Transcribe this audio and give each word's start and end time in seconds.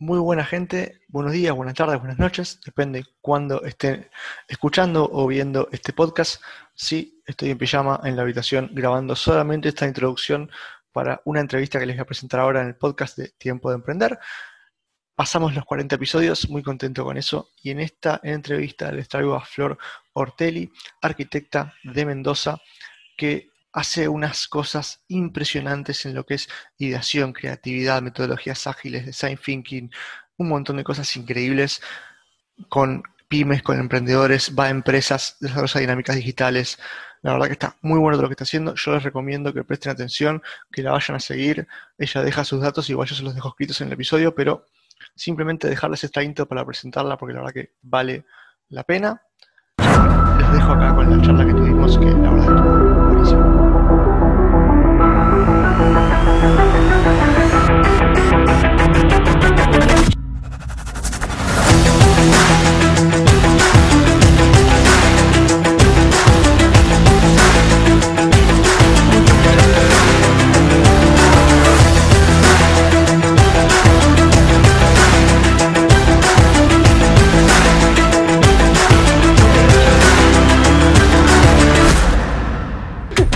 Muy 0.00 0.20
buena 0.20 0.44
gente, 0.44 1.00
buenos 1.08 1.32
días, 1.32 1.52
buenas 1.56 1.74
tardes, 1.74 1.98
buenas 1.98 2.20
noches, 2.20 2.60
depende 2.64 3.04
cuándo 3.20 3.64
estén 3.64 4.08
escuchando 4.46 5.10
o 5.10 5.26
viendo 5.26 5.68
este 5.72 5.92
podcast. 5.92 6.40
Sí, 6.72 7.20
estoy 7.26 7.50
en 7.50 7.58
pijama 7.58 8.00
en 8.04 8.14
la 8.14 8.22
habitación 8.22 8.70
grabando 8.72 9.16
solamente 9.16 9.70
esta 9.70 9.88
introducción 9.88 10.52
para 10.92 11.20
una 11.24 11.40
entrevista 11.40 11.80
que 11.80 11.86
les 11.86 11.96
voy 11.96 12.02
a 12.02 12.06
presentar 12.06 12.38
ahora 12.38 12.62
en 12.62 12.68
el 12.68 12.76
podcast 12.76 13.18
de 13.18 13.30
Tiempo 13.30 13.70
de 13.70 13.74
Emprender. 13.74 14.16
Pasamos 15.16 15.52
los 15.56 15.64
40 15.64 15.96
episodios, 15.96 16.48
muy 16.48 16.62
contento 16.62 17.02
con 17.02 17.16
eso, 17.16 17.50
y 17.60 17.70
en 17.72 17.80
esta 17.80 18.20
entrevista 18.22 18.92
les 18.92 19.08
traigo 19.08 19.34
a 19.34 19.44
Flor 19.44 19.76
Ortelli, 20.12 20.70
arquitecta 21.02 21.74
de 21.82 22.06
Mendoza, 22.06 22.56
que 23.16 23.47
hace 23.72 24.08
unas 24.08 24.48
cosas 24.48 25.02
impresionantes 25.08 26.06
en 26.06 26.14
lo 26.14 26.24
que 26.24 26.34
es 26.34 26.48
ideación, 26.78 27.32
creatividad, 27.32 28.02
metodologías 28.02 28.66
ágiles, 28.66 29.06
design 29.06 29.38
thinking, 29.38 29.90
un 30.36 30.48
montón 30.48 30.76
de 30.76 30.84
cosas 30.84 31.14
increíbles 31.16 31.82
con 32.68 33.02
pymes, 33.28 33.62
con 33.62 33.78
emprendedores, 33.78 34.54
va 34.58 34.64
a 34.64 34.70
empresas, 34.70 35.36
desarrolla 35.40 35.80
dinámicas 35.80 36.16
digitales. 36.16 36.78
La 37.22 37.32
verdad 37.32 37.46
que 37.46 37.52
está 37.52 37.76
muy 37.82 37.98
bueno 37.98 38.16
todo 38.16 38.22
lo 38.22 38.28
que 38.28 38.34
está 38.34 38.44
haciendo. 38.44 38.74
Yo 38.74 38.92
les 38.92 39.02
recomiendo 39.02 39.52
que 39.52 39.64
presten 39.64 39.92
atención, 39.92 40.42
que 40.72 40.82
la 40.82 40.92
vayan 40.92 41.16
a 41.16 41.20
seguir. 41.20 41.66
Ella 41.98 42.22
deja 42.22 42.44
sus 42.44 42.60
datos, 42.60 42.88
igual 42.88 43.08
yo 43.08 43.14
se 43.14 43.22
los 43.22 43.34
dejo 43.34 43.48
escritos 43.48 43.80
en 43.80 43.88
el 43.88 43.92
episodio, 43.94 44.34
pero 44.34 44.66
simplemente 45.14 45.68
dejarles 45.68 46.04
esta 46.04 46.22
intro 46.22 46.46
para 46.46 46.64
presentarla 46.64 47.16
porque 47.16 47.34
la 47.34 47.40
verdad 47.40 47.54
que 47.54 47.72
vale 47.82 48.24
la 48.70 48.84
pena. 48.84 49.22
Les 49.78 50.52
dejo 50.52 50.72
acá 50.72 50.94
con 50.94 51.18
la 51.18 51.26
charla 51.26 51.46
que 51.46 51.52
tuvimos, 51.52 51.98
que 51.98 52.17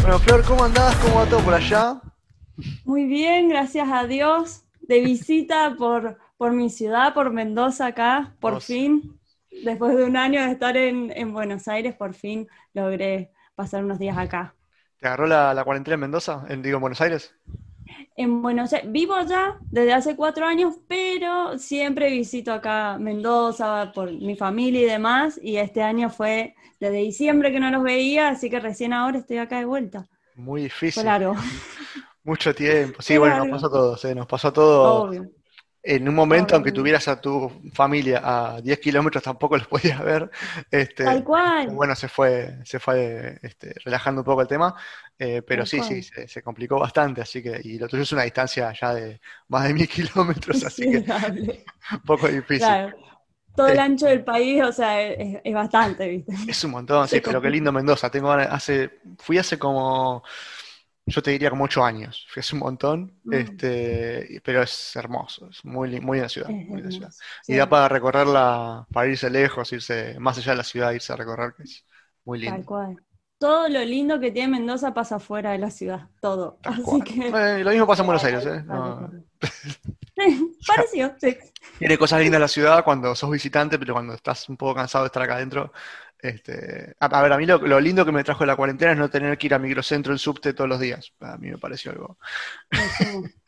Bueno, 0.03 0.19
Flor, 0.19 0.45
¿cómo 0.45 0.65
andás? 0.65 0.97
¿Cómo 0.97 1.17
va 1.21 1.27
todo 1.27 1.41
por 1.45 1.55
allá? 1.55 2.01
Muy 2.85 3.07
bien, 3.07 3.49
gracias 3.49 3.89
a 3.91 4.07
Dios. 4.07 4.65
De 4.81 5.01
visita 5.01 5.77
por, 5.79 6.19
por 6.37 6.53
mi 6.53 6.71
ciudad, 6.71 7.15
por 7.15 7.33
Mendoza 7.33 7.87
acá, 7.87 8.37
por 8.41 8.61
fin. 8.61 9.21
Después 9.51 9.97
de 9.97 10.05
un 10.05 10.17
año 10.17 10.43
de 10.43 10.51
estar 10.51 10.77
en, 10.77 11.13
en 11.17 11.33
Buenos 11.33 11.69
Aires, 11.69 11.95
por 11.95 12.15
fin 12.15 12.49
logré 12.75 13.33
pasar 13.55 13.85
unos 13.85 13.99
días 13.99 14.19
acá. 14.19 14.55
¿Te 14.99 15.07
agarró 15.07 15.27
la, 15.27 15.53
la 15.53 15.65
cuarentena 15.65 15.95
en 15.95 16.01
Mendoza? 16.01 16.45
En, 16.49 16.63
digo, 16.63 16.77
en 16.77 16.81
Buenos 16.81 17.01
Aires. 17.03 17.35
En 18.17 18.43
Buenos 18.43 18.73
Aires, 18.73 18.91
vivo 18.91 19.15
allá 19.15 19.59
desde 19.71 19.93
hace 19.93 20.17
cuatro 20.17 20.47
años, 20.47 20.77
pero 20.89 21.59
siempre 21.59 22.11
visito 22.11 22.53
acá 22.53 22.97
Mendoza 22.99 23.93
por 23.95 24.13
mi 24.13 24.37
familia 24.37 24.83
y 24.83 24.85
demás. 24.85 25.39
Y 25.43 25.57
este 25.57 25.83
año 25.83 26.11
fue 26.11 26.55
desde 26.91 26.99
diciembre 26.99 27.53
que 27.53 27.61
no 27.61 27.71
los 27.71 27.83
veía, 27.83 28.29
así 28.29 28.51
que 28.51 28.61
recién 28.61 28.93
ahora 28.93 29.19
estoy 29.19 29.39
acá 29.39 29.59
de 29.59 29.65
vuelta. 29.67 30.09
Muy 30.35 30.63
difícil. 30.65 31.05
largo, 31.05 31.35
Mucho 32.25 32.55
tiempo. 32.55 33.03
Sí, 33.03 33.19
Fue 33.19 33.19
bueno, 33.19 33.39
nos 33.39 33.49
pasó 33.49 33.67
a 33.67 33.71
todos, 33.71 34.05
¿eh? 34.05 34.15
Nos 34.15 34.27
pasó 34.27 34.49
a 34.49 34.53
todos. 34.53 35.09
obvio. 35.09 35.31
En 35.85 36.09
un 36.09 36.15
momento, 36.15 36.55
Obvio. 36.55 36.57
aunque 36.57 36.71
tuvieras 36.73 37.09
a 37.09 37.21
tu 37.21 37.51
familia 37.75 38.21
a 38.23 38.61
10 38.61 38.79
kilómetros, 38.79 39.23
tampoco 39.25 39.57
los 39.57 39.67
podías 39.67 40.01
ver. 40.05 40.31
Este, 40.71 41.05
Tal 41.05 41.25
cual. 41.25 41.71
bueno, 41.71 41.97
se 41.97 42.09
fue, 42.09 42.59
se 42.65 42.79
fue 42.79 43.39
este, 43.43 43.75
relajando 43.85 44.21
un 44.21 44.25
poco 44.25 44.43
el 44.43 44.49
tema, 44.49 44.75
eh, 45.19 45.43
pero 45.43 45.65
Tal 45.65 45.67
sí, 45.67 45.77
cual. 45.79 45.89
sí, 45.89 46.03
se, 46.05 46.29
se 46.29 46.43
complicó 46.43 46.79
bastante, 46.79 47.21
así 47.23 47.43
que, 47.43 47.61
y 47.65 47.79
lo 47.79 47.89
tuyo 47.89 48.05
es 48.05 48.13
una 48.13 48.23
distancia 48.23 48.73
ya 48.81 48.95
de 48.95 49.21
más 49.49 49.65
de 49.65 49.75
mil 49.75 49.89
kilómetros, 49.89 50.65
así 50.65 50.89
que 50.89 50.99
un 51.93 52.01
poco 52.07 52.29
difícil. 52.29 52.59
Claro. 52.59 52.97
Todo 53.55 53.69
el 53.69 53.79
Eh, 53.79 53.81
ancho 53.81 54.07
del 54.07 54.25
país, 54.25 54.63
o 54.63 54.73
sea, 54.73 55.03
es, 55.03 55.41
es 55.45 55.55
bastante, 55.55 56.09
¿viste? 56.09 56.33
Es 56.47 56.65
un 56.65 56.73
montón, 56.73 57.07
sí, 57.09 57.21
pero 57.21 57.41
qué 57.41 57.51
lindo 57.51 57.73
Mendoza. 57.73 58.11
Tengo 58.11 58.33
hace, 58.33 59.01
fui 59.19 59.39
hace 59.39 59.59
como, 59.59 60.23
yo 61.07 61.23
te 61.23 61.31
diría 61.33 61.51
como 61.51 61.65
ocho 61.65 61.85
años. 61.85 62.27
Fui 62.31 62.41
hace 62.41 62.55
un 62.57 62.61
montón, 62.61 63.21
Mm. 63.25 63.63
este, 63.63 64.41
pero 64.45 64.63
es 64.63 64.97
hermoso, 64.97 65.49
es 65.51 65.65
muy, 65.65 66.01
muy 66.01 66.19
en 66.19 66.23
la 66.25 66.29
ciudad, 66.29 66.57
muy 66.67 66.81
en 66.81 66.87
la 66.87 66.91
ciudad. 66.91 67.15
Y 67.47 67.57
da 67.57 67.69
para 67.69 67.89
recorrerla, 67.89 68.87
para 68.93 69.09
irse 69.09 69.31
lejos, 69.31 69.73
irse 69.73 70.19
más 70.19 70.37
allá 70.39 70.53
de 70.53 70.59
la 70.59 70.65
ciudad, 70.65 70.93
irse 70.93 71.13
a 71.13 71.17
recorrer, 71.17 71.55
que 71.57 71.63
es 71.65 71.87
muy 72.25 72.39
tal 72.43 72.65
lindo. 72.65 72.65
cual. 72.65 73.03
Todo 73.39 73.69
lo 73.69 73.81
lindo 73.85 74.21
que 74.21 74.31
tiene 74.31 74.49
Mendoza 74.59 74.95
pasa 74.95 75.19
fuera 75.19 75.53
de 75.53 75.59
la 75.59 75.71
ciudad, 75.71 76.09
todo. 76.21 76.59
Tal 76.63 76.81
Así 76.83 77.03
cual. 77.03 77.03
que. 77.03 77.45
Eh, 77.59 77.63
lo 77.65 77.71
mismo 77.71 77.87
pasa 77.87 78.03
en 78.03 78.07
Buenos 78.07 78.25
Aires, 78.25 78.45
¿eh? 78.47 78.63
No- 78.65 79.17
Sí, 80.91 81.03
sí. 81.19 81.39
tiene 81.79 81.99
cosas 81.99 82.21
lindas 82.21 82.41
la 82.41 82.49
ciudad 82.49 82.85
cuando 82.85 83.15
sos 83.15 83.31
visitante, 83.31 83.79
pero 83.79 83.95
cuando 83.95 84.15
estás 84.15 84.49
un 84.49 84.57
poco 84.57 84.75
cansado 84.75 85.05
de 85.05 85.07
estar 85.07 85.23
acá 85.23 85.35
adentro. 85.37 85.73
Este, 86.19 86.95
a, 87.01 87.07
a 87.07 87.23
ver, 87.23 87.33
a 87.33 87.39
mí 87.39 87.47
lo, 87.47 87.59
lo 87.59 87.81
lindo 87.81 88.05
que 88.05 88.13
me 88.13 88.23
trajo 88.23 88.47
la 88.47 88.55
cuarentena 88.55 88.93
es 88.93 88.99
no 88.99 89.11
tener 89.11 89.37
que 89.37 89.47
ir 89.49 89.55
a 89.55 89.59
microcentro, 89.59 90.13
el 90.13 90.21
subte 90.21 90.55
todos 90.55 90.71
los 90.71 90.79
días. 90.79 91.13
A 91.21 91.37
mí 91.39 91.51
me 91.51 91.59
pareció 91.59 91.91
algo. 91.93 92.19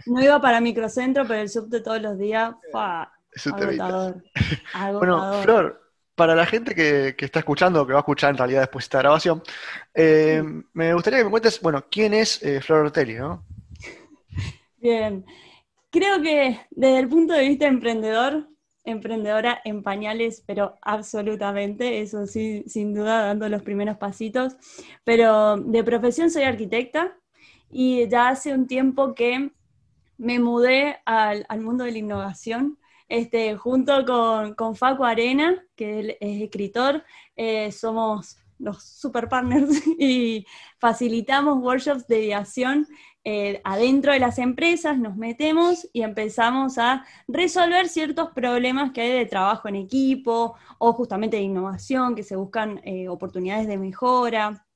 No 0.07 0.23
iba 0.23 0.41
para 0.41 0.61
microcentro, 0.61 1.27
pero 1.27 1.41
el 1.41 1.49
subte 1.49 1.81
todos 1.81 2.01
los 2.03 2.19
días, 2.19 2.55
¡fua! 2.71 3.11
Temita. 3.57 3.87
agotador. 3.87 4.25
Bueno, 4.99 5.23
Agotador. 5.23 5.43
Flor, 5.43 5.91
para 6.15 6.35
la 6.35 6.47
gente 6.47 6.75
que, 6.75 7.15
que 7.17 7.25
está 7.25 7.41
escuchando 7.41 7.87
que 7.87 7.93
va 7.93 8.01
a 8.01 8.03
escuchar 8.03 8.31
en 8.31 8.39
realidad 8.39 8.61
después 8.61 8.85
de 8.85 8.87
esta 8.87 8.99
grabación, 8.99 9.43
eh, 9.95 10.43
me 10.73 10.95
gustaría 10.95 11.19
que 11.21 11.25
me 11.25 11.31
cuentes, 11.31 11.61
bueno, 11.61 11.85
quién 11.91 12.15
es 12.15 12.43
eh, 12.43 12.61
Flor 12.61 12.87
Ortelli, 12.87 13.15
¿no? 13.15 13.45
Bien. 14.77 15.25
Creo 15.95 16.21
que 16.21 16.59
desde 16.71 16.99
el 16.99 17.09
punto 17.09 17.35
de 17.35 17.47
vista 17.47 17.69
emprendedor, 17.69 18.49
emprendedora 18.83 19.61
en 19.65 19.85
pañales, 19.85 20.43
pero 20.45 20.75
absolutamente, 20.83 22.01
eso 22.01 22.27
sí, 22.27 22.65
sin 22.67 22.95
duda, 22.95 23.23
dando 23.27 23.49
los 23.49 23.63
primeros 23.63 23.97
pasitos. 23.97 24.57
Pero 25.05 25.57
de 25.57 25.85
profesión 25.85 26.33
soy 26.33 26.43
arquitecta 26.43 27.17
y 27.71 28.09
ya 28.09 28.31
hace 28.31 28.53
un 28.53 28.67
tiempo 28.67 29.15
que 29.15 29.53
me 30.19 30.41
mudé 30.41 30.97
al, 31.07 31.47
al 31.49 31.61
mundo 31.61 31.85
de 31.85 31.93
la 31.93 31.99
innovación. 31.99 32.77
Este, 33.09 33.55
junto 33.57 34.05
con, 34.05 34.55
con 34.55 34.75
Facu 34.75 35.05
Arena, 35.05 35.65
que 35.77 36.01
él 36.01 36.17
es 36.21 36.43
escritor, 36.43 37.05
eh, 37.37 37.71
somos 37.71 38.39
los 38.59 38.83
super 38.83 39.29
partners 39.29 39.87
y 39.99 40.45
facilitamos 40.81 41.63
workshops 41.63 42.09
de 42.09 42.25
ideación 42.25 42.89
eh, 43.27 43.63
adentro 43.65 44.13
de 44.13 44.19
las 44.19 44.39
empresas, 44.39 44.99
nos 44.99 45.17
metemos 45.17 45.89
y 45.95 46.03
empezamos 46.03 46.77
a 46.77 47.07
resolver 47.27 47.89
ciertos 47.89 48.31
problemas 48.33 48.93
que 48.93 49.01
hay 49.01 49.13
de 49.13 49.25
trabajo 49.25 49.67
en 49.67 49.77
equipo 49.77 50.57
o 50.79 50.93
justamente 50.93 51.39
de 51.39 51.43
innovación, 51.43 52.15
que 52.15 52.23
se 52.23 52.37
buscan 52.37 52.83
eh, 52.85 53.09
oportunidades 53.09 53.67
de 53.67 53.79
mejora, 53.79 54.67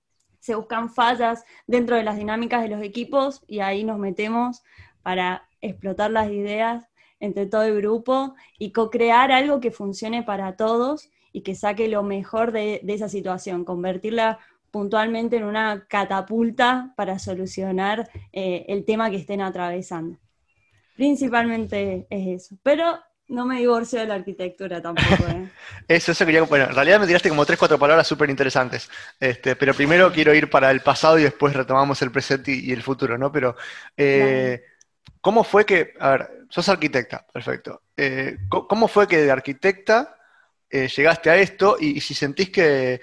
se 0.40 0.54
buscan 0.54 0.88
fallas 0.88 1.44
dentro 1.66 1.96
de 1.96 2.04
las 2.04 2.16
dinámicas 2.16 2.62
de 2.62 2.70
los 2.70 2.82
equipos 2.82 3.42
y 3.46 3.60
ahí 3.60 3.84
nos 3.84 3.98
metemos 3.98 4.62
para 5.02 5.46
explotar 5.60 6.10
las 6.10 6.30
ideas 6.30 6.88
entre 7.20 7.44
todo 7.44 7.64
el 7.64 7.76
grupo 7.76 8.34
y 8.58 8.72
co-crear 8.72 9.30
algo 9.30 9.60
que 9.60 9.70
funcione 9.70 10.22
para 10.22 10.56
todos 10.56 11.10
y 11.32 11.42
que 11.42 11.54
saque 11.54 11.88
lo 11.88 12.02
mejor 12.02 12.52
de, 12.52 12.80
de 12.82 12.94
esa 12.94 13.10
situación, 13.10 13.66
convertirla 13.66 14.38
puntualmente 14.70 15.36
en 15.36 15.44
una 15.44 15.86
catapulta 15.88 16.92
para 16.96 17.18
solucionar 17.18 18.08
eh, 18.32 18.66
el 18.68 18.84
tema 18.84 19.10
que 19.10 19.16
estén 19.16 19.40
atravesando. 19.40 20.18
Principalmente 20.96 22.06
es 22.10 22.42
eso, 22.42 22.56
pero 22.62 22.98
no 23.28 23.44
me 23.44 23.58
divorcio 23.58 24.00
de 24.00 24.06
la 24.06 24.14
arquitectura 24.14 24.80
tampoco. 24.80 25.24
¿eh? 25.28 25.48
Eso, 25.88 26.12
eso 26.12 26.24
quería, 26.24 26.42
bueno, 26.42 26.64
en 26.64 26.74
realidad 26.74 26.98
me 26.98 27.06
tiraste 27.06 27.28
como 27.28 27.44
tres, 27.44 27.58
cuatro 27.58 27.78
palabras 27.78 28.06
súper 28.06 28.30
interesantes, 28.30 28.90
este, 29.20 29.54
pero 29.54 29.74
primero 29.74 30.10
quiero 30.14 30.34
ir 30.34 30.48
para 30.48 30.70
el 30.70 30.80
pasado 30.80 31.18
y 31.18 31.22
después 31.24 31.54
retomamos 31.54 32.00
el 32.02 32.10
presente 32.10 32.52
y, 32.52 32.70
y 32.70 32.72
el 32.72 32.82
futuro, 32.82 33.18
¿no? 33.18 33.30
Pero, 33.30 33.54
eh, 33.96 34.62
¿cómo 35.20 35.44
fue 35.44 35.66
que, 35.66 35.92
a 36.00 36.10
ver, 36.10 36.38
sos 36.48 36.68
arquitecta, 36.68 37.26
perfecto. 37.32 37.82
Eh, 37.96 38.38
¿cómo 38.48 38.88
fue 38.88 39.06
que 39.06 39.18
de 39.18 39.30
arquitecta 39.30 40.16
eh, 40.70 40.88
llegaste 40.88 41.30
a 41.30 41.36
esto 41.36 41.76
y, 41.78 41.96
y 41.96 42.00
si 42.00 42.14
sentís 42.14 42.50
que, 42.50 43.00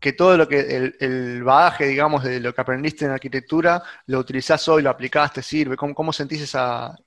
que 0.00 0.12
todo 0.12 0.36
lo 0.36 0.46
que, 0.46 0.92
el, 0.98 1.42
bagaje, 1.42 1.86
digamos, 1.86 2.24
de 2.24 2.40
lo 2.40 2.54
que 2.54 2.60
aprendiste 2.60 3.04
en 3.04 3.12
arquitectura, 3.12 3.82
lo 4.06 4.18
utilizás 4.18 4.68
hoy, 4.68 4.82
lo 4.82 4.90
aplicás, 4.90 5.32
te 5.32 5.42
sirve? 5.42 5.76
¿Cómo, 5.76 5.94
cómo 5.94 6.12
sentís 6.12 6.54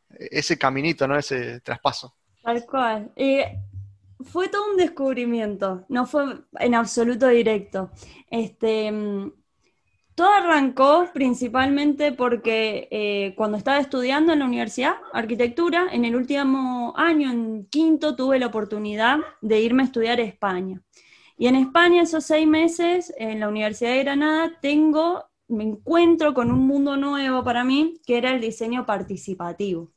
ese 0.09 0.57
caminito, 0.57 1.07
¿no? 1.07 1.17
Ese 1.17 1.61
traspaso? 1.61 2.15
Tal 2.43 2.65
cual. 2.65 3.11
Fue 4.23 4.49
todo 4.49 4.69
un 4.71 4.77
descubrimiento, 4.77 5.85
no 5.89 6.05
fue 6.05 6.23
en 6.59 6.75
absoluto 6.75 7.27
directo. 7.27 7.91
Este, 8.29 8.91
Todo 10.13 10.27
arrancó 10.27 11.09
principalmente 11.13 12.11
porque 12.11 12.87
eh, 12.91 13.33
cuando 13.35 13.57
estaba 13.57 13.79
estudiando 13.79 14.33
en 14.33 14.39
la 14.39 14.45
universidad, 14.45 14.93
arquitectura, 15.13 15.87
en 15.91 16.05
el 16.05 16.15
último 16.15 16.93
año, 16.95 17.31
en 17.31 17.65
quinto, 17.65 18.15
tuve 18.15 18.37
la 18.37 18.47
oportunidad 18.47 19.17
de 19.41 19.59
irme 19.61 19.83
a 19.83 19.85
estudiar 19.85 20.19
España. 20.19 20.81
Y 21.37 21.47
en 21.47 21.55
España, 21.55 22.03
esos 22.03 22.25
seis 22.25 22.47
meses, 22.47 23.13
en 23.17 23.39
la 23.39 23.49
Universidad 23.49 23.91
de 23.91 24.03
Granada, 24.03 24.59
tengo, 24.61 25.25
me 25.47 25.63
encuentro 25.63 26.33
con 26.33 26.51
un 26.51 26.67
mundo 26.67 26.97
nuevo 26.97 27.43
para 27.43 27.63
mí, 27.63 27.99
que 28.05 28.17
era 28.17 28.31
el 28.31 28.41
diseño 28.41 28.85
participativo 28.85 29.91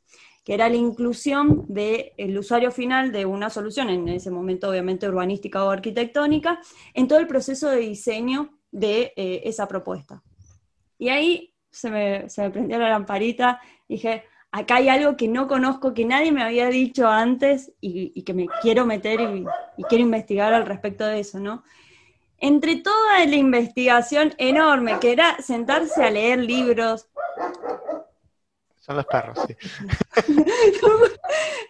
que 0.44 0.52
era 0.52 0.69
la 0.69 0.76
inclusión 0.76 1.64
del 1.69 2.38
usuario 2.38 2.70
final 2.70 3.10
de 3.12 3.25
una 3.25 3.48
solución, 3.48 3.88
en 3.88 4.08
ese 4.08 4.31
momento 4.31 4.69
obviamente 4.69 5.08
urbanística 5.08 5.64
o 5.64 5.70
arquitectónica, 5.70 6.60
en 6.92 7.08
todo 7.08 7.19
el 7.19 7.26
proceso 7.26 7.70
de 7.70 7.78
diseño 7.78 8.50
de 8.70 9.14
eh, 9.16 9.40
esa 9.44 9.66
propuesta. 9.66 10.22
Y 10.98 11.08
ahí 11.08 11.54
se 11.70 11.90
me, 11.90 12.28
se 12.28 12.42
me 12.42 12.50
prendió 12.50 12.78
la 12.78 12.90
lamparita, 12.90 13.60
dije, 13.88 14.25
acá 14.55 14.77
hay 14.77 14.89
algo 14.89 15.17
que 15.17 15.27
no 15.27 15.49
conozco, 15.49 15.95
que 15.95 16.05
nadie 16.05 16.31
me 16.31 16.45
había 16.45 16.69
dicho 16.69 17.09
antes 17.09 17.73
y, 17.81 18.23
que 18.23 18.35
me 18.35 18.47
quiero 18.62 18.87
meter 18.87 19.21
y, 19.21 19.45
quiero 19.89 20.05
investigar 20.05 20.55
al 20.55 20.65
respecto 20.65 21.05
de 21.05 21.19
eso, 21.19 21.41
¿no? 21.41 21.65
Entre 22.39 22.77
toda 22.77 23.25
la 23.27 23.35
investigación 23.35 24.33
enorme, 24.39 25.01
que 25.01 25.11
era 25.11 25.37
sentarse 25.43 26.05
a 26.05 26.11
leer 26.11 26.39
libros. 26.39 27.09
Son 28.79 28.97
los 28.97 29.06
perros, 29.06 29.41
sí. 29.45 29.56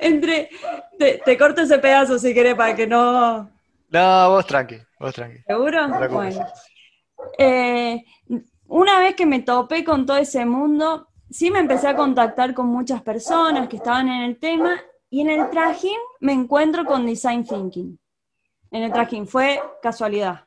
Entre. 0.01 0.51
Te, 0.99 1.23
te, 1.25 1.39
corto 1.39 1.63
ese 1.63 1.79
pedazo 1.79 2.19
si 2.19 2.35
querés 2.35 2.55
para 2.55 2.77
que 2.77 2.87
no. 2.87 3.51
No, 3.89 4.31
vos 4.31 4.47
tranqui, 4.47 4.77
vos 4.99 5.15
tranqui. 5.15 5.39
¿Seguro? 5.47 5.89
bueno. 6.11 6.47
Eh, 7.39 8.05
una 8.67 8.99
vez 8.99 9.15
que 9.15 9.25
me 9.25 9.41
topé 9.41 9.85
con 9.85 10.05
todo 10.05 10.19
ese 10.19 10.45
mundo, 10.45 11.09
sí 11.35 11.51
me 11.51 11.59
empecé 11.59 11.89
a 11.89 11.97
contactar 11.97 12.55
con 12.55 12.69
muchas 12.69 13.03
personas 13.03 13.69
que 13.69 13.77
estaban 13.77 14.09
en 14.09 14.23
el 14.23 14.39
tema 14.39 14.81
y 15.11 15.21
en 15.21 15.31
el 15.31 15.51
trajín 15.51 15.99
me 16.21 16.33
encuentro 16.33 16.85
con 16.85 17.05
Design 17.05 17.45
Thinking. 17.45 17.99
En 18.71 18.83
el 18.85 18.93
trajín, 18.93 19.27
fue 19.27 19.61
casualidad. 19.83 20.47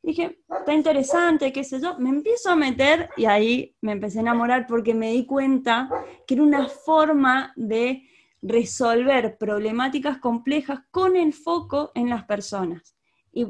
Dije, 0.00 0.38
está 0.48 0.72
interesante, 0.72 1.52
qué 1.52 1.64
sé 1.64 1.80
yo. 1.80 1.98
Me 1.98 2.10
empiezo 2.10 2.48
a 2.48 2.54
meter 2.54 3.10
y 3.16 3.24
ahí 3.24 3.76
me 3.80 3.90
empecé 3.90 4.18
a 4.18 4.22
enamorar 4.22 4.68
porque 4.68 4.94
me 4.94 5.10
di 5.10 5.26
cuenta 5.26 5.90
que 6.28 6.34
era 6.34 6.44
una 6.44 6.68
forma 6.68 7.52
de 7.56 8.04
resolver 8.40 9.36
problemáticas 9.36 10.18
complejas 10.18 10.78
con 10.92 11.16
el 11.16 11.32
foco 11.32 11.90
en 11.96 12.08
las 12.08 12.24
personas. 12.24 12.94
Y 13.32 13.48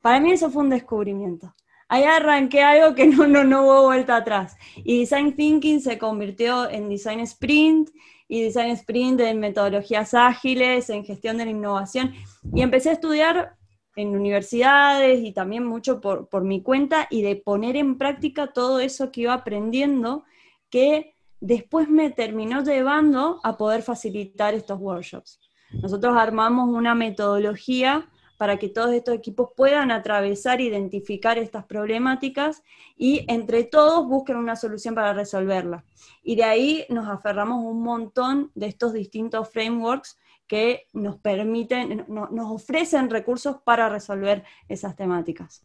para 0.00 0.18
mí 0.18 0.32
eso 0.32 0.50
fue 0.50 0.64
un 0.64 0.70
descubrimiento 0.70 1.54
ahí 1.88 2.04
arranqué 2.04 2.62
algo 2.62 2.94
que 2.94 3.06
no, 3.06 3.26
no, 3.26 3.44
no 3.44 3.64
hubo 3.64 3.82
vuelta 3.84 4.16
atrás. 4.16 4.56
Y 4.76 5.00
Design 5.00 5.34
Thinking 5.34 5.80
se 5.80 5.98
convirtió 5.98 6.68
en 6.68 6.88
Design 6.88 7.20
Sprint 7.20 7.90
y 8.28 8.42
Design 8.42 8.70
Sprint 8.70 9.20
en 9.20 9.38
metodologías 9.38 10.14
ágiles, 10.14 10.90
en 10.90 11.04
gestión 11.04 11.38
de 11.38 11.44
la 11.44 11.50
innovación. 11.50 12.14
Y 12.54 12.62
empecé 12.62 12.90
a 12.90 12.94
estudiar 12.94 13.56
en 13.94 14.14
universidades 14.14 15.20
y 15.24 15.32
también 15.32 15.64
mucho 15.64 16.00
por, 16.00 16.28
por 16.28 16.44
mi 16.44 16.62
cuenta 16.62 17.06
y 17.10 17.22
de 17.22 17.36
poner 17.36 17.76
en 17.76 17.96
práctica 17.96 18.48
todo 18.48 18.80
eso 18.80 19.10
que 19.10 19.22
iba 19.22 19.32
aprendiendo 19.32 20.24
que 20.70 21.14
después 21.40 21.88
me 21.88 22.10
terminó 22.10 22.62
llevando 22.62 23.40
a 23.42 23.56
poder 23.56 23.82
facilitar 23.82 24.54
estos 24.54 24.80
workshops. 24.80 25.40
Nosotros 25.70 26.14
armamos 26.16 26.68
una 26.68 26.94
metodología 26.94 28.08
para 28.36 28.58
que 28.58 28.68
todos 28.68 28.92
estos 28.92 29.14
equipos 29.14 29.50
puedan 29.56 29.90
atravesar, 29.90 30.60
identificar 30.60 31.38
estas 31.38 31.64
problemáticas 31.64 32.62
y 32.96 33.24
entre 33.28 33.64
todos 33.64 34.06
busquen 34.06 34.36
una 34.36 34.56
solución 34.56 34.94
para 34.94 35.12
resolverla. 35.12 35.84
Y 36.22 36.36
de 36.36 36.44
ahí 36.44 36.86
nos 36.88 37.08
aferramos 37.08 37.64
un 37.64 37.82
montón 37.82 38.50
de 38.54 38.66
estos 38.66 38.92
distintos 38.92 39.50
frameworks 39.50 40.18
que 40.46 40.86
nos 40.92 41.16
permiten, 41.18 42.04
nos 42.08 42.50
ofrecen 42.50 43.10
recursos 43.10 43.56
para 43.64 43.88
resolver 43.88 44.44
esas 44.68 44.94
temáticas. 44.94 45.64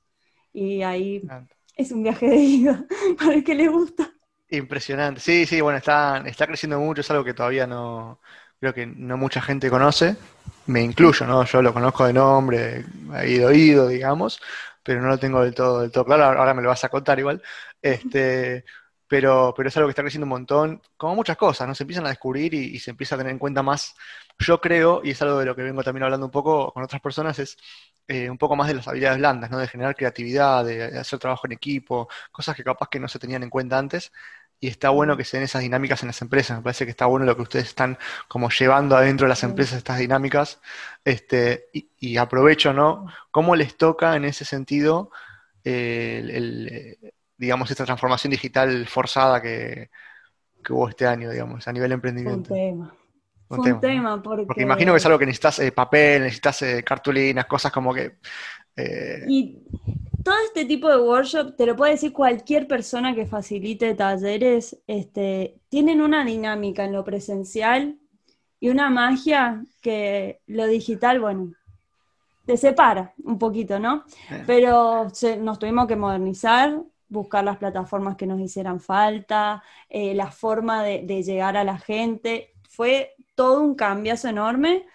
Y 0.53 0.81
ahí 0.81 1.21
es 1.75 1.91
un 1.91 2.03
viaje 2.03 2.27
de 2.27 2.37
ida 2.37 2.85
para 3.17 3.33
el 3.35 3.43
que 3.43 3.55
le 3.55 3.67
gusta. 3.67 4.11
Impresionante. 4.49 5.21
Sí, 5.21 5.45
sí, 5.45 5.61
bueno, 5.61 5.77
está, 5.77 6.23
está 6.25 6.45
creciendo 6.45 6.79
mucho, 6.79 7.01
es 7.01 7.11
algo 7.11 7.23
que 7.23 7.33
todavía 7.33 7.65
no, 7.65 8.19
creo 8.61 8.73
que 8.75 8.85
no 8.85 9.17
mucha 9.17 9.41
gente 9.41 9.71
conoce, 9.71 10.15
me 10.67 10.81
incluyo, 10.83 11.25
¿no? 11.25 11.43
Yo 11.45 11.63
lo 11.63 11.73
conozco 11.73 12.05
de 12.05 12.13
nombre, 12.13 12.85
he 13.19 13.31
ido 13.31 13.49
oído, 13.49 13.87
digamos, 13.87 14.39
pero 14.83 15.01
no 15.01 15.07
lo 15.07 15.17
tengo 15.17 15.41
del 15.41 15.55
todo, 15.55 15.81
del 15.81 15.91
todo 15.91 16.05
claro, 16.05 16.25
ahora 16.39 16.53
me 16.53 16.61
lo 16.61 16.69
vas 16.69 16.83
a 16.83 16.89
contar 16.89 17.17
igual. 17.19 17.41
Este, 17.81 18.63
pero, 19.07 19.53
pero 19.57 19.67
es 19.69 19.75
algo 19.77 19.87
que 19.87 19.91
está 19.91 20.03
creciendo 20.03 20.25
un 20.25 20.29
montón, 20.29 20.81
como 20.95 21.15
muchas 21.15 21.37
cosas, 21.37 21.67
¿no? 21.67 21.73
Se 21.73 21.83
empiezan 21.83 22.05
a 22.05 22.09
descubrir 22.09 22.53
y, 22.53 22.79
se 22.79 22.91
empieza 22.91 23.15
a 23.15 23.17
tener 23.17 23.31
en 23.31 23.39
cuenta 23.39 23.63
más. 23.63 23.95
Yo 24.37 24.61
creo, 24.61 25.01
y 25.03 25.11
es 25.11 25.21
algo 25.23 25.39
de 25.39 25.45
lo 25.45 25.55
que 25.55 25.63
vengo 25.63 25.83
también 25.83 26.03
hablando 26.03 26.27
un 26.27 26.31
poco 26.31 26.71
con 26.71 26.83
otras 26.83 27.01
personas, 27.01 27.39
es 27.39 27.57
eh, 28.07 28.29
un 28.29 28.37
poco 28.37 28.55
más 28.55 28.67
de 28.67 28.75
las 28.75 28.87
habilidades 28.87 29.17
blandas, 29.17 29.49
¿no? 29.49 29.57
De 29.57 29.67
generar 29.67 29.95
creatividad, 29.95 30.65
de, 30.65 30.99
hacer 30.99 31.19
trabajo 31.19 31.47
en 31.47 31.53
equipo, 31.53 32.07
cosas 32.31 32.55
que 32.55 32.63
capaz 32.63 32.89
que 32.89 32.99
no 32.99 33.07
se 33.07 33.19
tenían 33.19 33.43
en 33.43 33.49
cuenta 33.49 33.77
antes 33.79 34.11
y 34.63 34.67
está 34.67 34.91
bueno 34.91 35.17
que 35.17 35.25
se 35.25 35.37
den 35.37 35.43
esas 35.45 35.63
dinámicas 35.63 36.03
en 36.03 36.07
las 36.07 36.21
empresas. 36.21 36.55
Me 36.55 36.63
parece 36.63 36.85
que 36.85 36.91
está 36.91 37.07
bueno 37.07 37.25
lo 37.25 37.35
que 37.35 37.41
ustedes 37.41 37.65
están 37.65 37.97
como 38.27 38.51
llevando 38.51 38.95
adentro 38.95 39.25
de 39.25 39.29
las 39.29 39.43
empresas 39.43 39.79
estas 39.79 39.97
dinámicas. 39.97 40.61
Este, 41.03 41.69
y, 41.73 42.17
aprovecho, 42.17 42.71
¿no? 42.71 43.07
¿Cómo 43.31 43.55
les 43.55 43.75
toca 43.75 44.15
en 44.15 44.23
ese 44.23 44.45
sentido 44.45 45.09
el, 45.63 46.95
digamos, 47.37 47.71
esta 47.71 47.85
transformación 47.85 48.29
digital 48.29 48.87
forzada 48.87 49.41
que, 49.41 49.89
hubo 50.69 50.87
este 50.87 51.07
año, 51.07 51.31
digamos, 51.31 51.67
a 51.67 51.73
nivel 51.73 51.93
emprendimiento? 51.93 52.53
Un 52.53 52.59
tema. 52.59 52.93
un, 53.49 53.81
tema, 53.81 54.21
porque... 54.21 54.61
imagino 54.61 54.93
que 54.93 54.97
es 54.97 55.05
algo 55.07 55.17
que 55.17 55.25
necesitas 55.25 55.57
eh, 55.57 55.71
papel, 55.71 56.21
necesitas 56.21 56.61
eh, 56.61 56.83
cartulinas, 56.83 57.47
cosas 57.47 57.71
como 57.71 57.95
que... 57.95 58.19
Eh, 58.75 59.25
y 59.27 59.59
todo 60.23 60.35
este 60.45 60.65
tipo 60.65 60.89
de 60.89 60.97
workshop, 60.97 61.55
te 61.55 61.65
lo 61.65 61.75
puede 61.75 61.93
decir 61.93 62.13
cualquier 62.13 62.67
persona 62.67 63.15
que 63.15 63.25
facilite 63.25 63.95
talleres, 63.95 64.77
este, 64.87 65.59
tienen 65.69 66.01
una 66.01 66.23
dinámica 66.23 66.85
en 66.85 66.93
lo 66.93 67.03
presencial 67.03 67.97
y 68.59 68.69
una 68.69 68.89
magia 68.89 69.63
que 69.81 70.41
lo 70.47 70.67
digital, 70.67 71.19
bueno, 71.19 71.53
te 72.45 72.57
separa 72.57 73.13
un 73.23 73.37
poquito, 73.39 73.79
¿no? 73.79 74.03
Pero 74.45 75.07
nos 75.39 75.59
tuvimos 75.59 75.87
que 75.87 75.95
modernizar, 75.95 76.81
buscar 77.07 77.43
las 77.43 77.57
plataformas 77.57 78.15
que 78.15 78.27
nos 78.27 78.39
hicieran 78.39 78.79
falta, 78.79 79.63
eh, 79.89 80.13
la 80.15 80.31
forma 80.31 80.83
de, 80.83 81.03
de 81.03 81.23
llegar 81.23 81.57
a 81.57 81.63
la 81.63 81.77
gente. 81.77 82.53
Fue 82.69 83.15
todo 83.35 83.61
un 83.61 83.75
cambiazo 83.75 84.27
enorme 84.27 84.85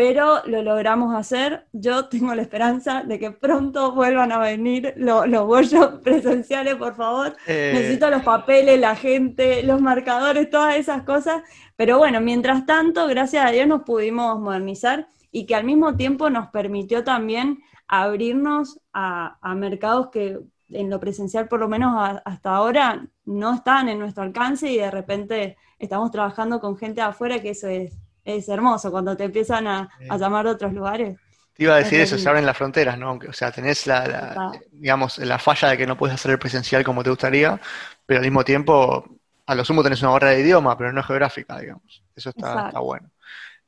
pero 0.00 0.40
lo 0.46 0.62
logramos 0.62 1.14
hacer. 1.14 1.66
Yo 1.72 2.06
tengo 2.08 2.34
la 2.34 2.40
esperanza 2.40 3.02
de 3.02 3.18
que 3.18 3.32
pronto 3.32 3.92
vuelvan 3.92 4.32
a 4.32 4.38
venir 4.38 4.94
los, 4.96 5.28
los 5.28 5.92
presenciales, 6.02 6.76
por 6.76 6.96
favor. 6.96 7.36
Eh, 7.46 7.72
Necesito 7.74 8.08
los 8.08 8.22
papeles, 8.22 8.80
la 8.80 8.96
gente, 8.96 9.62
los 9.62 9.82
marcadores, 9.82 10.48
todas 10.48 10.76
esas 10.76 11.02
cosas. 11.02 11.42
Pero 11.76 11.98
bueno, 11.98 12.22
mientras 12.22 12.64
tanto, 12.64 13.06
gracias 13.08 13.44
a 13.44 13.50
Dios 13.50 13.68
nos 13.68 13.82
pudimos 13.82 14.40
modernizar 14.40 15.06
y 15.30 15.44
que 15.44 15.54
al 15.54 15.64
mismo 15.64 15.94
tiempo 15.94 16.30
nos 16.30 16.48
permitió 16.48 17.04
también 17.04 17.58
abrirnos 17.86 18.80
a, 18.94 19.36
mercados 19.54 20.08
que 20.08 20.38
en 20.70 20.88
lo 20.88 20.98
presencial, 20.98 21.46
por 21.46 21.60
lo 21.60 21.68
menos 21.68 21.92
hasta 22.24 22.54
ahora, 22.54 23.06
no 23.26 23.52
estaban 23.52 23.90
en 23.90 23.98
nuestro 23.98 24.22
alcance 24.22 24.72
y 24.72 24.78
de 24.78 24.90
repente 24.90 25.58
estamos 25.78 26.10
trabajando 26.10 26.58
con 26.58 26.78
gente 26.78 27.02
de 27.02 27.08
afuera, 27.08 27.42
que 27.42 27.50
eso 27.50 27.68
es 27.68 27.98
es 28.24 28.48
hermoso 28.48 28.90
cuando 28.90 29.16
te 29.16 29.24
empiezan 29.24 29.66
a, 29.66 29.88
llamar 30.18 30.46
de 30.46 30.52
otros 30.52 30.72
lugares. 30.72 31.18
Te 31.54 31.64
iba 31.64 31.74
a 31.74 31.78
decir 31.78 32.00
eso, 32.00 32.16
se 32.16 32.28
abren 32.28 32.46
las 32.46 32.56
fronteras, 32.56 32.98
¿no? 32.98 33.18
O 33.28 33.32
sea, 33.32 33.50
tenés 33.50 33.86
la, 33.86 34.52
digamos, 34.72 35.18
la 35.18 35.38
falla 35.38 35.68
de 35.68 35.78
que 35.78 35.86
no 35.86 35.96
puedes 35.96 36.14
hacer 36.14 36.30
el 36.30 36.38
presencial 36.38 36.84
como 36.84 37.02
te 37.02 37.10
gustaría, 37.10 37.60
pero 38.06 38.18
al 38.18 38.24
mismo 38.24 38.44
tiempo, 38.44 39.04
a 39.46 39.54
lo 39.54 39.64
sumo 39.64 39.82
tenés 39.82 40.00
una 40.02 40.12
barrera 40.12 40.32
de 40.32 40.40
idioma, 40.40 40.76
pero 40.78 40.92
no 40.92 41.02
geográfica, 41.02 41.58
digamos. 41.58 42.02
Eso 42.16 42.30
está, 42.30 42.70
bueno. 42.78 43.10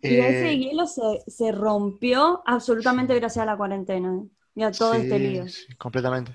Y 0.01 0.17
ese 0.17 0.51
eh, 0.51 0.59
hielo 0.59 0.85
se, 0.87 1.53
rompió 1.53 2.43
absolutamente 2.45 3.15
gracias 3.15 3.45
a 3.45 3.47
la 3.47 3.57
cuarentena 3.57 4.15
¿eh? 4.15 4.29
y 4.57 4.63
a 4.63 4.73
todo 4.73 4.95
este 4.95 5.19
lío. 5.19 5.49
Sí, 5.49 5.75
completamente. 5.77 6.35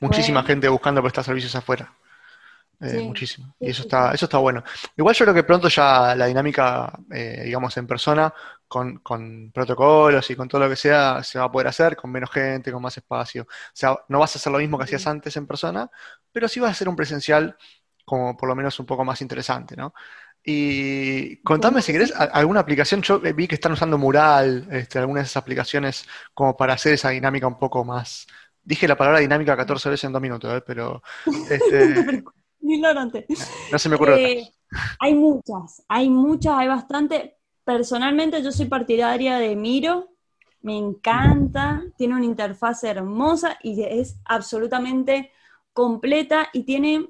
Muchísima 0.00 0.42
gente 0.42 0.68
buscando 0.68 1.02
prestar 1.02 1.24
servicios 1.24 1.54
afuera. 1.54 1.92
Eh, 2.80 3.00
muchísimo. 3.00 3.54
Y 3.58 3.70
eso 3.70 3.82
está, 3.82 4.12
eso 4.12 4.26
está 4.26 4.38
bueno. 4.38 4.62
Igual 4.96 5.14
yo 5.14 5.24
creo 5.24 5.34
que 5.34 5.44
pronto 5.44 5.68
ya 5.68 6.14
la 6.14 6.26
dinámica, 6.26 6.92
eh, 7.10 7.42
digamos, 7.44 7.76
en 7.76 7.86
persona, 7.86 8.32
con, 8.68 9.00
protocolos 9.52 10.30
y 10.30 10.36
con 10.36 10.48
todo 10.48 10.62
lo 10.62 10.68
que 10.68 10.76
sea, 10.76 11.22
se 11.22 11.38
va 11.38 11.46
a 11.46 11.50
poder 11.50 11.68
hacer 11.68 11.96
con 11.96 12.10
menos 12.10 12.30
gente, 12.30 12.72
con 12.72 12.82
más 12.82 12.96
espacio. 12.96 13.44
O 13.44 13.46
sea, 13.72 13.96
no 14.08 14.18
vas 14.18 14.36
a 14.36 14.38
hacer 14.38 14.52
lo 14.52 14.58
mismo 14.58 14.76
que 14.76 14.84
hacías 14.84 15.06
antes 15.06 15.36
en 15.36 15.46
persona, 15.46 15.90
pero 16.32 16.48
sí 16.48 16.60
vas 16.60 16.68
a 16.68 16.72
hacer 16.72 16.88
un 16.88 16.96
presencial 16.96 17.56
como 18.04 18.36
por 18.36 18.48
lo 18.48 18.54
menos 18.54 18.78
un 18.78 18.86
poco 18.86 19.04
más 19.04 19.20
interesante, 19.22 19.74
¿no? 19.76 19.92
Y 20.48 21.38
contame 21.42 21.82
si 21.82 21.92
querés 21.92 22.12
alguna 22.14 22.60
aplicación, 22.60 23.02
yo 23.02 23.18
vi 23.18 23.48
que 23.48 23.56
están 23.56 23.72
usando 23.72 23.98
Mural, 23.98 24.68
este, 24.70 25.00
algunas 25.00 25.24
de 25.24 25.26
esas 25.26 25.42
aplicaciones 25.42 26.06
como 26.32 26.56
para 26.56 26.74
hacer 26.74 26.94
esa 26.94 27.10
dinámica 27.10 27.48
un 27.48 27.58
poco 27.58 27.84
más, 27.84 28.28
Dije 28.66 28.88
la 28.88 28.96
palabra 28.96 29.20
dinámica 29.20 29.56
14 29.56 29.90
veces 29.90 30.04
en 30.04 30.12
dos 30.12 30.20
minutos, 30.20 30.52
¿eh? 30.52 30.60
pero 30.66 31.00
este, 31.48 32.24
no 33.72 33.78
se 33.78 33.88
me 33.88 33.96
ocurre. 33.96 34.32
Eh, 34.32 34.52
hay 34.98 35.14
muchas, 35.14 35.84
hay 35.88 36.10
muchas, 36.10 36.54
hay 36.56 36.68
bastante. 36.68 37.38
Personalmente 37.64 38.42
yo 38.42 38.52
soy 38.52 38.66
partidaria 38.66 39.38
de 39.38 39.56
Miro, 39.56 40.10
me 40.62 40.76
encanta, 40.76 41.84
tiene 41.96 42.14
una 42.14 42.24
interfaz 42.24 42.84
hermosa 42.84 43.58
y 43.62 43.82
es 43.82 44.16
absolutamente 44.24 45.30
completa 45.72 46.48
y 46.52 46.64
tiene 46.64 47.08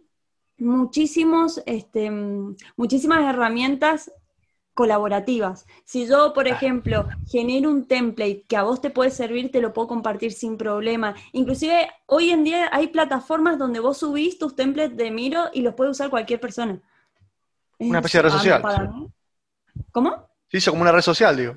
muchísimos, 0.58 1.62
este, 1.66 2.10
muchísimas 2.76 3.24
herramientas 3.24 4.10
colaborativas. 4.76 5.66
Si 5.84 6.06
yo, 6.06 6.34
por 6.34 6.46
ejemplo, 6.46 7.08
genero 7.26 7.70
un 7.70 7.88
template 7.88 8.44
que 8.46 8.58
a 8.58 8.62
vos 8.62 8.82
te 8.82 8.90
puede 8.90 9.10
servir, 9.10 9.50
te 9.50 9.62
lo 9.62 9.72
puedo 9.72 9.88
compartir 9.88 10.34
sin 10.34 10.58
problema. 10.58 11.14
Inclusive 11.32 11.88
hoy 12.04 12.28
en 12.28 12.44
día 12.44 12.68
hay 12.70 12.88
plataformas 12.88 13.58
donde 13.58 13.80
vos 13.80 13.96
subís 13.96 14.38
tus 14.38 14.54
templates 14.54 14.94
de 14.94 15.10
Miro 15.10 15.46
y 15.54 15.62
los 15.62 15.74
puede 15.74 15.90
usar 15.92 16.10
cualquier 16.10 16.40
persona. 16.40 16.78
Una 17.78 18.00
especie 18.00 18.18
de 18.18 18.28
red 18.28 18.34
social. 18.34 18.62
¿Cómo? 19.92 20.28
Sí, 20.48 20.58
hizo 20.58 20.72
como 20.72 20.82
una 20.82 20.92
red 20.92 21.00
social, 21.00 21.34
digo. 21.38 21.54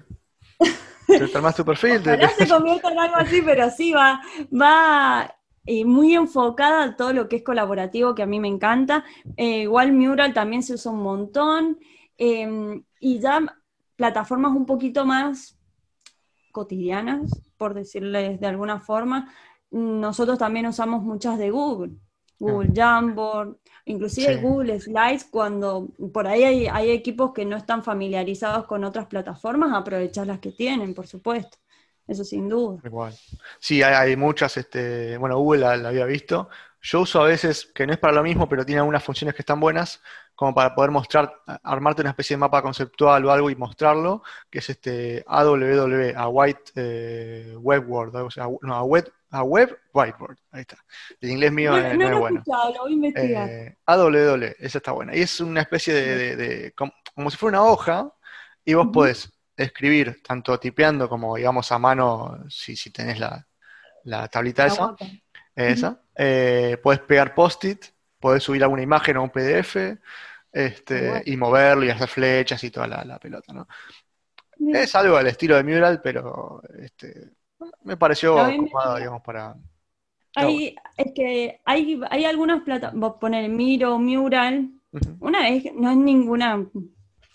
te 1.05 1.37
armas 1.37 1.55
tu 1.55 1.65
perfil. 1.65 2.01
Te... 2.01 2.25
se 2.29 2.47
convierte 2.49 2.87
en 2.87 2.99
algo 2.99 3.17
así, 3.17 3.41
pero 3.41 3.69
sí 3.69 3.91
va, 3.91 4.21
va 4.49 5.35
eh, 5.65 5.83
muy 5.83 6.15
enfocada 6.15 6.83
a 6.83 6.95
todo 6.95 7.11
lo 7.11 7.27
que 7.27 7.35
es 7.35 7.43
colaborativo, 7.43 8.15
que 8.15 8.23
a 8.23 8.27
mí 8.27 8.39
me 8.39 8.47
encanta. 8.47 9.03
Eh, 9.35 9.63
igual 9.63 9.91
Mural 9.91 10.33
también 10.33 10.63
se 10.63 10.75
usa 10.75 10.93
un 10.93 11.03
montón. 11.03 11.79
Em, 12.21 12.83
y 12.99 13.19
ya 13.19 13.39
plataformas 13.95 14.51
un 14.51 14.65
poquito 14.65 15.05
más 15.05 15.57
cotidianas, 16.51 17.31
por 17.57 17.73
decirles 17.73 18.39
de 18.41 18.47
alguna 18.47 18.81
forma, 18.81 19.33
nosotros 19.71 20.37
también 20.37 20.65
usamos 20.67 21.01
muchas 21.01 21.37
de 21.37 21.49
Google. 21.49 21.93
Google 22.37 22.71
Jamboard, 22.73 23.57
inclusive 23.85 24.37
Google 24.37 24.79
Slides, 24.79 25.25
cuando 25.25 25.89
por 26.13 26.25
ahí 26.27 26.43
hay, 26.43 26.67
hay, 26.67 26.91
equipos 26.91 27.33
que 27.33 27.43
no 27.43 27.57
están 27.57 27.83
familiarizados 27.83 28.65
con 28.65 28.85
otras 28.85 29.07
plataformas, 29.07 29.73
aprovechar 29.73 30.27
las 30.27 30.39
que 30.39 30.51
tienen, 30.51 30.93
por 30.93 31.07
supuesto. 31.07 31.57
Eso 32.09 32.23
sin 32.23 32.49
duda. 32.49 32.81
Igual. 32.83 33.13
Sí, 33.59 33.83
hay, 33.83 34.15
muchas, 34.15 34.57
este, 34.57 35.17
bueno, 35.17 35.37
Google 35.37 35.77
la, 35.77 35.89
había 35.89 36.05
visto. 36.05 36.49
Yo 36.81 37.01
uso 37.01 37.21
a 37.21 37.25
veces, 37.25 37.69
que 37.75 37.85
no 37.85 37.93
es 37.93 37.99
para 37.99 38.13
lo 38.13 38.23
mismo, 38.23 38.47
pero 38.47 38.65
tiene 38.65 38.79
algunas 38.79 39.03
funciones 39.03 39.35
que 39.35 39.41
están 39.41 39.59
buenas, 39.59 40.01
como 40.33 40.55
para 40.55 40.73
poder 40.73 40.91
mostrar, 40.91 41.33
armarte 41.63 42.01
una 42.01 42.11
especie 42.11 42.35
de 42.35 42.39
mapa 42.39 42.61
conceptual 42.61 43.25
o 43.25 43.31
algo 43.31 43.49
y 43.49 43.55
mostrarlo, 43.55 44.23
que 44.49 44.59
es 44.59 44.69
este 44.69 45.23
AWW, 45.27 46.13
a 46.15 46.29
White 46.29 46.71
eh, 46.75 47.55
Web 47.57 47.89
Word, 47.89 48.15
o 48.15 48.31
sea, 48.31 48.47
no, 48.61 48.75
a 48.75 48.83
Web, 48.83 49.11
a 49.31 49.43
Web 49.43 49.77
Whiteboard, 49.93 50.37
ahí 50.51 50.61
está. 50.61 50.77
El 51.19 51.31
inglés 51.31 51.51
mío 51.51 51.71
no, 51.71 51.77
es, 51.77 51.97
no, 51.97 52.07
es 52.07 52.17
bueno. 52.17 52.43
lo 52.47 52.83
voy 52.83 53.35
a. 53.35 53.45
Eh, 53.47 53.77
AWW, 53.85 54.55
esa 54.59 54.77
está 54.77 54.93
buena. 54.93 55.13
Y 55.15 55.21
es 55.21 55.41
una 55.41 55.61
especie 55.61 55.93
de, 55.93 56.73
como, 56.73 57.29
si 57.29 57.35
fuera 57.35 57.59
una 57.59 57.69
hoja, 57.69 58.13
y 58.63 58.75
vos 58.75 58.87
podés 58.93 59.29
escribir, 59.57 60.21
tanto 60.23 60.57
tipeando 60.57 61.09
como, 61.09 61.35
digamos, 61.35 61.69
a 61.73 61.79
mano, 61.79 62.45
si, 62.49 62.77
si 62.77 62.91
tenés 62.91 63.19
la, 63.19 63.45
tablita 64.29 64.67
esa. 64.67 64.95
Esa. 65.67 66.01
Eh, 66.15 66.77
puedes 66.81 67.01
pegar 67.01 67.35
post-it, 67.35 67.85
puedes 68.19 68.43
subir 68.43 68.63
alguna 68.63 68.81
imagen 68.81 69.17
o 69.17 69.23
un 69.23 69.29
PDF, 69.29 69.75
este, 70.51 71.23
y 71.25 71.37
moverlo 71.37 71.85
y 71.85 71.89
hacer 71.89 72.07
flechas 72.07 72.63
y 72.63 72.71
toda 72.71 72.87
la, 72.87 73.19
pelota, 73.19 73.53
¿no? 73.53 73.67
Es 74.73 74.93
algo 74.95 75.15
al 75.15 75.27
estilo 75.27 75.55
de 75.55 75.63
Mural, 75.63 76.01
pero 76.01 76.61
este, 76.79 77.31
me 77.83 77.97
pareció 77.97 78.35
ocupado, 78.35 78.97
digamos, 78.97 79.21
para... 79.21 79.55
Hay, 80.35 80.75
es 80.95 81.11
que 81.13 81.59
hay, 81.65 81.99
hay 82.09 82.25
algunas 82.25 82.61
plataformas, 82.61 83.09
vos 83.09 83.19
poner 83.19 83.49
Miro, 83.49 83.97
Mural, 83.99 84.69
una 85.19 85.41
vez, 85.41 85.65
no 85.75 85.91
es 85.91 85.97
ninguna 85.97 86.65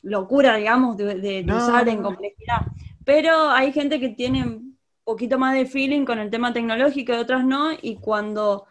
locura, 0.03 0.57
digamos, 0.57 0.97
de, 0.97 1.45
usar 1.49 1.89
en 1.89 2.03
complejidad. 2.03 2.67
Pero 3.05 3.51
hay 3.51 3.73
gente 3.73 4.01
que 4.01 4.11
tiene 4.11 4.61
poquito 5.05 5.39
más 5.39 5.55
de 5.55 5.67
feeling 5.67 6.05
con 6.05 6.19
el 6.19 6.31
tema 6.31 6.53
tecnológico 6.53 7.13
y 7.13 7.17
otras 7.17 7.45
no, 7.45 7.71
y 7.81 7.97
cuando 7.97 8.67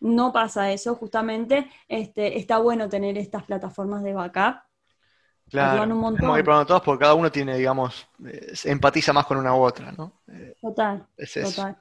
no 0.00 0.32
pasa 0.32 0.70
eso, 0.72 0.94
justamente, 0.94 1.70
este, 1.88 2.38
está 2.38 2.58
bueno 2.58 2.88
tener 2.88 3.16
estas 3.16 3.44
plataformas 3.44 4.02
de 4.02 4.12
backup. 4.12 4.62
Claro, 5.48 5.82
un 5.84 6.00
montón. 6.00 6.36
ir 6.36 6.44
probando 6.44 6.66
todas 6.66 6.82
porque 6.82 7.02
cada 7.02 7.14
uno 7.14 7.30
tiene, 7.30 7.56
digamos, 7.56 8.08
empatiza 8.64 9.12
más 9.12 9.26
con 9.26 9.38
una 9.38 9.54
u 9.54 9.62
otra, 9.62 9.92
¿no? 9.92 10.20
Eh, 10.26 10.56
total, 10.60 11.06
total. 11.16 11.76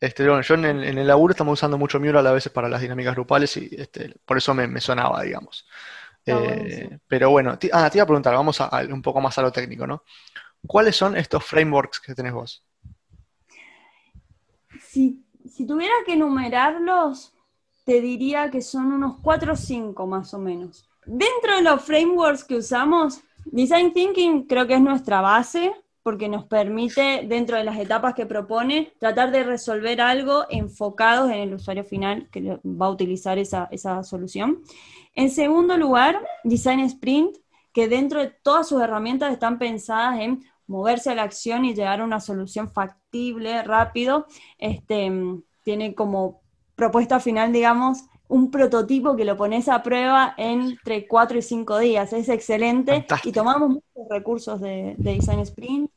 Este, 0.00 0.26
bueno, 0.26 0.42
yo 0.42 0.54
en 0.54 0.64
el, 0.64 1.06
laburo 1.06 1.30
estamos 1.30 1.52
usando 1.52 1.78
mucho 1.78 2.00
Mural 2.00 2.26
a 2.26 2.32
veces 2.32 2.50
para 2.50 2.68
las 2.68 2.80
dinámicas 2.80 3.14
grupales 3.14 3.56
y 3.56 3.70
este, 3.78 4.16
por 4.24 4.36
eso 4.36 4.52
me, 4.52 4.66
me 4.66 4.80
sonaba, 4.80 5.22
digamos. 5.22 5.64
Eh, 6.26 6.98
pero 7.06 7.30
bueno, 7.30 7.52
ah, 7.72 7.90
te 7.90 7.98
iba 7.98 8.02
a 8.02 8.06
preguntar, 8.06 8.34
vamos 8.34 8.60
a, 8.60 8.68
un 8.90 9.02
poco 9.02 9.20
más 9.20 9.36
a 9.38 9.42
lo 9.42 9.52
técnico, 9.52 9.86
¿no? 9.86 10.04
¿Cuáles 10.66 10.96
son 10.96 11.16
estos 11.16 11.44
frameworks 11.44 12.00
que 12.00 12.14
tenés 12.14 12.32
vos? 12.32 12.64
Si, 14.92 15.24
tuviera 15.66 15.94
que 16.04 16.12
enumerarlos, 16.12 17.32
te 17.84 18.02
diría 18.02 18.50
que 18.50 18.60
son 18.60 18.92
unos 18.92 19.16
4 19.22 19.54
o 19.54 19.56
5 19.56 20.06
más 20.06 20.34
o 20.34 20.38
menos. 20.38 20.86
Dentro 21.06 21.56
de 21.56 21.62
los 21.62 21.82
frameworks 21.82 22.44
que 22.44 22.56
usamos, 22.56 23.22
Design 23.46 23.94
Thinking 23.94 24.46
creo 24.46 24.66
que 24.66 24.74
es 24.74 24.82
nuestra 24.82 25.22
base, 25.22 25.72
porque 26.02 26.28
nos 26.28 26.44
permite, 26.44 27.24
dentro 27.26 27.56
de 27.56 27.64
las 27.64 27.78
etapas 27.78 28.12
que 28.12 28.26
propone, 28.26 28.92
tratar 28.98 29.30
de 29.30 29.44
resolver 29.44 30.02
algo 30.02 30.44
enfocados 30.50 31.30
en 31.30 31.38
el 31.38 31.54
usuario 31.54 31.84
final 31.84 32.28
que 32.30 32.60
va 32.62 32.86
a 32.86 32.90
utilizar 32.90 33.38
esa, 33.38 33.68
esa 33.70 34.02
solución. 34.02 34.62
En 35.14 35.30
segundo 35.30 35.78
lugar, 35.78 36.22
Design 36.44 36.80
Sprint, 36.80 37.38
que 37.72 37.88
dentro 37.88 38.20
de 38.20 38.28
todas 38.28 38.68
sus 38.68 38.82
herramientas 38.82 39.32
están 39.32 39.58
pensadas 39.58 40.20
en 40.20 40.44
moverse 40.66 41.08
a 41.08 41.14
la 41.14 41.22
acción 41.22 41.64
y 41.64 41.74
llegar 41.74 42.02
a 42.02 42.04
una 42.04 42.20
solución 42.20 42.70
factible, 42.70 43.01
rápido. 43.64 44.26
Este, 44.58 45.10
tiene 45.62 45.94
como 45.94 46.40
propuesta 46.74 47.20
final, 47.20 47.52
digamos, 47.52 48.04
un 48.28 48.50
prototipo 48.50 49.14
que 49.14 49.24
lo 49.24 49.36
pones 49.36 49.68
a 49.68 49.82
prueba 49.82 50.34
entre 50.38 51.06
cuatro 51.06 51.38
y 51.38 51.42
cinco 51.42 51.78
días. 51.78 52.12
Es 52.12 52.28
excelente 52.28 53.06
y 53.24 53.32
tomamos 53.32 53.68
muchos 53.68 54.08
recursos 54.08 54.60
de, 54.60 54.94
Design 54.98 55.40
Sprint. 55.40 55.90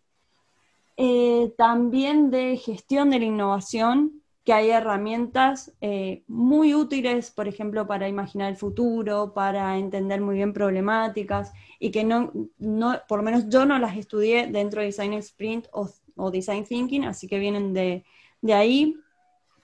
Eh, 0.97 1.53
también 1.57 2.31
de 2.31 2.57
gestión 2.57 3.09
de 3.09 3.19
la 3.19 3.25
innovación, 3.25 4.21
que 4.45 4.53
hay 4.53 4.69
herramientas 4.69 5.73
eh, 5.81 6.23
muy 6.27 6.75
útiles, 6.75 7.31
por 7.31 7.47
ejemplo, 7.47 7.87
para 7.87 8.07
imaginar 8.07 8.49
el 8.51 8.57
futuro, 8.57 9.33
para 9.33 9.77
entender 9.77 10.21
muy 10.21 10.35
bien 10.35 10.53
problemáticas, 10.53 11.51
y 11.79 11.89
que 11.91 12.03
no, 12.03 12.31
no 12.59 13.01
por 13.07 13.19
lo 13.19 13.23
menos 13.23 13.49
yo 13.49 13.65
no 13.65 13.79
las 13.79 13.97
estudié 13.97 14.47
dentro 14.47 14.81
de 14.81 14.87
Design 14.87 15.13
Sprint 15.13 15.67
o, 15.71 15.89
Design 16.31 16.65
Thinking, 16.65 17.05
así 17.05 17.27
que 17.27 17.39
vienen 17.39 17.73
de, 17.73 18.05
de 18.41 18.53
ahí. 18.53 18.95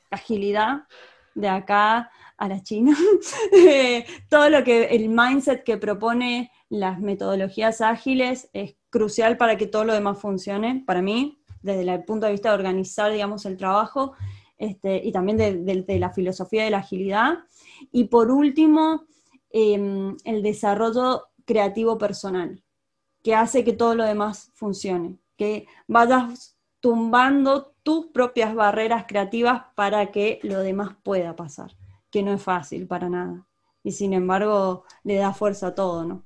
Agilidad, 0.09 0.83
de 1.35 1.47
acá 1.47 2.11
a 2.37 2.47
la 2.47 2.61
China. 2.61 2.97
Todo 4.29 4.49
lo 4.49 4.63
que 4.63 4.85
el 4.85 5.09
mindset 5.09 5.63
que 5.63 5.77
propone 5.77 6.51
las 6.69 6.99
metodologías 6.99 7.81
ágiles 7.81 8.49
es 8.53 8.75
crucial 8.89 9.37
para 9.37 9.57
que 9.57 9.67
todo 9.67 9.83
lo 9.83 9.93
demás 9.93 10.19
funcione, 10.19 10.83
para 10.85 11.01
mí, 11.01 11.41
desde 11.61 11.81
el 11.81 12.03
punto 12.03 12.25
de 12.25 12.31
vista 12.31 12.49
de 12.49 12.55
organizar, 12.55 13.11
digamos, 13.11 13.45
el 13.45 13.57
trabajo 13.57 14.13
este, 14.57 15.01
y 15.03 15.11
también 15.11 15.37
de, 15.37 15.99
la 15.99 16.11
filosofía 16.11 16.63
de 16.63 16.69
la 16.69 16.79
agilidad. 16.79 17.39
Y 17.91 18.05
por 18.05 18.31
último, 18.31 19.05
em, 19.49 20.15
el 20.23 20.43
desarrollo 20.43 21.27
creativo 21.45 21.97
personal, 21.97 22.63
que 23.23 23.35
hace 23.35 23.63
que 23.63 23.73
todo 23.73 23.95
lo 23.95 24.03
demás 24.03 24.51
funcione, 24.53 25.17
que 25.41 25.65
vayas 25.87 26.55
tumbando 26.81 27.73
tus 27.81 28.11
propias 28.13 28.53
barreras 28.53 29.05
creativas 29.07 29.63
para 29.73 30.11
que 30.11 30.39
lo 30.43 30.59
demás 30.59 30.91
pueda 31.01 31.35
pasar, 31.35 31.71
que 32.11 32.21
no 32.21 32.31
es 32.31 32.43
fácil 32.43 32.85
para 32.85 33.09
nada. 33.09 33.47
Y 33.83 33.91
sin 33.91 34.13
embargo, 34.13 34.85
le 35.03 35.15
da 35.15 35.33
fuerza 35.33 35.67
a 35.69 35.73
todo, 35.73 36.05
¿no? 36.05 36.23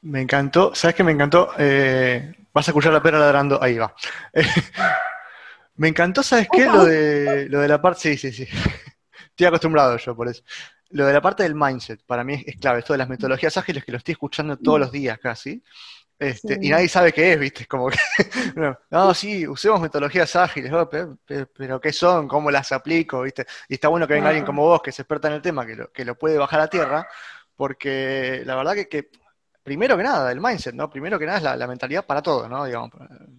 Me 0.00 0.22
encantó, 0.22 0.74
¿sabes 0.74 0.96
qué 0.96 1.04
me 1.04 1.12
encantó? 1.12 1.50
Eh, 1.56 2.34
vas 2.52 2.66
a 2.66 2.72
escuchar 2.72 2.92
la 2.92 3.00
pera 3.00 3.20
ladrando, 3.20 3.62
ahí 3.62 3.78
va. 3.78 3.94
Me 5.76 5.86
encantó, 5.86 6.24
¿sabes 6.24 6.48
qué? 6.50 6.66
Lo 6.66 6.84
de, 6.84 7.48
lo 7.48 7.60
de 7.60 7.68
la 7.68 7.80
parte, 7.80 8.00
sí, 8.00 8.16
sí, 8.16 8.32
sí. 8.32 8.48
Estoy 9.30 9.46
acostumbrado 9.46 9.96
yo 9.98 10.16
por 10.16 10.26
eso. 10.28 10.42
Lo 10.90 11.06
de 11.06 11.12
la 11.12 11.20
parte 11.20 11.44
del 11.44 11.54
mindset, 11.54 12.04
para 12.04 12.24
mí 12.24 12.42
es, 12.44 12.56
clave, 12.56 12.80
esto 12.80 12.92
de 12.92 12.98
las 12.98 13.08
metodologías 13.08 13.56
ágiles 13.56 13.84
que 13.84 13.92
lo 13.92 13.98
estoy 13.98 14.12
escuchando 14.12 14.56
todos 14.56 14.80
los 14.80 14.90
días 14.90 15.18
casi. 15.20 15.62
Este, 16.28 16.58
Y 16.60 16.70
nadie 16.70 16.88
sabe 16.88 17.12
qué 17.12 17.32
es, 17.32 17.38
¿viste? 17.38 17.66
Como 17.66 17.88
que, 17.88 17.98
no, 18.90 19.14
sí, 19.14 19.46
usemos 19.46 19.80
metodologías 19.80 20.34
ágiles, 20.36 20.72
pero, 21.56 21.80
¿qué 21.80 21.92
son? 21.92 22.28
¿Cómo 22.28 22.50
las 22.50 22.72
aplico? 22.72 23.22
¿viste? 23.22 23.46
Y 23.68 23.74
está 23.74 23.88
bueno 23.88 24.06
que 24.06 24.14
venga 24.14 24.28
alguien 24.28 24.44
como 24.46 24.62
vos, 24.62 24.82
que 24.82 24.92
se 24.92 25.02
experta 25.02 25.28
en 25.28 25.34
el 25.34 25.42
tema, 25.42 25.66
que 25.66 25.76
lo, 25.76 25.92
que 25.92 26.04
lo 26.04 26.16
puede 26.16 26.38
bajar 26.38 26.60
a 26.60 26.68
tierra, 26.68 27.08
porque 27.56 28.42
la 28.44 28.56
verdad 28.56 28.74
que, 28.74 28.88
que 28.88 29.10
primero 29.64 29.96
que 29.96 30.02
nada, 30.02 30.30
el 30.30 30.42
mindset, 30.42 30.74
¿no? 30.74 30.90
Primero 30.90 31.18
que 31.18 31.24
nada 31.24 31.38
es 31.38 31.58
la, 31.58 31.66
mentalidad 31.66 32.04
para 32.04 32.20
todo, 32.20 32.46
¿no? 32.48 32.66
Digamos, 32.66 32.90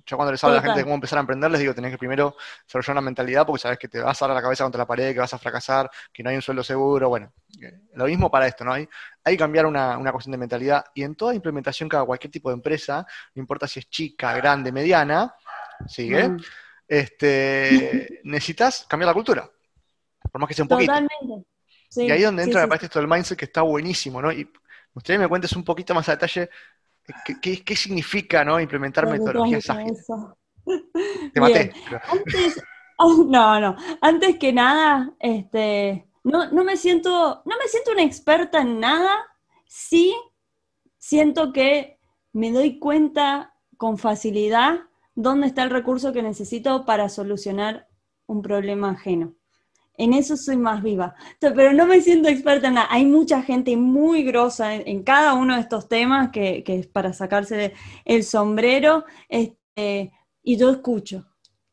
yo 0.08 0.18
cuando 0.18 0.32
les 0.32 0.44
hablo 0.44 0.56
a 0.56 0.58
la 0.58 0.64
gente 0.64 0.80
de 0.80 0.84
cómo 0.84 0.96
empezar 0.96 1.20
a 1.20 1.22
emprender, 1.22 1.52
les 1.52 1.62
digo, 1.62 1.76
tenés 1.76 1.92
que 1.92 2.00
primero 2.00 2.36
desarrollar 2.66 2.96
una 2.96 3.02
mentalidad 3.02 3.46
porque 3.46 3.62
sabes 3.62 3.78
que 3.78 3.88
te 3.88 4.00
vas 4.00 4.20
a 4.20 4.28
dar 4.28 4.36
la 4.36 4.42
cabeza 4.42 4.64
contra 4.64 4.80
la 4.80 4.88
pared, 4.88 5.14
que 5.14 5.20
vas 5.20 5.34
a 5.36 5.38
fracasar, 5.38 5.90
que 6.12 6.24
no 6.24 6.32
hay 6.32 6.36
un 6.36 6.42
sueldo 6.42 6.64
seguro, 6.64 7.10
bueno, 7.10 7.32
lo 7.94 8.06
mismo 8.06 8.32
para 8.32 8.48
esto, 8.48 8.66
¿no? 8.66 8.74
Hay, 8.74 8.90
hay 9.24 9.36
que 9.36 9.38
cambiar 9.38 9.68
una, 9.68 10.12
cuestión 10.12 10.32
de 10.32 10.40
mentalidad 10.40 10.86
y 10.96 11.04
en 11.04 11.14
toda 11.14 11.36
implementación 11.36 11.88
que 11.88 11.96
haga 11.96 12.08
cualquier 12.08 12.32
tipo 12.32 12.50
de 12.50 12.56
empresa, 12.56 13.06
no 13.36 13.40
importa 13.40 13.68
si 13.68 13.80
es 13.80 13.88
chica, 13.88 14.34
grande, 14.34 14.72
mediana, 14.72 15.36
sigue, 15.88 16.28
mm. 16.28 16.38
este, 16.88 18.20
necesitas 18.24 18.88
cambiar 18.90 19.10
la 19.10 19.14
cultura, 19.14 19.48
por 20.32 20.42
más 20.42 20.48
que 20.48 20.56
sea 20.56 20.64
un 20.64 20.70
poquito. 20.70 20.92
Totalmente. 20.92 21.48
y 21.98 22.10
ahí 22.10 22.20
es 22.20 22.26
donde 22.26 22.44
entra, 22.44 22.62
me 22.62 22.68
parece, 22.68 22.88
esto 22.88 22.98
del 22.98 23.08
mindset 23.08 23.38
que 23.38 23.46
está 23.46 23.62
buenísimo, 23.62 24.24
¿no? 24.24 24.32
Y 24.32 24.50
gustaría 24.96 25.20
que 25.20 25.24
me 25.24 25.30
cuentes 25.30 25.54
un 25.54 25.64
poquito 25.64 25.94
más 25.94 26.10
a 26.10 26.14
detalle 26.14 26.50
¿Qué, 27.42 27.76
significa 27.76 28.44
¿no? 28.44 28.60
implementar 28.60 29.08
metodologías 29.08 29.70
ágiles? 29.70 30.08
Te 31.34 31.40
maté. 31.40 31.72
Oh, 32.98 33.26
no, 33.30 33.60
no. 33.60 33.76
Antes 34.02 34.40
que 34.40 34.52
nada, 34.54 35.14
este, 35.20 36.08
no, 36.24 36.50
no, 36.52 36.64
me 36.64 36.78
siento, 36.78 37.44
no 37.46 37.58
me 37.58 37.68
siento 37.68 37.92
una 37.92 38.04
experta 38.04 38.62
en 38.62 38.80
nada. 38.80 39.12
Sí 39.68 40.16
siento 40.98 41.54
que 41.54 42.00
me 42.34 42.52
doy 42.52 42.80
cuenta 42.80 43.54
con 43.78 43.98
facilidad 43.98 44.80
dónde 45.14 45.48
está 45.48 45.64
el 45.64 45.70
recurso 45.70 46.14
que 46.14 46.24
necesito 46.24 46.86
para 46.86 47.10
solucionar 47.10 47.88
un 48.26 48.42
problema 48.42 48.92
ajeno 48.92 49.36
en 49.98 50.14
eso 50.14 50.38
soy 50.38 50.58
más 50.58 50.84
viva. 50.84 51.16
Pero 51.40 51.74
no 51.74 51.86
me 51.86 52.02
siento 52.02 52.30
experta 52.30 52.68
en 52.68 52.76
nada. 52.76 52.88
Hay 52.90 53.06
mucha 53.06 53.42
gente 53.42 53.76
muy 53.78 54.24
grosa 54.24 54.76
en, 54.76 55.04
cada 55.04 55.34
uno 55.34 55.56
de 55.56 55.62
estos 55.62 55.88
temas 55.88 56.32
que, 56.32 56.64
es 56.66 56.88
para 56.88 57.14
sacarse 57.14 57.74
el 58.04 58.24
sombrero 58.24 59.06
este, 59.30 60.12
y 60.44 60.58
yo 60.58 60.72
escucho. 60.72 61.26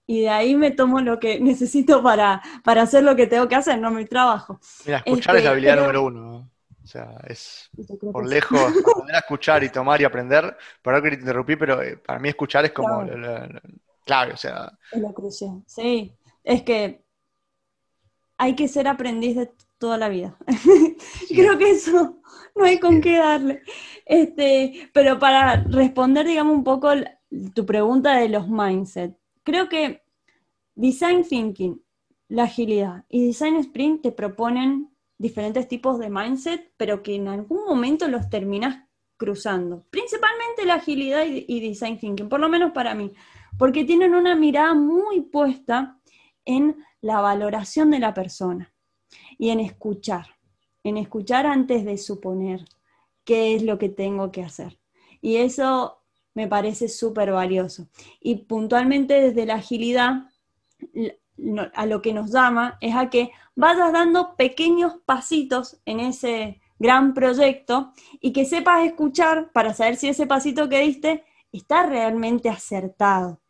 Y 0.07 0.23
de 0.23 0.31
ahí 0.31 0.55
me 0.57 0.73
tomo 0.73 1.01
lo 1.01 1.19
que 1.19 1.41
necesito 1.41 2.03
para, 2.03 2.43
para 2.65 2.83
hacer 2.83 3.05
lo 3.05 3.17
que 3.17 3.27
tengo 3.27 3.49
que 3.49 3.55
hacer, 3.55 3.79
no 3.79 3.91
mi 3.91 4.05
trabajo. 4.05 4.61
Mira, 4.85 4.99
escuchar 4.99 5.37
es 5.37 5.45
la 5.45 5.51
este, 5.51 5.53
habilidad 5.53 5.77
número 5.77 6.05
uno. 6.05 6.51
O 6.83 6.87
sea, 6.87 7.17
es 7.29 7.71
por 8.13 8.27
lejos 8.27 8.61
aprender 8.91 9.15
a 9.15 9.21
escuchar 9.21 9.63
y 9.63 9.69
tomar 9.69 10.01
y 10.01 10.05
aprender. 10.05 10.57
Perdón 10.83 11.03
que 11.03 11.11
te 11.11 11.21
interrumpí, 11.21 11.57
pero 11.57 11.81
eh, 11.81 11.97
para 11.97 12.19
mí 12.19 12.29
escuchar 12.29 12.65
es 12.65 12.73
como 12.73 13.07
clave, 14.05 14.33
o 14.33 14.37
sea. 14.37 14.73
Es 14.91 15.01
la 15.01 15.13
crucial, 15.13 15.63
sí. 15.67 16.13
Es 16.43 16.63
que 16.63 17.02
hay 18.43 18.57
que 18.57 18.67
ser 18.67 18.89
aprendiz 18.89 19.37
de 19.37 19.53
toda 19.79 19.97
la 19.97 20.09
vida. 20.09 20.37
Creo 21.29 21.57
que 21.59 21.71
eso 21.71 22.21
no 22.57 22.65
hay 22.65 22.81
con 22.81 23.01
qué 23.01 23.19
darle. 23.19 23.63
Este, 24.05 24.91
pero 24.93 25.17
para 25.21 25.63
responder, 25.63 26.27
digamos, 26.27 26.57
un 26.57 26.65
poco 26.65 26.91
tu 27.55 27.65
pregunta 27.65 28.17
de 28.17 28.29
los 28.29 28.49
mindset, 28.49 29.17
creo 29.45 29.69
que 29.69 30.03
Design 30.75 31.23
Thinking, 31.23 31.81
la 32.29 32.45
agilidad 32.45 33.05
y 33.09 33.27
Design 33.27 33.57
Sprint 33.59 34.03
te 34.03 34.11
proponen 34.11 34.91
diferentes 35.19 35.69
tipos 35.69 36.01
de 36.01 36.11
mindset, 36.11 36.73
pero 36.77 37.01
que 37.01 37.15
en 37.15 37.29
algún 37.29 37.65
momento 37.65 38.09
los 38.09 38.29
terminas 38.29 38.89
cruzando. 39.17 39.87
Principalmente 39.89 40.67
la 40.67 40.75
agilidad 40.75 41.25
y, 41.27 41.45
y 41.47 41.61
Design 41.61 41.97
Thinking, 41.97 42.29
por 42.29 42.41
lo 42.41 42.49
menos 42.49 42.73
para 42.73 42.93
mí, 42.97 43.13
porque 43.57 43.85
tienen 43.85 44.17
una 44.17 44.35
mirada 44.35 44.75
muy 44.75 45.21
puesta 45.21 46.01
en 46.45 46.77
la 47.03 47.21
valoración 47.21 47.91
de 47.91 47.99
la 47.99 48.15
persona 48.15 48.73
y 49.37 49.51
en 49.51 49.61
escuchar, 49.61 50.39
en 50.83 50.97
escuchar 50.97 51.47
antes 51.47 51.85
de 51.85 51.99
suponer 51.99 52.65
qué 53.25 53.55
es 53.55 53.63
lo 53.63 53.79
que 53.79 53.91
tengo 53.91 54.33
que 54.33 54.43
hacer. 54.43 54.79
Y 55.21 55.37
eso 55.37 55.99
me 56.35 56.49
parece 56.49 56.89
súper 56.89 57.33
valioso. 57.33 57.89
Y 58.21 58.37
puntualmente 58.45 59.21
desde 59.21 59.45
la 59.45 59.57
agilidad, 59.57 60.29
a 61.75 61.87
lo 61.87 62.03
que 62.03 62.13
nos 62.13 62.31
llama 62.33 62.79
es 62.81 62.95
a 62.95 63.11
que 63.11 63.33
vayas 63.55 63.93
dando 63.93 64.37
pequeños 64.37 64.95
pasitos 65.05 65.81
en 65.85 66.01
ese 66.01 66.61
gran 66.79 67.15
proyecto 67.15 67.93
y 68.21 68.33
que 68.33 68.45
sepas 68.45 68.85
escuchar 68.85 69.51
para 69.53 69.75
saber 69.75 69.97
si 69.97 70.09
ese 70.09 70.27
pasito 70.27 70.69
que 70.69 70.81
diste 70.81 71.25
está 71.53 71.87
realmente 71.87 72.49
acertado. 72.49 73.42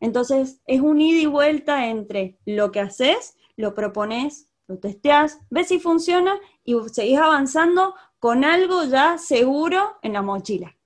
Entonces, 0.00 0.60
es 0.66 0.80
un 0.80 1.00
ida 1.00 1.20
y 1.20 1.26
vuelta 1.26 1.86
entre 1.86 2.38
lo 2.44 2.70
que 2.72 2.80
haces, 2.80 3.36
lo 3.56 3.74
propones, 3.74 4.48
lo 4.66 4.78
testeas, 4.78 5.38
ves 5.50 5.68
si 5.68 5.78
funciona 5.80 6.34
y 6.64 6.76
seguís 6.92 7.18
avanzando 7.18 7.94
con 8.18 8.44
algo 8.44 8.84
ya 8.84 9.18
seguro 9.18 9.96
en 10.02 10.12
la 10.12 10.22
mochila. 10.22 10.76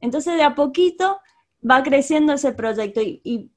Entonces, 0.00 0.34
de 0.34 0.42
a 0.42 0.54
poquito 0.54 1.20
va 1.68 1.82
creciendo 1.82 2.32
ese 2.32 2.52
proyecto 2.52 3.00
y, 3.00 3.20
y 3.24 3.50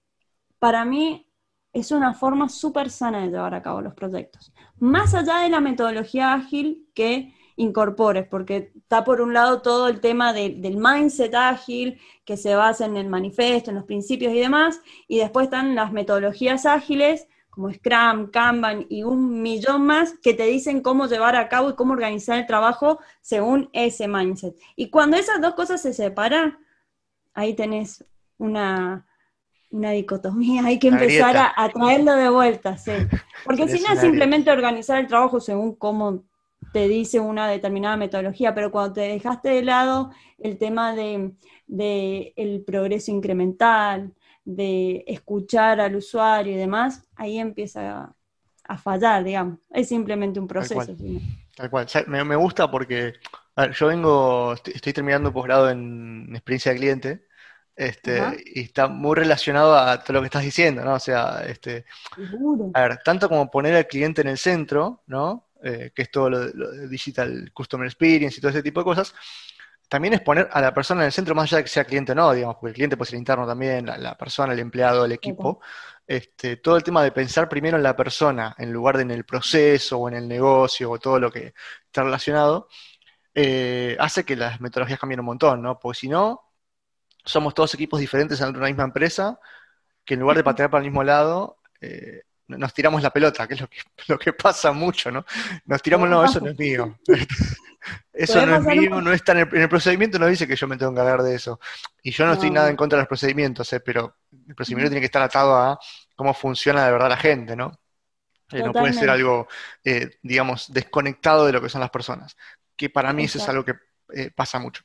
para 0.60 0.86
mí 0.86 1.28
es 1.74 1.92
una 1.92 2.14
forma 2.14 2.50
súper 2.50 2.90
sana 2.90 3.22
de 3.22 3.30
llevar 3.30 3.54
a 3.54 3.62
cabo 3.62 3.82
los 3.82 3.94
proyectos. 3.94 4.52
Más 4.78 5.14
allá 5.14 5.38
de 5.38 5.50
la 5.50 5.62
metodología 5.62 6.34
ágil 6.34 6.90
que 6.94 7.34
incorpores, 7.62 8.28
porque 8.28 8.71
está 8.76 9.04
por 9.04 9.21
un 9.21 9.34
lado 9.34 9.62
todo 9.62 9.88
el 9.88 10.00
tema 10.02 10.34
del 10.34 10.78
mindset 10.78 11.34
ágil, 11.36 12.00
que 12.26 12.38
se 12.38 12.56
basa 12.56 12.86
en 12.86 12.97
el 12.97 13.08
manifiesto, 13.08 13.69
en 13.69 13.76
los 13.76 13.86
principios 13.86 14.34
y 14.34 14.39
demás, 14.39 14.82
y 15.08 15.19
después 15.19 15.45
están 15.45 15.76
las 15.76 15.91
metodologías 15.91 16.65
ágiles, 16.65 17.28
como 17.50 17.71
Scrum, 17.71 18.32
Kanban 18.32 18.86
y 18.89 19.04
un 19.04 19.41
millón 19.41 19.86
más, 19.86 20.13
que 20.24 20.34
te 20.34 20.45
dicen 20.45 20.82
cómo 20.82 21.06
llevar 21.08 21.36
a 21.36 21.50
cabo 21.50 21.69
y 21.69 21.76
cómo 21.76 21.93
organizar 21.93 22.39
el 22.39 22.47
trabajo 22.47 23.00
según 23.21 23.69
ese 23.74 24.08
mindset. 24.08 24.56
Y 24.76 24.89
cuando 24.89 25.17
esas 25.17 25.41
dos 25.41 25.54
cosas 25.54 25.82
se 25.82 25.93
separan, 25.93 26.58
ahí 27.34 27.54
tenés 27.54 28.06
una, 28.38 29.06
una 29.69 29.91
dicotomía, 29.91 30.65
hay 30.65 30.80
que 30.80 30.88
empezar 30.88 31.36
a, 31.38 31.69
traerlo 31.69 32.15
de 32.15 32.30
vuelta, 32.30 32.78
sí. 32.78 32.91
Porque 33.45 33.67
si 33.67 33.84
no 33.84 33.93
es 33.93 34.00
simplemente 34.00 34.50
organizar 34.50 35.00
el 35.00 35.08
trabajo 35.08 35.39
según 35.39 35.76
cómo 35.76 36.24
te 36.72 36.88
dice 36.88 37.20
una 37.20 37.48
determinada 37.48 37.98
metodología, 37.98 38.54
pero 38.54 38.72
cuando 38.72 38.94
te 38.94 39.02
dejaste 39.02 39.50
de 39.50 39.64
lado 39.64 40.12
el 40.40 40.58
tema 40.58 40.96
de, 40.96 41.34
el 42.36 42.64
progreso 42.66 43.12
incremental, 43.12 44.14
de 44.44 45.04
escuchar 45.08 45.80
al 45.80 45.96
usuario 45.96 46.54
y 46.54 46.58
demás, 46.58 47.04
ahí 47.16 47.38
empieza 47.38 48.16
a, 48.68 48.78
fallar, 48.78 49.24
digamos. 49.24 49.60
Es 49.70 49.90
simplemente 49.90 50.40
un 50.40 50.48
proceso. 50.48 50.96
Tal 51.56 51.70
cual. 51.70 51.88
Me, 52.08 52.36
gusta 52.36 52.72
porque 52.72 53.14
yo 53.74 53.88
vengo, 53.88 54.54
estoy, 54.54 54.94
terminando 54.94 55.34
posgrado 55.34 55.70
en 55.70 56.30
experiencia 56.32 56.72
de 56.72 56.78
cliente. 56.78 57.28
Este, 57.76 58.22
y 58.54 58.62
está 58.62 58.88
muy 58.88 59.16
relacionado 59.16 59.76
a 59.76 60.04
todo 60.04 60.14
lo 60.14 60.20
que 60.22 60.28
estás 60.28 60.44
diciendo, 60.44 60.84
¿no? 60.84 60.94
O 60.94 61.00
sea, 61.00 61.44
este, 61.48 61.86
a 62.74 62.82
ver, 62.82 63.00
tanto 63.04 63.28
como 63.28 63.50
poner 63.50 63.76
al 63.76 63.88
cliente 63.88 64.22
en 64.22 64.28
el 64.28 64.38
centro, 64.38 65.04
¿no? 65.08 65.51
Eh, 65.63 65.91
que 65.93 66.04
es 66.04 66.12
todo 66.12 66.30
lo, 66.30 66.39
de 66.50 66.88
digital 66.88 67.52
customer 67.54 67.86
experience 67.86 68.38
y 68.38 68.41
todo 68.41 68.50
ese 68.52 68.63
tipo 68.63 68.80
de 68.80 68.86
cosas, 68.86 69.13
también 69.88 70.13
es 70.13 70.21
poner 70.21 70.50
a 70.52 70.62
la 70.62 70.74
persona 70.74 71.02
en 71.02 71.08
el 71.08 71.12
centro, 71.12 71.36
más 71.36 71.52
allá 71.52 71.58
de 71.58 71.63
que 71.63 71.69
sea 71.69 71.84
cliente 71.84 72.13
o 72.13 72.15
no, 72.15 72.32
digamos, 72.32 72.56
porque 72.56 72.69
el 72.69 72.76
cliente 72.76 72.97
puede 72.97 73.10
ser 73.12 73.19
interno 73.19 73.45
también, 73.45 73.86
la, 73.86 74.17
persona, 74.17 74.54
el 74.54 74.60
empleado, 74.60 75.06
el 75.06 75.12
equipo. 75.12 75.60
Este, 76.08 76.58
todo 76.58 76.78
el 76.78 76.84
tema 76.84 77.04
de 77.04 77.12
pensar 77.12 77.50
primero 77.50 77.78
en 77.78 77.84
la 77.84 77.95
persona, 77.95 78.56
en 78.58 78.71
lugar 78.71 78.97
de 78.97 79.04
en 79.04 79.12
el 79.12 79.26
proceso 79.26 79.97
o 80.00 80.08
en 80.08 80.15
el 80.15 80.28
negocio 80.28 80.89
o 80.91 81.00
todo 81.00 81.19
lo 81.19 81.30
que 81.32 81.54
está 81.86 82.04
relacionado, 82.04 82.69
eh, 83.36 83.97
hace 84.00 84.24
que 84.26 84.36
las 84.36 84.62
metodologías 84.62 85.00
cambien 85.00 85.19
un 85.19 85.26
montón, 85.28 85.62
¿no? 85.62 85.80
Porque 85.80 86.00
si 86.00 86.10
no, 86.10 86.41
somos 87.26 87.54
todos 87.54 87.74
equipos 87.74 88.00
diferentes 88.00 88.39
dentro 88.39 88.54
de 88.54 88.60
una 88.60 88.67
misma 88.67 88.84
empresa, 88.86 89.39
que 90.06 90.15
en 90.15 90.21
lugar 90.21 90.38
de 90.38 90.43
patear 90.43 90.69
para 90.69 90.84
el 90.84 90.89
mismo 90.89 91.04
lado, 91.04 91.58
eh, 91.82 92.24
nos 92.58 92.74
tiramos 92.74 93.02
la 93.02 93.12
pelota, 93.12 93.48
que 93.48 93.56
es 93.56 93.62
lo 93.62 93.68
que, 93.68 93.80
lo 94.08 94.20
que 94.20 94.34
pasa 94.34 94.72
mucho, 94.72 95.12
¿no? 95.12 95.26
Nos 95.66 95.82
tiramos, 95.82 96.10
no, 96.10 96.24
eso 96.24 96.40
no 96.40 96.50
es 96.50 96.60
mío. 96.60 96.98
Eso 98.14 98.46
no 98.46 98.58
es 98.58 98.62
mío, 98.62 99.02
no 99.02 99.12
está 99.12 99.32
en 99.32 99.40
el, 99.40 99.70
procedimiento, 99.70 100.20
no 100.20 100.28
dice 100.28 100.48
que 100.48 100.56
yo 100.56 100.68
me 100.68 100.78
tengo 100.78 100.94
que 100.94 101.00
hablar 101.00 101.24
de 101.24 101.34
eso. 101.34 101.60
Y 102.04 102.12
yo 102.12 102.28
no, 102.28 102.34
estoy 102.34 102.52
nada 102.52 102.70
en 102.70 102.76
contra 102.76 102.98
de 102.98 103.02
los 103.02 103.08
procedimientos, 103.08 103.74
¿eh? 103.74 103.80
pero 103.80 104.18
el 104.48 104.54
procedimiento 104.54 104.92
tiene 104.92 105.02
que 105.02 105.08
estar 105.08 105.24
atado 105.24 105.56
a 105.56 105.80
cómo 106.16 106.32
funciona 106.36 106.86
de 106.86 106.92
verdad 106.92 107.10
la 107.10 107.18
gente, 107.18 107.56
¿no? 107.56 107.72
Eh, 108.52 108.62
no 108.62 108.72
puede 108.72 108.94
ser 108.94 109.10
algo, 109.10 109.48
eh, 109.84 110.12
digamos, 110.22 110.72
desconectado 110.72 111.48
de 111.48 111.54
lo 111.54 111.62
que 111.62 111.70
son 111.70 111.82
las 111.82 111.90
personas. 111.90 112.38
Que 112.76 112.92
para 112.92 113.14
mí 113.14 113.24
eso 113.24 113.40
es 113.40 113.50
algo 113.50 113.66
que 113.66 113.74
pasa 114.36 114.60
mucho. 114.60 114.84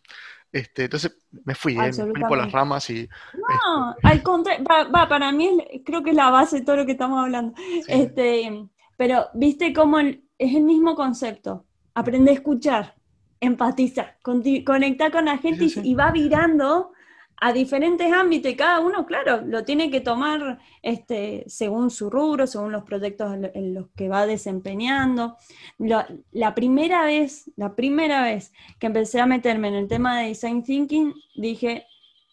Este, 0.53 0.85
entonces 0.85 1.19
me 1.45 1.55
fui, 1.55 1.75
eh, 1.75 1.93
me 1.93 1.93
fui 1.93 2.23
por 2.29 2.39
las 2.39 2.51
ramas 2.51 2.89
y... 2.91 3.09
No, 3.35 3.93
este, 3.93 4.09
al 4.09 4.23
contrario, 4.23 4.65
va, 4.65 5.09
para 5.09 5.33
mí 5.33 5.59
creo 5.85 6.03
que 6.03 6.11
es 6.11 6.17
la 6.17 6.31
base 6.31 6.61
de 6.61 6.65
todo 6.65 6.77
lo 6.77 6.87
que 6.87 6.93
estamos 6.93 7.23
hablando. 7.23 7.55
Este, 7.89 8.69
pero 8.97 9.27
viste 9.35 9.73
cómo 9.73 9.99
es 9.99 10.17
el 10.39 10.63
mismo 10.63 10.95
concepto. 10.95 11.67
Aprende 11.95 12.31
a 12.31 12.35
escuchar, 12.35 12.95
empatiza, 13.41 14.17
conecta 14.23 15.11
con 15.11 15.27
la 15.27 15.39
gente 15.39 15.67
y 15.83 15.95
va 15.95 16.11
virando 16.11 16.93
a 17.39 17.53
diferentes 17.53 18.11
ámbitos 18.13 18.51
y 18.51 18.57
cada 18.57 18.81
uno, 18.81 19.05
claro, 19.05 19.43
lo 19.43 19.65
tiene 19.65 19.91
que 19.91 20.01
tomar 20.01 20.59
este, 20.83 21.45
según 21.47 21.91
su 21.91 22.09
rubro, 22.09 22.47
según 22.47 22.73
los 22.73 22.85
proyectos 22.85 23.35
en 23.35 23.75
los 23.75 23.89
que 23.91 24.09
va 24.09 24.27
desempeñando. 24.27 25.37
La, 25.79 26.55
primera 26.55 27.05
vez, 27.05 27.51
la 27.57 27.75
primera 27.75 28.23
vez 28.23 28.53
que 28.79 28.87
empecé 28.87 29.21
a 29.21 29.27
meterme 29.27 29.69
en 29.69 29.75
el 29.75 29.89
tema 29.89 30.19
de 30.19 30.29
design 30.29 30.63
thinking, 30.63 31.13
dije, 31.35 31.87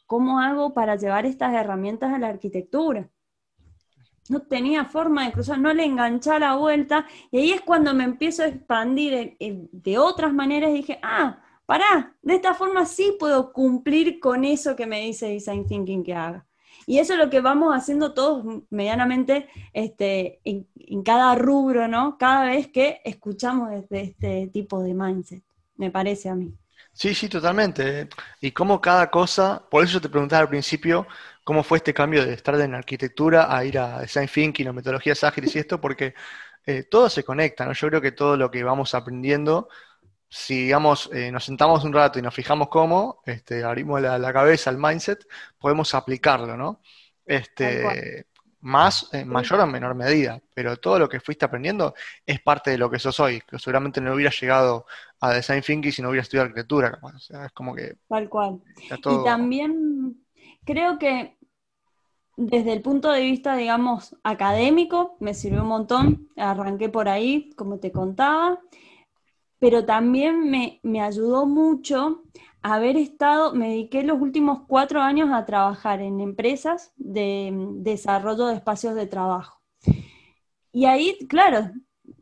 ¿cómo 0.06 0.40
hago 0.40 0.74
para 0.74 0.96
llevar 0.96 1.26
estas 1.26 1.54
herramientas 1.54 2.14
a 2.14 2.20
la 2.20 2.30
arquitectura? 2.30 3.10
No 4.30 4.42
tenía 4.44 4.86
forma 4.86 5.26
de 5.26 5.34
cruzar, 5.34 5.60
no 5.60 5.74
le 5.74 5.84
enganchaba 5.84 6.40
la 6.40 6.56
vuelta, 6.56 7.06
y 7.30 7.40
ahí 7.40 7.52
es 7.52 7.60
cuando 7.60 7.94
me 7.94 8.06
empiezo 8.06 8.44
a 8.44 8.48
expandir 8.48 9.36
de 9.38 9.98
otras 9.98 10.34
maneras 10.34 10.72
dije, 10.72 10.98
ah, 11.04 11.43
pará, 11.66 12.16
de 12.22 12.36
esta 12.36 12.54
forma 12.54 12.86
sí 12.86 13.16
puedo 13.20 13.54
cumplir 13.54 14.20
con 14.20 14.44
eso 14.44 14.76
que 14.76 14.88
me 14.88 15.02
dice 15.02 15.28
Design 15.28 15.66
Thinking 15.66 16.04
que 16.04 16.14
haga. 16.14 16.46
Y 16.86 17.00
eso 17.00 17.14
es 17.14 17.20
lo 17.20 17.30
que 17.30 17.42
vamos 17.42 17.74
haciendo 17.74 18.14
todos 18.14 18.44
medianamente 18.70 19.48
este, 19.72 20.40
en, 20.44 20.68
cada 21.04 21.36
rubro, 21.36 21.88
¿no? 21.88 22.18
Cada 22.18 22.46
vez 22.46 22.68
que 22.68 23.02
escuchamos 23.06 23.70
desde 23.70 24.02
este 24.02 24.48
tipo 24.48 24.82
de 24.84 24.94
mindset, 24.94 25.44
me 25.78 25.92
parece 25.92 26.30
a 26.30 26.36
mí. 26.36 26.54
Sí, 26.92 27.16
sí, 27.16 27.30
totalmente. 27.30 28.08
Y 28.42 28.52
cómo 28.52 28.80
cada 28.82 29.10
cosa, 29.10 29.64
por 29.70 29.84
eso 29.84 30.00
te 30.00 30.10
preguntaba 30.10 30.42
al 30.42 30.50
principio, 30.50 31.08
cómo 31.44 31.64
fue 31.64 31.78
este 31.78 31.94
cambio 31.94 32.26
de 32.26 32.34
estar 32.34 32.60
en 32.60 32.76
arquitectura 32.76 33.56
a 33.56 33.66
ir 33.66 33.80
a 33.80 34.02
design 34.02 34.28
thinking 34.28 34.68
o 34.68 34.74
metodologías 34.74 35.24
ágiles 35.24 35.56
y 35.56 35.60
esto, 35.60 35.82
porque 35.82 36.14
eh, 36.66 36.84
todo 36.84 37.10
se 37.10 37.24
conecta, 37.24 37.66
¿no? 37.66 37.74
Yo 37.74 37.88
creo 37.88 38.02
que 38.02 38.12
todo 38.12 38.38
lo 38.38 38.52
que 38.52 38.64
vamos 38.64 38.94
aprendiendo, 38.94 39.70
si 40.36 40.64
digamos, 40.64 41.12
eh, 41.14 41.32
nos 41.32 41.46
sentamos 41.46 41.84
un 41.84 41.94
rato 41.94 42.18
y 42.18 42.24
nos 42.24 42.34
fijamos 42.34 42.68
cómo, 42.70 43.22
este, 43.24 43.64
abrimos 43.64 44.02
la, 44.02 44.34
cabeza, 44.34 44.72
el 44.72 44.80
mindset, 44.80 45.28
podemos 45.60 45.94
aplicarlo, 45.94 46.58
¿no? 46.58 46.82
Este, 47.24 48.26
más, 48.62 49.14
en 49.14 49.28
mayor 49.28 49.60
o 49.60 49.68
menor 49.68 49.94
medida, 49.94 50.42
pero 50.56 50.78
todo 50.78 50.98
lo 50.98 51.08
que 51.08 51.20
fuiste 51.20 51.46
aprendiendo 51.46 51.94
es 52.26 52.42
parte 52.42 52.72
de 52.72 52.80
lo 52.80 52.90
que 52.90 52.98
sos 52.98 53.20
hoy, 53.20 53.42
que 53.42 53.60
seguramente 53.60 54.02
no 54.02 54.12
hubiera 54.12 54.32
llegado 54.32 54.88
a 55.20 55.34
Design 55.34 55.62
Thinking 55.62 55.92
si 55.92 56.02
no 56.02 56.10
hubiera 56.10 56.24
estudiado 56.24 56.48
arquitectura, 56.48 56.98
o 57.00 57.20
sea, 57.20 57.46
es 57.46 57.52
como 57.52 57.76
que... 57.76 57.98
Tal 58.10 58.28
cual. 58.28 58.60
Y 58.90 59.24
también 59.24 60.18
creo 60.66 60.98
que 60.98 61.38
desde 62.38 62.74
el 62.74 62.82
punto 62.82 63.12
de 63.12 63.22
vista, 63.22 63.56
digamos, 63.56 64.18
académico, 64.24 65.16
me 65.20 65.36
sirvió 65.36 65.62
un 65.62 65.68
montón, 65.68 66.30
arranqué 66.38 66.90
por 66.90 67.08
ahí, 67.08 67.52
como 67.56 67.78
te 67.78 67.92
contaba, 67.92 68.60
pero 69.64 69.86
también 69.86 70.50
me, 70.50 70.82
me 70.84 71.00
ayudó 71.00 71.46
mucho 71.46 72.24
haber 72.62 72.98
estado, 72.98 73.54
me 73.54 73.70
dediqué 73.70 74.04
los 74.04 74.20
últimos 74.20 74.64
cuatro 74.68 75.00
años 75.00 75.30
a 75.32 75.46
trabajar 75.46 76.02
en 76.02 76.20
empresas 76.20 76.92
de 76.98 77.50
desarrollo 77.78 78.48
de 78.48 78.56
espacios 78.56 78.94
de 78.94 79.08
trabajo. 79.08 79.62
Y 80.74 80.84
ahí, 80.84 81.18
claro, 81.30 81.72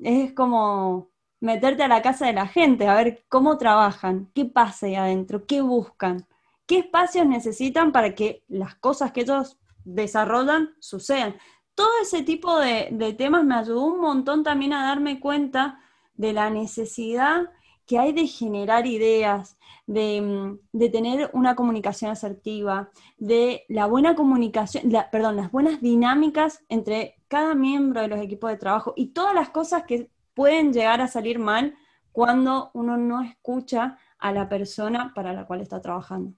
es 0.02 0.34
como 0.34 1.10
meterte 1.40 1.82
a 1.82 1.88
la 1.88 2.04
casa 2.04 2.28
de 2.28 2.34
la 2.34 2.46
gente, 2.46 2.88
a 2.88 2.94
ver 2.94 3.26
cómo 3.28 3.58
trabajan, 3.58 4.30
qué 4.36 4.46
pasa 4.46 4.86
ahí 4.86 4.94
adentro, 4.94 5.48
qué 5.48 5.62
buscan, 5.62 6.28
qué 6.68 6.78
espacios 6.78 7.26
necesitan 7.26 7.92
para 7.92 8.14
que 8.14 8.44
las 8.50 8.76
cosas 8.76 9.14
que 9.14 9.22
ellos 9.22 9.58
desarrollan 9.84 10.76
sucedan. 10.80 11.38
Todo 11.74 11.90
ese 12.04 12.22
tipo 12.22 12.60
de, 12.60 12.90
de 12.92 13.14
temas 13.14 13.44
me 13.44 13.56
ayudó 13.56 13.86
un 13.86 14.00
montón 14.00 14.44
también 14.44 14.74
a 14.74 14.86
darme 14.86 15.20
cuenta 15.20 15.80
de 16.14 16.34
la 16.34 16.50
necesidad 16.50 17.50
que 17.86 18.00
hay 18.00 18.14
de 18.14 18.28
generar 18.28 18.86
ideas, 18.86 19.58
Mm, 19.94 20.60
de, 20.72 20.90
tener 20.90 21.30
una 21.34 21.56
comunicación 21.56 22.12
asertiva, 22.12 22.90
de 23.18 23.66
la 23.68 23.88
buena 23.88 24.16
comunicación, 24.16 24.92
perdón, 25.12 25.36
las 25.36 25.52
buenas 25.52 25.82
dinámicas 25.82 26.64
entre 26.70 27.16
cada 27.28 27.56
miembro 27.56 28.02
de 28.02 28.08
los 28.08 28.20
equipos 28.22 28.52
de 28.52 28.58
trabajo 28.58 28.94
y 28.96 29.08
todas 29.08 29.34
las 29.34 29.50
cosas 29.50 29.84
que 29.84 30.10
pueden 30.34 30.72
llegar 30.72 31.02
a 31.02 31.08
salir 31.08 31.40
mal 31.40 31.76
cuando 32.12 32.72
uno 32.74 32.96
no 32.96 33.22
escucha 33.22 33.98
a 34.18 34.32
la 34.32 34.48
persona 34.48 35.14
para 35.14 35.34
la 35.34 35.46
cual 35.46 35.62
está 35.62 35.82
trabajando. 35.82 36.34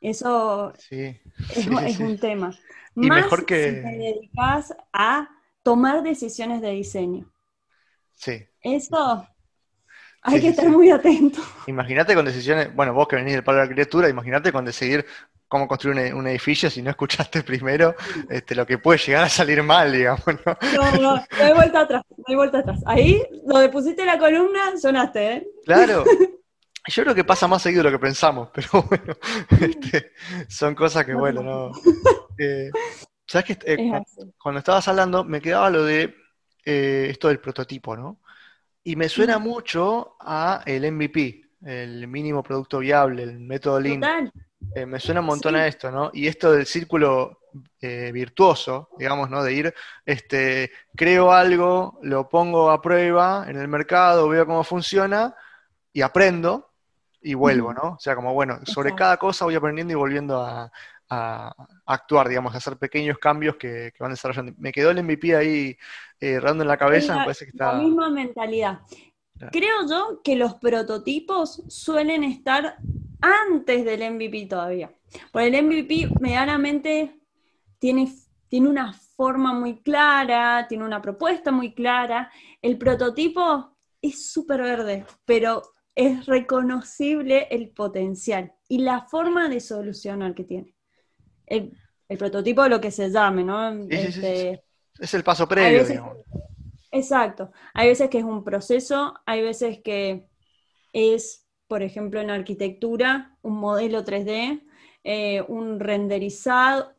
Eso 0.00 0.72
es, 0.90 2.00
un 2.00 2.18
tema. 2.18 2.56
Y 2.96 3.08
Más 3.08 3.24
mejor 3.24 3.44
que... 3.44 3.62
si 3.62 3.82
te 3.82 3.98
dedicas 3.98 4.74
a 4.92 5.28
tomar 5.62 6.02
decisiones 6.02 6.62
de 6.62 6.70
diseño. 6.70 7.30
Sí. 8.20 8.46
Eso 8.60 9.26
hay 10.22 10.40
que 10.40 10.48
estar 10.48 10.68
muy 10.68 10.90
atento. 10.90 11.40
Imagínate 11.66 12.14
con 12.14 12.26
decisiones, 12.26 12.74
bueno, 12.74 12.92
vos 12.92 13.08
que 13.08 13.16
venís 13.16 13.32
del 13.32 13.42
palo 13.42 13.56
de 13.56 13.64
la 13.64 13.70
arquitectura, 13.70 14.08
imagínate 14.08 14.52
con 14.52 14.64
decidir 14.64 15.06
cómo 15.48 15.66
construir 15.66 16.14
un, 16.14 16.26
edificio 16.28 16.68
si 16.68 16.82
no 16.82 16.90
escuchaste 16.90 17.42
primero 17.44 17.94
este, 18.28 18.54
lo 18.54 18.66
que 18.66 18.76
puede 18.76 18.98
llegar 18.98 19.24
a 19.24 19.28
salir 19.30 19.62
mal, 19.62 19.90
digamos, 19.90 20.26
¿no? 20.26 20.58
No, 20.74 20.92
no, 21.00 21.14
no 21.16 21.44
hay 21.44 21.54
vuelta 21.54 21.80
atrás, 21.80 22.02
no 22.10 22.24
hay 22.26 22.34
vuelta 22.34 22.58
atrás. 22.58 22.80
Ahí, 22.86 23.22
donde 23.46 23.70
pusiste 23.70 24.04
la 24.04 24.18
columna, 24.18 24.76
sonaste, 24.78 25.32
¿eh? 25.32 25.46
Claro. 25.64 26.04
Yo 26.88 27.02
creo 27.02 27.14
que 27.14 27.24
pasa 27.24 27.46
más 27.46 27.62
seguido 27.62 27.82
de 27.82 27.90
lo 27.90 27.98
que 27.98 28.02
pensamos, 28.02 28.50
pero 28.54 28.68
bueno, 28.82 29.14
este, 29.60 30.12
son 30.48 30.74
cosas 30.74 31.06
que, 31.06 31.14
bueno, 31.14 31.42
no. 31.42 31.72
Eh, 32.38 32.70
¿Sabes 33.26 33.46
qué? 33.46 33.58
Eh, 33.64 33.92
cuando 34.38 34.58
estabas 34.58 34.86
hablando, 34.88 35.24
me 35.24 35.40
quedaba 35.40 35.70
lo 35.70 35.84
de 35.84 36.19
eh, 36.70 37.10
esto 37.10 37.26
del 37.26 37.40
prototipo, 37.40 37.96
¿no? 37.96 38.18
Y 38.84 38.94
me 38.94 39.08
suena 39.08 39.38
mucho 39.38 40.14
a 40.20 40.62
el 40.64 40.90
MVP, 40.92 41.44
el 41.66 42.06
mínimo 42.06 42.44
producto 42.44 42.78
viable, 42.78 43.24
el 43.24 43.40
método 43.40 43.80
Lean. 43.80 44.30
Eh, 44.76 44.86
me 44.86 45.00
suena 45.00 45.18
un 45.18 45.26
montón 45.26 45.56
a 45.56 45.66
esto, 45.66 45.90
¿no? 45.90 46.10
Y 46.14 46.28
esto 46.28 46.52
del 46.52 46.66
círculo 46.66 47.40
eh, 47.80 48.12
virtuoso, 48.12 48.90
digamos, 48.96 49.28
¿no? 49.28 49.42
De 49.42 49.52
ir, 49.52 49.74
este, 50.06 50.70
creo 50.94 51.32
algo, 51.32 51.98
lo 52.02 52.28
pongo 52.28 52.70
a 52.70 52.80
prueba 52.80 53.46
en 53.48 53.56
el 53.56 53.66
mercado, 53.66 54.28
veo 54.28 54.46
cómo 54.46 54.62
funciona 54.62 55.34
y 55.92 56.02
aprendo 56.02 56.70
y 57.20 57.34
vuelvo, 57.34 57.74
¿no? 57.74 57.94
O 57.94 57.98
sea, 57.98 58.14
como, 58.14 58.32
bueno, 58.32 58.60
sobre 58.64 58.94
cada 58.94 59.16
cosa 59.16 59.44
voy 59.44 59.56
aprendiendo 59.56 59.92
y 59.92 59.96
volviendo 59.96 60.40
a, 60.40 60.70
actuar, 61.10 62.28
digamos, 62.28 62.54
a 62.54 62.58
hacer 62.58 62.76
pequeños 62.76 63.18
cambios 63.18 63.56
que, 63.56 63.92
van 63.98 64.12
desarrollando. 64.12 64.52
Me 64.58 64.72
quedó 64.72 64.90
el 64.90 65.02
MVP 65.02 65.34
ahí 65.34 65.76
eh, 66.20 66.40
en 66.42 66.66
la 66.66 66.76
cabeza, 66.76 67.16
me 67.16 67.24
parece 67.24 67.46
que 67.46 67.50
está... 67.50 67.72
La 67.72 67.82
misma 67.82 68.10
mentalidad. 68.10 68.80
Creo 69.50 69.88
yo 69.88 70.20
que 70.22 70.36
los 70.36 70.54
prototipos 70.54 71.62
suelen 71.68 72.24
estar 72.24 72.76
antes 73.20 73.84
del 73.84 74.12
MVP 74.12 74.46
todavía. 74.46 74.92
Porque 75.32 75.48
el 75.48 75.64
MVP 75.64 76.10
medianamente 76.20 77.18
tiene, 77.78 78.12
tiene 78.48 78.68
una 78.68 78.92
forma 78.92 79.52
muy 79.52 79.80
clara, 79.80 80.66
tiene 80.68 80.84
una 80.84 81.02
propuesta 81.02 81.50
muy 81.50 81.74
clara. 81.74 82.30
El 82.62 82.78
prototipo 82.78 83.76
es 84.00 84.30
súper 84.30 84.62
verde, 84.62 85.06
pero 85.24 85.62
es 85.94 86.26
reconocible 86.26 87.48
el 87.50 87.70
potencial 87.70 88.52
y 88.68 88.78
la 88.78 89.02
forma 89.02 89.48
de 89.48 89.60
solucionar 89.60 90.34
que 90.34 90.44
tiene 90.44 90.74
el, 91.50 91.72
prototipo 92.18 92.62
de 92.62 92.70
lo 92.70 92.80
que 92.80 92.90
se 92.90 93.10
llame, 93.10 93.44
¿no? 93.44 93.70
Este, 93.88 94.62
es 94.98 95.14
el 95.14 95.22
paso 95.22 95.46
previo, 95.46 95.84
digamos. 95.84 96.16
Exacto. 96.90 97.52
Hay 97.72 97.88
veces 97.88 98.10
que 98.10 98.18
es 98.18 98.24
un 98.24 98.42
proceso, 98.42 99.14
hay 99.26 99.42
veces 99.42 99.80
que 99.82 100.26
es, 100.92 101.46
por 101.68 101.82
ejemplo, 101.82 102.20
en 102.20 102.30
arquitectura, 102.30 103.36
un 103.42 103.60
modelo 103.60 104.04
3D, 104.04 104.62
eh, 105.04 105.44
un 105.46 105.78
renderizado, 105.78 106.94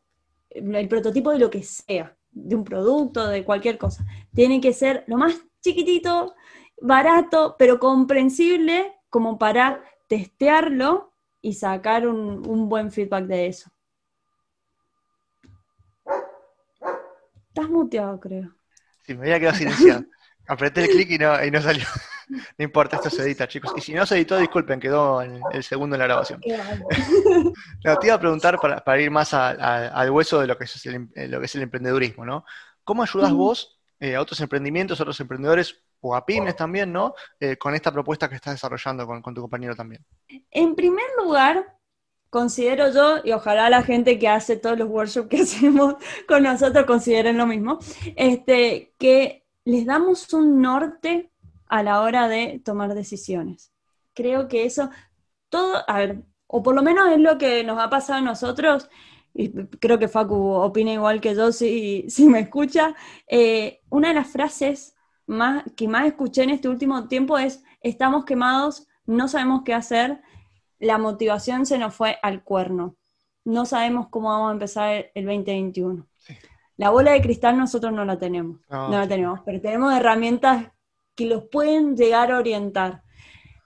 el 0.50 0.88
prototipo 0.88 1.30
de 1.30 1.38
lo 1.38 1.50
que 1.50 1.62
sea, 1.62 2.16
de 2.30 2.56
un 2.56 2.64
producto, 2.64 3.26
de 3.28 3.44
cualquier 3.44 3.76
cosa. 3.76 4.04
Tiene 4.34 4.60
que 4.60 4.72
ser 4.72 5.04
lo 5.06 5.18
más 5.18 5.34
chiquitito, 5.62 6.34
barato, 6.80 7.56
pero 7.58 7.78
comprensible 7.78 8.94
como 9.10 9.38
para 9.38 9.82
testearlo 10.08 11.12
y 11.42 11.54
sacar 11.54 12.06
un 12.08 12.68
buen 12.68 12.90
feedback 12.90 13.26
de 13.26 13.46
eso. 13.46 13.71
Estás 17.54 17.68
muteado, 17.68 18.18
creo. 18.18 18.50
Sí, 19.02 19.14
me 19.14 19.24
había 19.24 19.38
quedado 19.38 19.56
silenciado. 19.58 20.04
Apreté 20.48 20.84
el 20.84 20.88
clic 20.88 21.10
y 21.10 21.18
no, 21.18 21.44
y 21.44 21.50
no 21.50 21.60
salió. 21.60 21.84
No 22.56 22.64
importa, 22.64 22.96
esto 22.96 23.10
se 23.10 23.22
edita, 23.24 23.46
chicos. 23.46 23.74
Y 23.76 23.82
si 23.82 23.92
no 23.92 24.06
se 24.06 24.14
editó, 24.14 24.38
disculpen, 24.38 24.80
quedó 24.80 25.20
el 25.20 25.62
segundo 25.62 25.96
en 25.96 25.98
la 25.98 26.06
grabación. 26.06 26.40
no, 27.84 27.96
te 27.98 28.06
iba 28.06 28.14
a 28.14 28.20
preguntar 28.20 28.58
para, 28.58 29.00
ir 29.02 29.10
más 29.10 29.34
al 29.34 30.10
hueso 30.10 30.40
de 30.40 30.46
lo 30.46 30.56
que, 30.56 30.64
es 30.64 30.86
el, 30.86 31.10
lo 31.30 31.40
que 31.40 31.44
es 31.44 31.54
el 31.56 31.62
emprendedurismo, 31.62 32.24
¿no? 32.24 32.46
¿Cómo 32.84 33.02
ayudas 33.02 33.32
vos 33.32 33.78
eh, 34.00 34.14
a 34.14 34.22
otros 34.22 34.40
emprendimientos, 34.40 34.98
a 34.98 35.02
otros 35.02 35.20
emprendedores 35.20 35.82
o 36.00 36.14
a 36.16 36.24
pymes 36.24 36.56
también, 36.56 36.90
¿no? 36.90 37.12
Eh, 37.38 37.58
con 37.58 37.74
esta 37.74 37.92
propuesta 37.92 38.30
que 38.30 38.36
estás 38.36 38.54
desarrollando 38.54 39.06
con, 39.06 39.20
con 39.20 39.34
tu 39.34 39.42
compañero 39.42 39.76
también. 39.76 40.02
En 40.50 40.74
primer 40.74 41.04
lugar, 41.22 41.66
considero 42.32 42.90
yo, 42.90 43.18
y 43.22 43.32
ojalá 43.32 43.68
la 43.68 43.82
gente 43.82 44.18
que 44.18 44.26
hace 44.26 44.56
todos 44.56 44.78
los 44.78 44.88
workshops 44.88 45.28
que 45.28 45.36
hacemos 45.42 45.96
con 46.26 46.42
nosotros 46.42 46.86
consideren 46.86 47.36
lo 47.36 47.46
mismo, 47.46 47.78
este, 48.16 48.94
que 48.98 49.44
les 49.66 49.84
damos 49.84 50.32
un 50.32 50.62
norte 50.62 51.30
a 51.66 51.82
la 51.82 52.00
hora 52.00 52.28
de 52.28 52.62
tomar 52.64 52.94
decisiones. 52.94 53.70
Creo 54.14 54.48
que 54.48 54.64
eso, 54.64 54.88
todo, 55.50 55.84
a 55.86 55.98
ver, 55.98 56.22
o 56.46 56.62
por 56.62 56.74
lo 56.74 56.82
menos 56.82 57.12
es 57.12 57.18
lo 57.18 57.36
que 57.36 57.64
nos 57.64 57.78
ha 57.78 57.90
pasado 57.90 58.20
a 58.20 58.22
nosotros, 58.22 58.88
y 59.34 59.50
creo 59.78 59.98
que 59.98 60.08
Facu 60.08 60.34
opina 60.34 60.90
igual 60.90 61.20
que 61.20 61.34
yo 61.34 61.52
si, 61.52 62.06
si 62.08 62.30
me 62.30 62.40
escucha, 62.40 62.94
eh, 63.28 63.82
una 63.90 64.08
de 64.08 64.14
las 64.14 64.28
frases 64.28 64.94
más, 65.26 65.64
que 65.76 65.86
más 65.86 66.06
escuché 66.06 66.44
en 66.44 66.50
este 66.50 66.70
último 66.70 67.08
tiempo 67.08 67.36
es, 67.36 67.62
estamos 67.82 68.24
quemados, 68.24 68.88
no 69.04 69.28
sabemos 69.28 69.64
qué 69.66 69.74
hacer, 69.74 70.22
la 70.82 70.98
motivación 70.98 71.64
se 71.64 71.78
nos 71.78 71.94
fue 71.94 72.18
al 72.22 72.42
cuerno. 72.42 72.96
no 73.44 73.66
sabemos 73.66 74.08
cómo 74.08 74.28
vamos 74.28 74.50
a 74.50 74.52
empezar 74.52 75.10
el 75.14 75.24
2021. 75.24 76.06
La 76.76 76.90
bola 76.90 77.12
de 77.12 77.22
cristal 77.22 77.56
nosotros 77.56 77.92
no 77.92 78.04
la 78.04 78.18
tenemos, 78.18 78.60
no. 78.68 78.88
la 78.88 79.06
tenemos, 79.06 79.40
pero 79.44 79.60
tenemos 79.60 79.92
herramientas 79.94 80.72
que 81.14 81.26
los 81.26 81.44
pueden 81.44 81.96
llegar 81.96 82.32
a 82.32 82.38
orientar. 82.38 83.02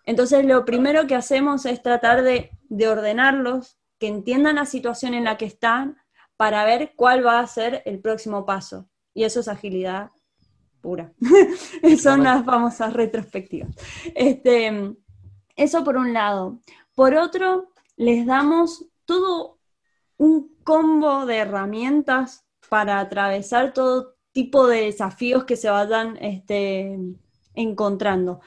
Entonces, 0.05 0.45
lo 0.45 0.65
primero 0.65 1.07
que 1.07 1.15
hacemos 1.15 1.65
es 1.67 1.83
tratar 1.83 2.23
de, 2.23 2.51
de 2.69 2.89
ordenarlos, 2.89 3.79
que 3.99 4.09
entiendan 4.09 4.57
la 4.57 4.67
situación 4.67 5.15
en 5.15 5.25
la 5.25 5.37
que 5.37 5.47
están, 5.47 5.97
para 6.37 6.65
ver 6.65 6.93
cuál 6.97 7.25
va 7.27 7.41
a 7.41 7.47
ser 7.47 7.83
el 7.87 8.01
próximo 8.01 8.45
paso. 8.45 8.89
Y 9.15 9.25
eso 9.25 9.41
es 9.41 9.49
agilidad 9.49 10.11
pura. 10.83 11.13
Son 12.03 12.23
las 12.23 12.45
famosas 12.45 12.93
retrospectivas. 12.93 13.75
Este, 14.15 14.95
eso 15.57 15.83
por 15.83 15.97
un 15.97 16.13
lado. 16.13 16.61
Por 16.97 17.15
otro, 17.15 17.75
les 17.97 18.25
damos 18.25 18.87
todo 19.05 19.59
un 20.17 20.57
combo 20.65 21.27
de 21.27 21.37
herramientas 21.37 22.47
para 22.71 23.01
atravesar 23.01 23.75
todo 23.75 24.17
tipo 24.33 24.67
de 24.67 24.87
desafíos 24.87 25.45
que 25.45 25.57
se 25.57 25.69
vayan 25.69 26.17
este, 26.23 26.99
encontrando. 27.55 28.41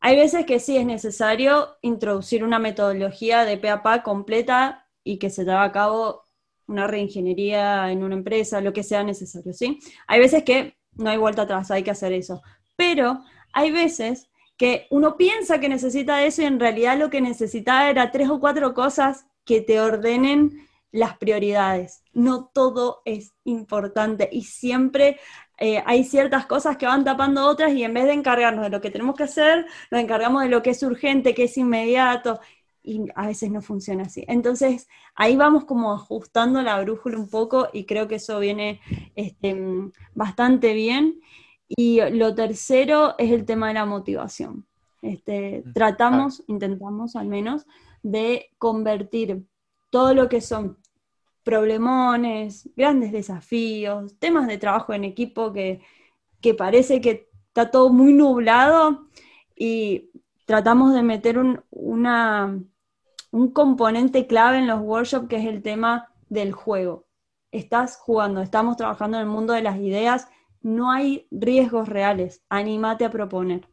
Hay 0.00 0.16
veces 0.16 0.44
que 0.46 0.58
sí 0.58 0.76
es 0.76 0.84
necesario 0.84 1.76
introducir 1.80 2.42
una 2.42 2.58
metodología 2.58 3.44
de 3.44 3.56
PAPA 3.56 4.02
completa 4.02 4.88
y 5.04 5.18
que 5.18 5.30
se 5.30 5.44
lleve 5.44 5.58
a 5.58 5.70
cabo 5.70 6.24
una 6.66 6.88
reingeniería 6.88 7.92
en 7.92 8.02
una 8.02 8.16
empresa, 8.16 8.60
lo 8.60 8.72
que 8.72 8.82
sea 8.82 9.04
necesario, 9.04 9.52
¿sí? 9.52 9.78
Hay 10.08 10.18
veces 10.18 10.42
que 10.42 10.76
no 10.94 11.08
hay 11.08 11.18
vuelta 11.18 11.42
atrás, 11.42 11.70
hay 11.70 11.84
que 11.84 11.92
hacer 11.92 12.12
eso. 12.12 12.42
Pero 12.74 13.22
hay 13.52 13.70
veces 13.70 14.28
que 14.62 14.86
uno 14.90 15.16
piensa 15.16 15.58
que 15.58 15.68
necesita 15.68 16.22
eso 16.22 16.40
y 16.40 16.44
en 16.44 16.60
realidad 16.60 16.96
lo 16.96 17.10
que 17.10 17.20
necesitaba 17.20 17.90
era 17.90 18.12
tres 18.12 18.30
o 18.30 18.38
cuatro 18.38 18.74
cosas 18.74 19.26
que 19.44 19.60
te 19.60 19.80
ordenen 19.80 20.68
las 20.92 21.18
prioridades. 21.18 22.04
No 22.12 22.48
todo 22.54 23.02
es 23.04 23.34
importante 23.42 24.28
y 24.30 24.44
siempre 24.44 25.18
eh, 25.58 25.82
hay 25.84 26.04
ciertas 26.04 26.46
cosas 26.46 26.76
que 26.76 26.86
van 26.86 27.02
tapando 27.02 27.44
otras 27.44 27.72
y 27.72 27.82
en 27.82 27.92
vez 27.92 28.04
de 28.04 28.12
encargarnos 28.12 28.62
de 28.62 28.70
lo 28.70 28.80
que 28.80 28.92
tenemos 28.92 29.16
que 29.16 29.24
hacer, 29.24 29.66
nos 29.90 30.00
encargamos 30.00 30.44
de 30.44 30.48
lo 30.48 30.62
que 30.62 30.70
es 30.70 30.82
urgente, 30.84 31.34
que 31.34 31.42
es 31.42 31.58
inmediato 31.58 32.38
y 32.84 33.06
a 33.16 33.26
veces 33.26 33.50
no 33.50 33.62
funciona 33.62 34.04
así. 34.04 34.24
Entonces, 34.28 34.86
ahí 35.16 35.34
vamos 35.34 35.64
como 35.64 35.92
ajustando 35.92 36.62
la 36.62 36.80
brújula 36.80 37.18
un 37.18 37.28
poco 37.28 37.68
y 37.72 37.84
creo 37.84 38.06
que 38.06 38.14
eso 38.14 38.38
viene 38.38 38.80
este, 39.16 39.56
bastante 40.14 40.72
bien. 40.72 41.20
Y 41.76 42.00
lo 42.10 42.34
tercero 42.34 43.14
es 43.18 43.30
el 43.30 43.44
tema 43.44 43.68
de 43.68 43.74
la 43.74 43.86
motivación. 43.86 44.66
Este, 45.00 45.62
mm, 45.64 45.72
tratamos, 45.72 46.42
intentamos 46.46 47.16
al 47.16 47.28
menos, 47.28 47.66
de 48.02 48.50
convertir 48.58 49.44
todo 49.90 50.14
lo 50.14 50.28
que 50.28 50.40
son 50.40 50.78
problemones, 51.42 52.70
grandes 52.76 53.12
desafíos, 53.12 54.16
temas 54.18 54.46
de 54.46 54.58
trabajo 54.58 54.92
en 54.92 55.04
equipo 55.04 55.52
que, 55.52 55.80
que 56.40 56.54
parece 56.54 57.00
que 57.00 57.28
está 57.48 57.70
todo 57.70 57.90
muy 57.90 58.12
nublado 58.12 59.08
y 59.56 60.10
tratamos 60.46 60.94
de 60.94 61.02
meter 61.02 61.38
un, 61.38 61.62
una, 61.70 62.58
un 63.30 63.50
componente 63.50 64.26
clave 64.26 64.58
en 64.58 64.66
los 64.66 64.80
workshops 64.80 65.28
que 65.28 65.36
es 65.36 65.46
el 65.46 65.62
tema 65.62 66.12
del 66.28 66.52
juego. 66.52 67.06
Estás 67.50 67.96
jugando, 67.96 68.40
estamos 68.40 68.76
trabajando 68.76 69.18
en 69.18 69.24
el 69.24 69.28
mundo 69.28 69.52
de 69.52 69.62
las 69.62 69.78
ideas, 69.78 70.28
no 70.62 70.90
hay 70.90 71.26
riesgos 71.30 71.88
reales, 71.88 72.42
anímate 72.48 73.04
a 73.04 73.10
proponer. 73.10 73.68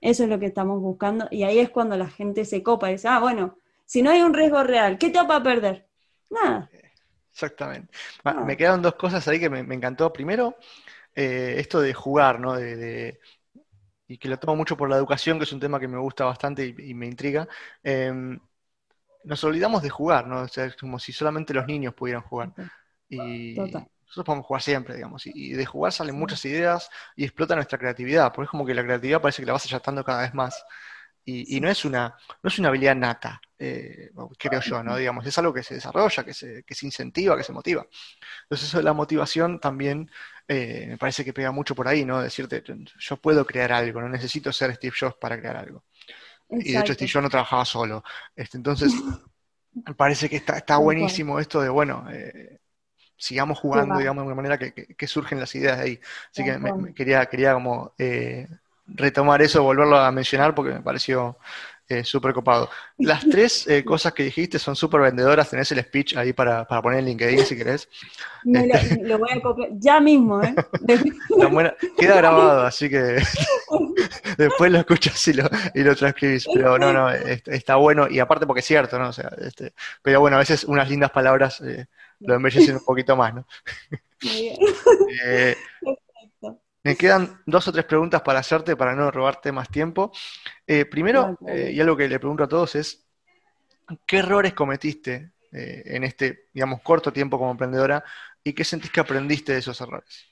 Eso 0.00 0.24
es 0.24 0.28
lo 0.28 0.38
que 0.38 0.46
estamos 0.46 0.80
buscando 0.80 1.26
y 1.30 1.42
ahí 1.42 1.58
es 1.58 1.70
cuando 1.70 1.96
la 1.96 2.08
gente 2.08 2.44
se 2.44 2.62
copa 2.62 2.88
y 2.88 2.92
dice, 2.94 3.08
ah, 3.08 3.18
bueno, 3.18 3.58
si 3.84 4.02
no 4.02 4.10
hay 4.10 4.22
un 4.22 4.34
riesgo 4.34 4.62
real, 4.62 4.98
¿qué 4.98 5.10
te 5.10 5.22
va 5.22 5.36
a 5.36 5.42
perder? 5.42 5.88
Nada. 6.30 6.68
Exactamente. 7.30 7.92
Me 8.46 8.56
quedan 8.56 8.82
dos 8.82 8.94
cosas 8.94 9.26
ahí 9.28 9.38
que 9.38 9.50
me, 9.50 9.60
encantó. 9.74 10.12
Primero, 10.12 10.56
eh, 11.14 11.56
esto 11.58 11.80
de 11.80 11.92
jugar, 11.92 12.40
¿no? 12.40 12.54
De, 12.54 13.20
y 14.08 14.18
que 14.18 14.28
lo 14.28 14.38
tomo 14.38 14.56
mucho 14.56 14.76
por 14.76 14.88
la 14.88 14.96
educación, 14.96 15.38
que 15.38 15.44
es 15.44 15.52
un 15.52 15.60
tema 15.60 15.78
que 15.78 15.88
me 15.88 15.98
gusta 15.98 16.24
bastante 16.24 16.74
y, 16.78 16.94
me 16.94 17.06
intriga. 17.06 17.46
Em, 17.82 18.38
nos 19.24 19.44
olvidamos 19.44 19.82
de 19.82 19.90
jugar, 19.90 20.26
¿no? 20.26 20.42
O 20.42 20.48
sea, 20.48 20.64
es 20.66 20.76
como 20.76 20.98
si 20.98 21.12
solamente 21.12 21.52
los 21.52 21.66
niños 21.66 21.94
pudieran 21.94 22.22
jugar. 22.22 22.52
Y 23.08 23.54
nosotros 24.06 24.24
podemos 24.24 24.46
jugar 24.46 24.62
siempre, 24.62 24.94
digamos. 24.94 25.26
Y, 25.26 25.52
de 25.52 25.66
jugar 25.66 25.92
salen 25.92 26.18
muchas 26.18 26.44
ideas 26.44 26.88
y 27.16 27.24
explota 27.24 27.54
nuestra 27.54 27.78
creatividad, 27.78 28.32
porque 28.32 28.44
es 28.46 28.50
como 28.50 28.64
que 28.64 28.74
la 28.74 28.82
creatividad 28.82 29.20
parece 29.20 29.42
que 29.42 29.46
la 29.46 29.52
vas 29.52 29.66
achatando 29.66 30.04
cada 30.04 30.22
vez 30.22 30.34
más. 30.34 30.64
Y, 31.28 31.60
no, 31.60 31.68
es 31.68 31.84
una, 31.84 32.16
no 32.40 32.48
es 32.48 32.56
una 32.60 32.68
habilidad 32.68 32.94
nata, 32.94 33.40
eh, 33.58 34.10
creo 34.38 34.60
yo, 34.60 34.84
¿no? 34.84 34.96
Digamos, 34.96 35.26
es 35.26 35.36
algo 35.38 35.52
que 35.52 35.64
se 35.64 35.74
desarrolla, 35.74 36.22
que 36.22 36.32
se, 36.32 36.62
que 36.62 36.72
se 36.72 36.86
incentiva, 36.86 37.36
que 37.36 37.42
se 37.42 37.52
motiva. 37.52 37.84
Entonces 38.42 38.68
eso 38.68 38.78
de 38.78 38.84
la 38.84 38.92
motivación 38.92 39.58
también 39.58 40.08
eh, 40.46 40.86
me 40.88 40.98
parece 40.98 41.24
que 41.24 41.32
pega 41.32 41.50
mucho 41.50 41.74
por 41.74 41.88
ahí, 41.88 42.04
¿no? 42.04 42.22
Decirte, 42.22 42.62
yo 43.00 43.16
puedo 43.16 43.44
crear 43.44 43.72
algo, 43.72 44.00
no 44.00 44.08
necesito 44.08 44.52
ser 44.52 44.72
Steve 44.76 44.94
Jobs 44.98 45.16
para 45.16 45.36
crear 45.36 45.56
algo. 45.56 45.84
Y 46.48 46.72
de 46.72 46.78
hecho 46.78 46.94
Steve 46.94 47.10
Jobs 47.12 47.24
no 47.24 47.30
trabajaba 47.30 47.64
solo. 47.64 48.04
Este, 48.36 48.56
entonces, 48.56 48.92
me 49.72 49.94
parece 49.94 50.28
que 50.28 50.36
está, 50.36 50.58
está 50.58 50.76
buenísimo 50.76 51.40
esto 51.40 51.60
de, 51.60 51.68
bueno, 51.68 52.06
eh, 52.12 52.60
sigamos 53.16 53.58
jugando, 53.58 53.98
digamos, 53.98 54.22
de 54.22 54.26
una 54.26 54.34
manera 54.34 54.58
que, 54.58 55.06
surgen 55.06 55.40
las 55.40 55.54
ideas 55.54 55.78
de 55.78 55.84
ahí. 55.84 56.00
Así 56.30 56.44
que 56.44 56.58
me, 56.58 56.94
quería, 56.94 57.26
quería 57.26 57.54
como 57.54 57.92
retomar 58.86 59.42
eso, 59.42 59.62
volverlo 59.62 59.98
a 59.98 60.10
mencionar 60.12 60.54
porque 60.54 60.72
me 60.72 60.80
pareció 60.80 61.36
eh, 61.88 62.02
súper 62.02 62.32
copado. 62.32 62.68
Las 62.98 63.24
tres 63.28 63.66
eh, 63.68 63.84
cosas 63.84 64.12
que 64.12 64.24
dijiste 64.24 64.58
son 64.58 64.74
súper 64.74 65.02
vendedoras, 65.02 65.50
tenés 65.50 65.70
el 65.70 65.80
speech 65.80 66.16
ahí 66.16 66.32
para, 66.32 66.64
poner 66.64 66.98
en 66.98 67.06
LinkedIn 67.06 67.46
si 67.46 67.56
querés. 67.56 67.88
Este, 68.44 69.02
lo, 69.04 69.18
voy 69.18 69.30
a 69.30 69.40
copiar 69.40 69.68
ya 69.74 70.00
mismo, 70.00 70.42
¿eh? 70.42 70.52
queda 71.96 72.16
grabado, 72.16 72.62
así 72.62 72.90
que 72.90 73.22
después 74.36 74.72
lo 74.72 74.78
escuchas 74.78 75.28
y 75.28 75.34
lo, 75.34 75.48
y 75.74 75.82
lo 75.82 75.94
transcribís. 75.94 76.46
Pero 76.52 76.76
no, 76.76 76.92
no, 76.92 77.08
está 77.10 77.76
bueno 77.76 78.08
y 78.10 78.18
aparte 78.18 78.46
porque 78.46 78.60
es 78.60 78.66
cierto, 78.66 78.98
¿no? 78.98 79.10
O 79.10 79.12
sea, 79.12 79.30
este, 79.38 79.72
pero 80.02 80.20
bueno, 80.20 80.36
a 80.36 80.40
veces 80.40 80.64
unas 80.64 80.88
lindas 80.88 81.12
palabras 81.12 81.60
eh, 81.60 81.86
lo 82.20 82.34
embellecen 82.34 82.76
un 82.76 82.84
poquito 82.84 83.16
más, 83.16 83.34
¿no? 83.34 83.46
Muy 84.22 84.42
bien. 84.42 84.56
Me 86.86 86.94
quedan 86.94 87.42
dos 87.46 87.66
o 87.66 87.72
tres 87.72 87.84
preguntas 87.84 88.22
para 88.22 88.38
hacerte 88.38 88.76
para 88.76 88.94
no 88.94 89.10
robarte 89.10 89.50
más 89.50 89.68
tiempo. 89.68 90.12
Eh, 90.64 90.84
primero, 90.84 91.36
eh, 91.48 91.72
y 91.74 91.80
algo 91.80 91.96
que 91.96 92.08
le 92.08 92.20
pregunto 92.20 92.44
a 92.44 92.48
todos 92.48 92.76
es, 92.76 93.04
¿qué 94.06 94.18
errores 94.18 94.54
cometiste 94.54 95.32
eh, 95.50 95.82
en 95.84 96.04
este, 96.04 96.46
digamos, 96.54 96.82
corto 96.82 97.12
tiempo 97.12 97.38
como 97.38 97.50
emprendedora 97.50 98.04
y 98.44 98.52
qué 98.52 98.62
sentís 98.62 98.92
que 98.92 99.00
aprendiste 99.00 99.52
de 99.52 99.58
esos 99.58 99.80
errores? 99.80 100.26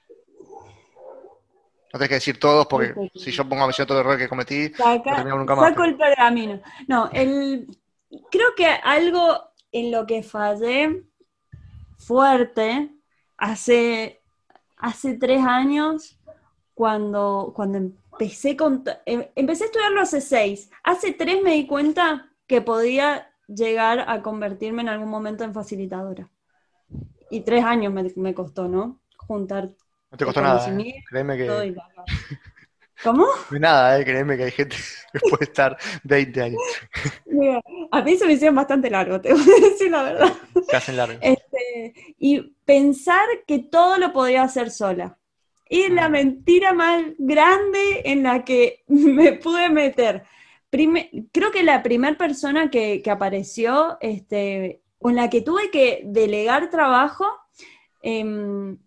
No 1.93 1.99
tenés 1.99 2.09
que 2.09 2.15
decir 2.15 2.39
todos, 2.39 2.69
porque 2.69 2.95
si 3.17 3.33
yo 3.33 3.49
pongo 3.49 3.65
a 3.65 3.67
mencionar 3.67 3.89
todo 3.89 3.99
el 3.99 4.07
error 4.07 4.19
que 4.19 4.29
cometí, 4.29 4.73
no 4.79 5.37
nunca 5.37 5.57
más. 5.57 5.71
Saco 5.71 5.83
el 5.83 5.97
pergamino. 5.97 6.63
No, 6.87 7.11
el, 7.13 7.67
creo 8.31 8.55
que 8.57 8.67
algo 8.67 9.51
en 9.73 9.91
lo 9.91 10.07
que 10.07 10.23
fallé 10.23 11.03
fuerte 11.99 12.91
hace, 13.37 14.23
hace 14.77 15.15
tres 15.15 15.45
años 15.45 16.21
cuando, 16.75 17.53
cuando 17.55 17.79
empecé 17.79 18.57
con... 18.57 18.85
Em, 19.07 19.27
empecé 19.35 19.65
a 19.65 19.67
estudiarlo 19.67 20.01
hace 20.01 20.21
seis. 20.21 20.71
Hace 20.83 21.13
tres 21.13 21.43
me 21.43 21.53
di 21.53 21.67
cuenta 21.67 22.31
que 22.47 22.61
podía 22.61 23.31
llegar 23.47 24.05
a 24.09 24.23
convertirme 24.23 24.83
en 24.83 24.89
algún 24.89 25.09
momento 25.09 25.45
en 25.45 25.55
facilitadora. 25.55 26.31
Y 27.31 27.41
tres 27.41 27.65
años 27.65 27.93
me, 28.17 28.35
costó, 28.35 28.69
¿no? 28.69 29.01
Juntar. 29.17 29.71
No 30.11 30.19
te 30.19 30.25
costó 30.25 30.41
nada. 30.41 30.69
¿eh? 30.79 31.03
Créeme 31.09 31.37
que. 31.37 31.75
¿Cómo? 33.05 33.27
Nada, 33.51 34.01
¿eh? 34.01 34.05
créeme 34.05 34.39
que 34.39 34.45
hay 34.45 34.51
gente 34.51 34.77
que 35.13 35.21
puede 35.29 35.45
estar 35.45 35.77
20 36.05 36.43
años. 36.43 36.63
a 37.93 38.03
mí 38.03 38.17
se 38.17 38.27
me 38.27 38.33
hicieron 38.33 38.57
bastante 38.57 38.89
largo, 38.89 39.21
te 39.21 39.35
voy 39.35 39.43
a 39.43 39.69
decir 39.69 39.91
la 39.91 40.03
verdad. 40.03 40.33
Se 40.71 40.77
hacen 40.77 40.97
largo. 40.97 41.19
Este, 41.21 41.95
y 42.19 42.41
pensar 42.65 43.27
que 43.47 43.59
todo 43.59 43.99
lo 43.99 44.13
podía 44.15 44.43
hacer 44.43 44.71
sola 44.71 45.19
es 45.67 45.91
la 45.91 46.09
mentira 46.09 46.73
más 46.73 47.03
grande 47.19 48.03
en 48.07 48.23
la 48.23 48.43
que 48.43 48.85
me 48.89 49.35
pude 49.35 49.69
meter. 49.69 50.25
creo 50.71 51.53
que 51.53 51.63
la 51.63 51.83
primera 51.83 52.17
persona 52.17 52.71
que, 52.71 53.03
apareció, 53.11 53.99
este, 54.01 54.81
con 54.99 55.15
la 55.15 55.29
que 55.29 55.43
tuve 55.43 55.71
que 55.71 56.03
delegar 56.07 56.71
trabajo, 56.71 57.27
em, 58.01 58.79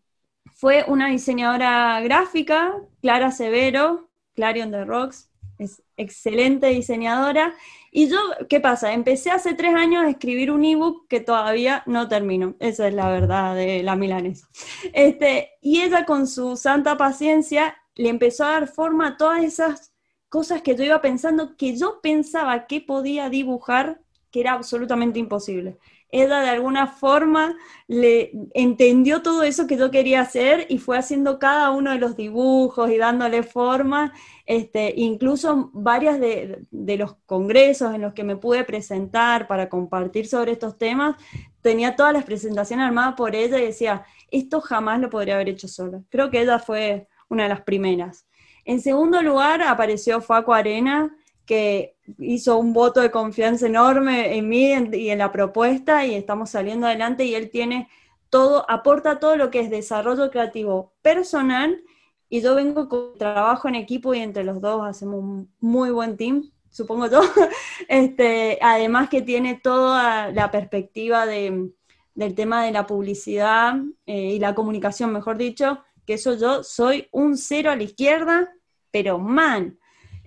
fue 0.58 0.84
una 0.88 1.10
diseñadora 1.10 2.02
gráfica, 2.02 2.76
Clara 3.02 3.32
Severo, 3.32 4.10
Clarion 4.34 4.72
the 4.72 4.86
Rocks, 4.86 5.30
es 5.60 5.84
excelente 5.98 6.68
diseñadora. 6.68 7.54
Y 7.92 8.10
yo, 8.10 8.18
¿qué 8.50 8.60
pasa? 8.60 8.94
Empecé 8.94 9.30
hace 9.30 9.54
tres 9.54 9.76
años 9.76 10.04
a 10.04 10.10
escribir 10.10 10.50
un 10.52 10.66
ebook 10.66 11.08
que 11.08 11.20
todavía 11.20 11.84
no 11.86 12.08
termino. 12.08 12.56
Esa 12.60 12.88
es 12.88 12.96
la 12.96 13.10
verdad 13.10 13.56
de 13.56 13.84
la 13.84 13.96
milanesa. 13.96 14.48
Este, 14.94 15.52
y 15.62 15.82
ella 15.82 16.06
con 16.06 16.26
su 16.26 16.58
santa 16.58 16.98
paciencia 16.98 17.78
le 17.96 18.10
empezó 18.10 18.46
a 18.46 18.52
dar 18.54 18.68
forma 18.68 19.10
a 19.10 19.18
todas 19.18 19.44
esas 19.44 19.94
cosas 20.28 20.64
que 20.64 20.76
yo 20.76 20.84
iba 20.84 21.02
pensando, 21.02 21.56
que 21.56 21.78
yo 21.78 22.00
pensaba 22.02 22.66
que 22.66 22.82
podía 22.82 23.30
dibujar, 23.30 24.02
que 24.32 24.42
era 24.42 24.54
absolutamente 24.54 25.20
imposible. 25.20 25.78
Ella 26.10 26.40
de 26.40 26.50
alguna 26.50 26.88
forma 26.88 27.56
le 27.88 28.32
entendió 28.54 29.22
todo 29.22 29.44
eso 29.44 29.68
que 29.68 29.78
yo 29.78 29.92
quería 29.92 30.22
hacer 30.22 30.66
y 30.70 30.78
fue 30.78 30.98
haciendo 30.98 31.38
cada 31.38 31.72
uno 31.72 31.92
de 31.92 32.00
los 32.00 32.16
dibujos 32.16 32.90
y 32.90 32.98
dándole 32.98 33.44
forma. 33.44 34.14
Este, 34.46 34.94
incluso 34.96 35.70
varias 35.74 36.20
de, 36.20 36.66
los 36.72 37.16
congresos 37.26 37.94
en 37.94 38.02
los 38.02 38.14
que 38.14 38.24
me 38.24 38.38
pude 38.38 38.64
presentar 38.64 39.48
para 39.48 39.68
compartir 39.68 40.28
sobre 40.28 40.54
estos 40.54 40.78
temas, 40.78 41.18
tenía 41.62 41.98
todas 41.98 42.14
las 42.14 42.24
presentaciones 42.24 42.86
armadas 42.86 43.16
por 43.16 43.36
ella 43.36 43.60
y 43.60 43.66
decía, 43.66 44.06
esto 44.32 44.62
jamás 44.62 45.02
lo 45.02 45.10
podría 45.10 45.36
haber 45.36 45.50
hecho 45.50 45.68
sola. 45.68 46.02
Creo 46.10 46.30
que 46.30 46.42
ella 46.42 46.60
fue 46.60 47.08
una 47.28 47.44
de 47.44 47.50
las 47.50 47.62
primeras. 47.62 48.26
En 48.64 48.80
segundo 48.80 49.22
lugar 49.22 49.62
apareció 49.62 50.22
Faco 50.22 50.54
Arena, 50.54 51.14
que 51.46 51.97
hizo 52.18 52.58
un 52.58 52.74
voto 52.74 53.02
de 53.02 53.12
confianza 53.12 53.68
enorme 53.68 54.38
en 54.38 54.48
mí 54.48 54.72
y 54.94 55.10
en 55.10 55.18
la 55.18 55.32
propuesta 55.32 56.06
y 56.06 56.16
estamos 56.16 56.52
saliendo 56.52 56.88
adelante 56.88 57.26
y 57.26 57.36
él 57.36 57.50
tiene 57.50 57.90
todo, 58.30 58.70
aporta 58.70 59.20
todo 59.20 59.36
lo 59.36 59.50
que 59.50 59.60
es 59.60 59.70
desarrollo 59.70 60.32
creativo 60.32 60.94
personal 61.02 61.82
y 62.30 62.42
yo 62.42 62.56
vengo 62.56 62.90
con 62.90 63.18
trabajo 63.18 63.68
en 63.68 63.76
equipo 63.76 64.14
y 64.14 64.20
entre 64.20 64.44
los 64.44 64.62
dos 64.62 64.86
hacemos 64.86 65.20
un 65.20 65.52
muy 65.60 65.92
buen 65.92 66.18
team, 66.18 66.52
supongo 66.70 67.08
yo. 67.08 67.22
Este, 67.88 68.58
además 68.62 69.10
que 69.10 69.22
tiene 69.22 69.56
toda 69.56 70.32
la 70.32 70.52
perspectiva 70.52 71.26
de, 71.26 71.72
del 72.16 72.36
tema 72.36 72.66
de 72.66 72.72
la 72.72 72.86
publicidad 72.86 73.76
eh, 74.06 74.34
y 74.34 74.40
la 74.40 74.56
comunicación, 74.56 75.14
mejor 75.14 75.38
dicho, 75.38 75.84
que 76.06 76.16
eso 76.16 76.36
yo 76.36 76.64
soy 76.64 77.08
un 77.12 77.38
cero 77.38 77.72
a 77.72 77.76
la 77.76 77.84
izquierda, 77.84 78.52
pero 78.92 79.20
man. 79.20 79.78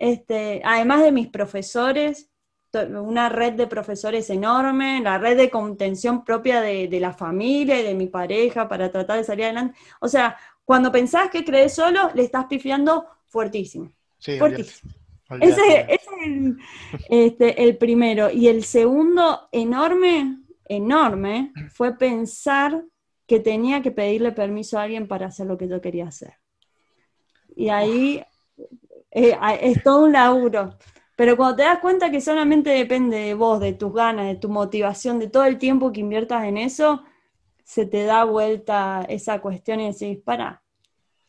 Este, 0.01 0.63
además 0.65 1.03
de 1.03 1.13
mis 1.13 1.29
profesores, 1.29 2.31
una 2.73 3.29
red 3.29 3.53
de 3.53 3.67
profesores 3.67 4.31
enorme, 4.31 5.03
la 5.03 5.19
red 5.19 5.37
de 5.37 5.51
contención 5.51 6.25
propia 6.25 6.63
de, 6.63 6.89
la 6.99 7.13
familia 7.13 7.79
y 7.79 7.85
de 7.85 7.95
mi 7.95 8.07
pareja 8.07 8.67
para 8.67 8.91
tratar 8.91 9.19
de 9.19 9.25
salir 9.25 9.45
adelante. 9.45 9.79
O 10.01 10.09
sea, 10.09 10.39
cuando 10.65 10.91
pensás 10.91 11.29
que 11.29 11.45
crees 11.45 11.75
solo, 11.75 12.11
le 12.15 12.23
estás 12.23 12.47
pifiando 12.47 13.05
fuertísimo. 13.27 13.93
Sí, 14.19 14.39
fuertísimo. 14.39 14.91
Ese, 15.39 15.87
es 15.89 16.01
el, 16.25 16.57
este, 17.11 17.63
el 17.63 17.77
primero. 17.77 18.31
Y 18.31 18.49
el 18.49 18.65
segundo, 18.65 19.49
enorme, 19.53 20.39
enorme, 20.65 21.53
fue 21.75 21.97
pensar 21.99 22.83
que 23.27 23.39
tenía 23.39 23.83
que 23.83 23.91
pedirle 23.91 24.33
permiso 24.33 24.79
a 24.79 24.85
alguien 24.85 25.07
para 25.07 25.27
hacer 25.27 25.47
lo 25.47 25.59
que 25.59 25.69
yo 25.69 25.83
quería 25.83 26.09
hacer. 26.09 26.35
Y 27.55 27.69
ahí 27.69 28.25
eh, 29.11 29.37
es 29.61 29.83
todo 29.83 30.05
un 30.05 30.13
laburo. 30.13 30.77
Pero 31.17 31.37
cuando 31.37 31.57
te 31.57 31.63
das 31.65 31.81
cuenta 31.81 32.11
que 32.11 32.21
solamente 32.21 32.71
depende 32.71 33.19
de 33.19 33.35
vos, 33.35 33.61
de 33.61 33.75
tus 33.75 33.93
ganas, 33.93 34.27
de 34.27 34.37
tu 34.37 34.49
motivación, 34.49 35.19
de 35.19 35.29
todo 35.29 35.45
el 35.45 35.59
tiempo 35.59 35.93
que 35.93 36.01
inviertas 36.01 36.45
en 36.45 36.57
eso, 36.57 37.03
se 37.63 37.85
te 37.85 38.05
da 38.05 38.25
vuelta 38.25 39.05
esa 39.09 39.41
cuestión 39.41 39.81
y 39.81 39.93
decís, 39.93 40.19
para, 40.25 40.63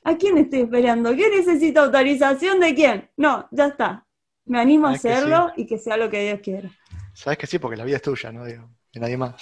¿a 0.04 0.15
quién 0.15 0.38
estoy 0.38 0.62
esperando? 0.62 1.13
¿Quién 1.13 1.32
necesita 1.32 1.84
autorización 1.84 2.60
de 2.60 2.74
quién? 2.74 3.10
No, 3.17 3.48
ya 3.52 3.67
está. 3.67 4.06
Me 4.46 4.60
animo 4.60 4.88
a 4.88 4.91
hacerlo 4.91 5.52
y 5.58 5.65
que 5.65 5.78
sea 5.78 5.98
lo 5.98 6.10
que 6.10 6.24
Dios 6.24 6.39
quiera. 6.41 6.70
Sabes 7.13 7.38
que 7.38 7.48
sí, 7.48 7.60
porque 7.60 7.78
la 7.78 7.84
vida 7.84 7.98
es 7.98 8.02
tuya, 8.02 8.32
¿no? 8.32 8.46
Digo, 8.46 8.70
de 8.94 9.00
nadie 9.00 9.17
más. 9.17 9.36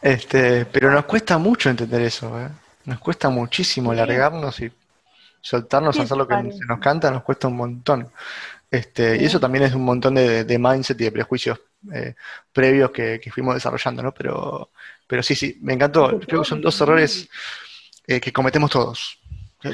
Este, 0.00 0.66
pero 0.66 0.90
nos 0.90 1.04
cuesta 1.04 1.36
mucho 1.36 1.68
entender 1.68 2.00
eso, 2.02 2.40
¿eh? 2.40 2.48
Nos 2.84 3.00
cuesta 3.00 3.28
muchísimo 3.28 3.92
largarnos 3.92 4.60
y 4.60 4.70
soltarnos 5.46 5.96
a 5.96 6.02
hacer 6.02 6.16
lo 6.16 6.26
que 6.26 6.34
se 6.34 6.64
nos 6.66 6.80
canta 6.80 7.08
nos 7.08 7.22
cuesta 7.22 7.46
un 7.46 7.56
montón. 7.56 8.10
Este, 8.68 9.16
Y 9.16 9.24
eso 9.26 9.38
también 9.38 9.64
es 9.64 9.74
un 9.74 9.84
montón 9.84 10.16
de, 10.16 10.58
mindset 10.58 11.00
y 11.00 11.04
de 11.04 11.12
prejuicios 11.12 11.60
eh, 11.94 12.16
previos 12.52 12.90
que, 12.90 13.20
fuimos 13.32 13.54
desarrollando, 13.54 14.02
¿no? 14.02 14.12
Pero, 14.12 14.72
pero 15.06 15.22
sí, 15.22 15.36
sí, 15.36 15.56
me 15.62 15.74
encantó. 15.74 16.18
Creo 16.18 16.42
que 16.42 16.48
son 16.48 16.60
dos 16.60 16.80
errores 16.80 17.28
eh, 18.08 18.20
que 18.20 18.32
cometemos 18.32 18.72
todos. 18.72 19.20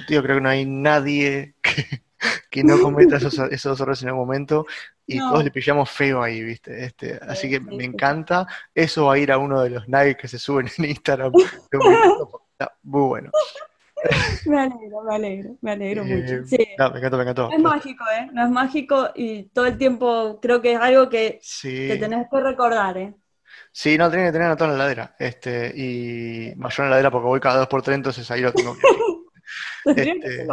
Yo 0.08 0.22
creo 0.22 0.36
que 0.36 0.42
no 0.42 0.50
hay 0.50 0.66
nadie 0.66 1.54
que, 2.50 2.64
no 2.64 2.78
cometa 2.78 3.16
esos, 3.16 3.38
esos, 3.50 3.80
errores 3.80 4.02
en 4.02 4.08
algún 4.08 4.26
momento 4.26 4.66
y 5.06 5.18
todos 5.18 5.42
le 5.42 5.50
pillamos 5.50 5.90
feo 5.90 6.22
ahí, 6.22 6.42
¿viste? 6.42 6.84
Este, 6.84 7.18
así 7.26 7.48
que 7.48 7.60
me 7.60 7.84
encanta. 7.84 8.46
Eso 8.74 9.06
va 9.06 9.14
a 9.14 9.18
ir 9.18 9.32
a 9.32 9.38
uno 9.38 9.62
de 9.62 9.70
los 9.70 9.88
likes 9.88 10.20
que 10.20 10.28
se 10.28 10.38
suben 10.38 10.70
en 10.76 10.84
Instagram. 10.84 11.32
muy 12.82 13.08
bueno. 13.08 13.30
Me 14.46 14.60
alegro, 14.60 15.02
me 15.02 15.14
alegro, 15.14 15.56
me 15.60 15.72
alegro 15.72 16.02
eh, 16.02 16.16
mucho. 16.16 16.46
Sí. 16.46 16.56
me 16.56 16.98
encantó, 16.98 17.16
me 17.16 17.22
encantó. 17.22 17.48
No 17.48 17.56
es 17.56 17.62
mágico, 17.62 18.04
¿eh? 18.16 18.28
No 18.32 18.44
es 18.44 18.50
mágico 18.50 19.10
y 19.14 19.44
todo 19.44 19.66
el 19.66 19.78
tiempo 19.78 20.38
creo 20.40 20.60
que 20.60 20.72
es 20.72 20.80
algo 20.80 21.08
que, 21.08 21.40
que 21.62 21.96
tenés 21.98 22.26
que 22.30 22.40
recordar, 22.40 22.98
¿eh? 22.98 23.14
Sí, 23.70 23.96
no, 23.96 24.10
tenía 24.10 24.26
que 24.26 24.32
tener 24.32 24.56
todo 24.56 24.70
en 24.70 24.78
la 24.78 24.84
heladera. 24.84 25.16
Este, 25.18 25.72
y 25.74 26.54
mayor 26.56 26.80
en 26.80 26.90
la 26.90 26.96
heladera 26.96 27.10
porque 27.10 27.26
voy 27.26 27.40
cada 27.40 27.58
dos 27.58 27.68
por 27.68 27.82
tres, 27.82 27.96
entonces 27.96 28.30
ahí 28.30 28.40
lo 28.40 28.52
tengo 28.52 28.74
que 28.74 28.80
este, 29.96 30.46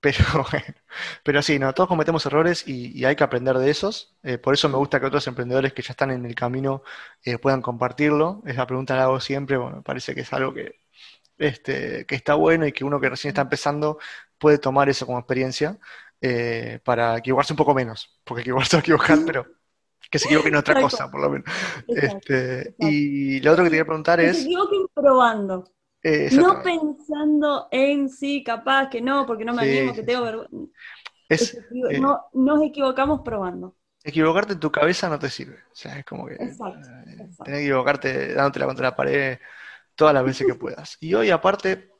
pero 0.00 0.16
bueno, 0.50 0.74
pero 1.22 1.42
sí, 1.42 1.58
no, 1.58 1.72
todos 1.74 1.88
cometemos 1.88 2.24
errores 2.26 2.66
y, 2.66 3.04
hay 3.04 3.16
que 3.16 3.24
aprender 3.24 3.58
de 3.58 3.70
esos. 3.70 4.16
Eh, 4.22 4.38
por 4.38 4.54
eso 4.54 4.68
me 4.68 4.76
gusta 4.76 4.98
que 4.98 5.06
otros 5.06 5.26
emprendedores 5.26 5.72
que 5.72 5.82
ya 5.82 5.92
están 5.92 6.10
en 6.10 6.24
el 6.26 6.34
camino 6.34 6.82
eh, 7.24 7.38
puedan 7.38 7.62
compartirlo. 7.62 8.42
Esa 8.46 8.66
pregunta 8.66 8.96
la 8.96 9.04
hago 9.04 9.20
siempre, 9.20 9.56
bueno, 9.58 9.76
me 9.76 9.82
parece 9.82 10.14
que 10.14 10.22
es 10.22 10.32
algo 10.32 10.54
que, 10.54 10.80
este, 11.40 12.04
que 12.06 12.14
está 12.14 12.34
bueno 12.34 12.66
y 12.66 12.72
que 12.72 12.84
uno 12.84 13.00
que 13.00 13.08
recién 13.08 13.30
está 13.30 13.42
empezando 13.42 13.98
puede 14.38 14.58
tomar 14.58 14.88
eso 14.88 15.06
como 15.06 15.18
experiencia 15.18 15.78
eh, 16.20 16.80
para 16.84 17.18
equivocarse 17.18 17.52
un 17.52 17.56
poco 17.56 17.74
menos, 17.74 18.20
porque 18.24 18.42
equivocarse 18.42 18.76
va 18.76 18.80
a 18.80 18.82
equivocar, 18.82 19.18
pero 19.26 19.46
que 20.10 20.18
se 20.18 20.26
equivoque 20.26 20.48
en 20.48 20.56
otra 20.56 20.80
cosa, 20.80 21.10
por 21.10 21.20
lo 21.20 21.30
menos. 21.30 21.46
Este, 21.86 22.74
y 22.78 23.40
lo 23.40 23.52
otro 23.52 23.64
que 23.64 23.70
te 23.70 23.74
quería 23.74 23.84
preguntar 23.84 24.20
es... 24.20 24.38
Se 24.38 24.44
equivoquen 24.44 24.86
probando. 24.92 25.72
no 26.32 26.62
pensando 26.62 27.68
en 27.70 28.08
sí, 28.08 28.42
capaz 28.42 28.90
que 28.90 29.00
no, 29.00 29.24
porque 29.26 29.44
no 29.44 29.54
me 29.54 29.62
animo, 29.62 29.94
que 29.94 30.02
tengo 30.02 30.22
vergüenza. 30.22 30.56
Eh, 31.28 32.00
no, 32.00 32.26
nos 32.32 32.62
equivocamos 32.62 33.20
probando. 33.24 33.76
Equivocarte 34.02 34.54
en 34.54 34.60
tu 34.60 34.72
cabeza 34.72 35.08
no 35.08 35.18
te 35.18 35.30
sirve. 35.30 35.58
O 35.70 35.74
sea, 35.74 35.98
es 35.98 36.04
como 36.04 36.26
que. 36.26 36.34
Exacto, 36.34 36.88
eh, 37.06 37.28
que 37.44 37.60
equivocarte 37.60 38.34
dándotela 38.34 38.66
contra 38.66 38.88
la 38.88 38.96
pared 38.96 39.38
todas 40.00 40.14
las 40.14 40.24
veces 40.24 40.46
que 40.46 40.54
puedas. 40.54 40.96
Y 40.98 41.12
hoy 41.12 41.28
aparte, 41.28 41.90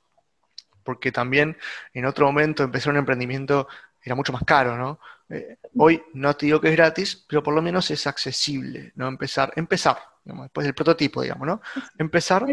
porque 0.83 1.13
también 1.13 1.59
en 1.93 2.07
otro 2.07 2.25
momento 2.25 2.63
empezar 2.63 2.95
un 2.95 2.99
emprendimiento 2.99 3.69
era 4.03 4.15
mucho 4.15 4.33
más 4.33 4.43
caro, 4.47 4.75
¿no? 4.75 4.99
Eh, 5.29 5.59
hoy 5.77 6.03
no 6.15 6.35
te 6.35 6.47
digo 6.47 6.63
que 6.63 6.69
es 6.69 6.77
gratis, 6.77 7.27
pero 7.29 7.43
por 7.43 7.53
lo 7.53 7.61
menos 7.61 7.91
es 7.91 8.07
accesible, 8.07 8.93
¿no? 8.95 9.07
Empezar, 9.07 9.53
empezar, 9.55 9.99
después 10.25 10.65
del 10.65 10.75
prototipo, 10.75 11.21
digamos, 11.21 11.47
¿no? 11.47 11.61
Empezar 11.99 12.47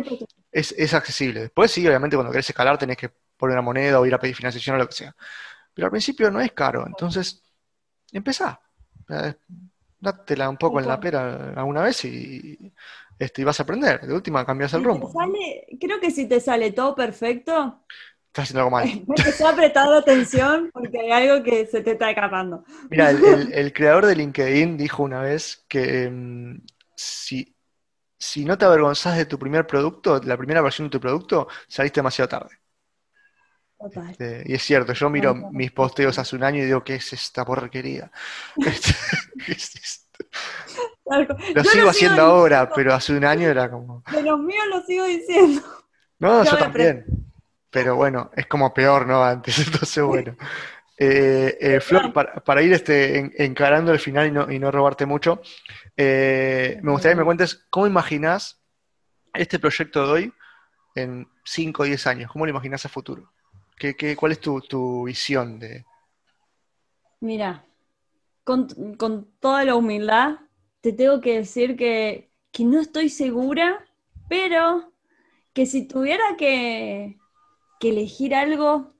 es, 0.52 0.76
es, 0.78 0.94
accesible. 0.94 1.40
Después 1.44 1.72
sí, 1.72 1.88
obviamente 1.88 2.18
cuando 2.18 2.34
querés 2.34 2.50
escalar 2.50 2.78
tenés 2.78 2.98
que 2.98 3.08
poner 3.38 3.54
una 3.54 3.62
moneda 3.62 4.02
o 4.02 4.06
ir 4.06 4.14
a 4.14 4.20
pedir 4.20 4.36
financiación 4.36 4.76
o 4.76 4.80
lo 4.80 4.88
que 4.88 4.96
sea. 4.96 5.16
Pero 5.74 5.86
al 5.86 5.92
principio 5.92 6.30
no 6.30 6.42
es 6.42 6.52
caro, 6.52 6.86
entonces 6.86 7.42
empezá. 8.12 8.60
Dátela 9.98 10.50
un 10.50 10.58
poco 10.58 10.82
en 10.82 10.90
la 10.90 11.00
pera 11.00 11.54
alguna 11.56 11.84
vez 11.84 12.04
y, 12.04 12.74
este, 13.20 13.42
y 13.42 13.46
vas 13.46 13.60
a 13.60 13.64
aprender. 13.64 14.02
De 14.02 14.14
última 14.14 14.46
cambias 14.46 14.74
el 14.74 14.84
rumbo. 14.84 15.12
creo 15.80 16.00
que 16.00 16.12
si 16.12 16.28
te 16.28 16.40
sale 16.40 16.72
todo 16.72 16.96
perfecto, 16.96 17.84
estás 18.28 18.44
haciendo 18.44 18.60
algo 18.60 18.72
mal. 18.72 18.88
Estás 19.16 19.54
prestando 19.56 19.94
atención 19.96 20.70
porque 20.72 21.00
hay 21.00 21.12
algo 21.12 21.44
que 21.44 21.66
se 21.66 21.82
te 21.82 21.92
está 21.92 22.10
escapando. 22.10 22.64
Mira, 22.90 23.10
el, 23.10 23.74
creador 23.74 24.06
de 24.06 24.16
LinkedIn 24.16 24.78
dijo 24.78 25.04
una 25.04 25.22
vez 25.22 25.66
que 25.68 26.10
mm, 26.10 26.62
si, 26.96 27.56
si 28.18 28.46
no 28.46 28.58
te 28.58 28.66
avergonzás 28.66 29.18
de 29.18 29.26
tu 29.26 29.40
primer 29.40 29.66
producto, 29.66 30.22
la 30.24 30.38
primera 30.38 30.62
versión 30.62 30.88
de 30.88 30.92
tu 30.92 31.00
producto, 31.00 31.48
saliste 31.68 32.00
demasiado 32.00 32.30
tarde. 32.30 32.58
Este, 34.10 34.44
y 34.46 34.54
es 34.54 34.64
cierto, 34.64 34.94
yo 34.94 35.10
miro 35.10 35.36
mis 35.36 35.72
posteos 35.72 36.18
hace 36.18 36.36
un 36.36 36.44
año 36.44 36.64
y 36.64 36.66
digo, 36.66 36.84
¿qué 36.84 36.96
es 36.96 37.14
esta 37.14 37.46
porquería? 37.46 38.12
¿Qué 38.56 39.52
es 39.52 39.76
esto? 39.76 40.26
Lo 41.56 41.64
sigo 41.64 41.90
haciendo 41.90 42.22
ahora, 42.22 42.70
pero 42.70 42.94
hace 42.94 43.14
un 43.14 43.26
año 43.26 43.50
era 43.50 43.70
como. 43.70 44.04
De 44.12 44.22
los 44.22 44.40
míos 44.40 44.66
lo 44.70 44.82
sigo 44.82 45.06
diciendo. 45.06 45.62
No, 46.20 46.44
yo, 46.44 46.58
también. 46.58 47.06
Pero 47.70 47.96
bueno, 47.96 48.32
es 48.36 48.48
como 48.48 48.74
peor, 48.74 49.08
¿no? 49.08 49.24
Antes, 49.24 49.60
entonces 49.68 50.04
bueno. 50.04 50.36
Eh, 51.00 51.58
eh, 51.62 51.80
Flor, 51.80 52.12
para, 52.12 52.62
ir 52.64 52.74
este, 52.74 53.44
encarando 53.44 53.92
el 53.94 54.00
final 54.00 54.28
y 54.28 54.32
no, 54.32 54.52
y 54.52 54.58
no 54.58 54.72
robarte 54.72 55.06
mucho, 55.06 55.42
eh, 55.96 56.80
me 56.82 56.92
gustaría 56.92 57.14
que 57.14 57.20
me 57.20 57.26
cuentes 57.26 57.68
cómo 57.70 57.86
imaginas 57.86 58.60
este 59.32 59.60
proyecto 59.60 60.08
de 60.08 60.12
hoy 60.12 60.34
en 60.96 61.28
5 61.46 61.84
o 61.84 61.86
10 61.86 62.08
años. 62.08 62.32
¿Cómo 62.32 62.46
lo 62.46 62.50
imaginas 62.50 62.84
a 62.86 62.90
futuro? 62.90 63.32
¿Qué, 63.78 63.96
qué, 63.96 64.16
cuál 64.16 64.32
es 64.32 64.40
tu, 64.40 64.60
tu 64.62 65.04
visión 65.04 65.60
de...? 65.60 65.86
Mira, 67.20 67.64
con, 68.44 68.96
con 68.96 69.30
toda 69.40 69.64
la 69.66 69.76
humildad, 69.76 70.38
te 70.82 70.94
tengo 70.94 71.22
que 71.22 71.38
decir 71.38 71.76
que, 71.76 72.32
no 72.60 72.80
estoy 72.80 73.10
segura, 73.10 73.86
pero 74.28 74.92
que 75.54 75.68
si 75.68 75.88
tuviera 75.88 76.36
que, 76.38 77.18
elegir 77.82 78.34
algo, 78.34 78.94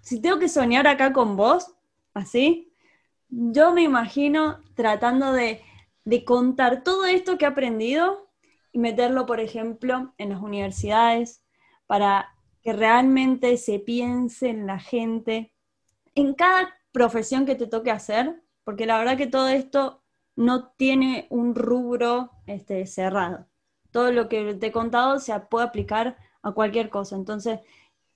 si 0.00 0.20
tengo 0.20 0.38
que 0.38 0.48
soñar 0.48 0.86
acá 0.86 1.12
con 1.12 1.36
vos, 1.36 1.74
así, 2.14 2.72
yo 3.28 3.72
me 3.72 3.82
imagino 3.82 4.60
tratando 4.74 5.32
de, 5.32 5.62
contar 6.24 6.82
todo 6.82 7.04
esto 7.06 7.38
que 7.38 7.44
he 7.44 7.48
aprendido 7.48 8.28
meterlo, 8.72 9.26
por 9.26 9.40
ejemplo, 9.40 10.14
en 10.18 10.30
las 10.30 10.40
universidades 10.40 11.44
para 11.86 12.34
que 12.62 12.72
realmente 12.72 13.56
se 13.56 13.78
piense 13.78 14.48
en 14.48 14.66
la 14.66 14.78
gente, 14.78 15.52
en 16.14 16.34
cada 16.34 16.74
profesión 16.92 17.44
que 17.44 17.54
te 17.54 17.66
toque 17.66 17.90
hacer, 17.90 18.42
porque 18.64 18.86
la 18.86 18.98
verdad 18.98 19.16
que 19.16 19.26
todo 19.26 19.48
esto 19.48 20.01
no 20.36 20.70
tiene 20.70 21.26
un 21.30 21.54
rubro 21.54 22.30
este, 22.46 22.86
cerrado. 22.86 23.46
Todo 23.90 24.12
lo 24.12 24.28
que 24.28 24.54
te 24.54 24.68
he 24.68 24.72
contado 24.72 25.20
se 25.20 25.38
puede 25.40 25.66
aplicar 25.66 26.16
a 26.42 26.52
cualquier 26.52 26.88
cosa. 26.88 27.16
Entonces, 27.16 27.60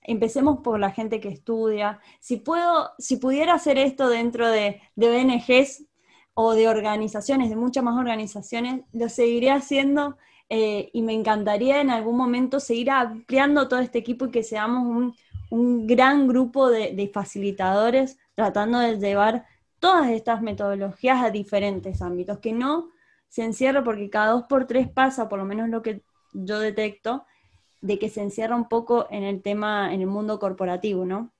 empecemos 0.01 0.59
por 0.59 0.79
la 0.79 0.91
gente 0.91 1.19
que 1.19 1.29
estudia. 1.29 1.99
Si 2.19 2.37
puedo, 2.37 2.91
si 2.97 3.17
pudiera 3.17 3.53
hacer 3.53 3.77
esto 3.77 4.09
dentro 4.09 4.49
de, 4.49 4.81
de 4.95 5.09
ONGs 5.09 5.85
o 6.33 6.53
de 6.53 6.67
organizaciones, 6.67 7.49
de 7.49 7.55
muchas 7.55 7.83
más 7.83 7.97
organizaciones, 7.97 8.81
lo 8.93 9.09
seguiría 9.09 9.55
haciendo 9.55 10.17
eh, 10.49 10.89
y 10.93 11.01
me 11.01 11.13
encantaría 11.13 11.81
en 11.81 11.89
algún 11.89 12.15
momento 12.15 12.59
seguir 12.59 12.89
ampliando 12.89 13.67
todo 13.67 13.79
este 13.79 13.99
equipo 13.99 14.27
y 14.27 14.31
que 14.31 14.43
seamos 14.43 14.87
un, 14.87 15.15
un 15.49 15.87
gran 15.87 16.27
grupo 16.27 16.69
de, 16.69 16.93
de, 16.93 17.07
facilitadores 17.09 18.17
tratando 18.33 18.79
de 18.79 18.97
llevar 18.97 19.45
todas 19.79 20.09
estas 20.09 20.41
metodologías 20.41 21.23
a 21.23 21.31
diferentes 21.31 22.01
ámbitos, 22.01 22.39
que 22.39 22.53
no 22.53 22.89
se 23.27 23.43
encierre 23.43 23.83
porque 23.83 24.09
cada 24.09 24.31
dos 24.31 24.43
por 24.43 24.65
tres 24.65 24.89
pasa, 24.89 25.29
por 25.29 25.39
lo 25.39 25.45
menos 25.45 25.69
lo 25.69 25.81
que 25.81 26.01
yo 26.33 26.59
detecto, 26.59 27.25
de 27.81 27.99
que 27.99 28.09
se 28.09 28.21
encierra 28.21 28.55
un 28.55 28.67
poco 28.67 29.07
en 29.11 29.23
el 29.23 29.41
tema, 29.41 29.93
en 29.93 30.01
el 30.01 30.07
mundo 30.07 30.39
corporativo, 30.39 31.05
¿no? 31.05 31.31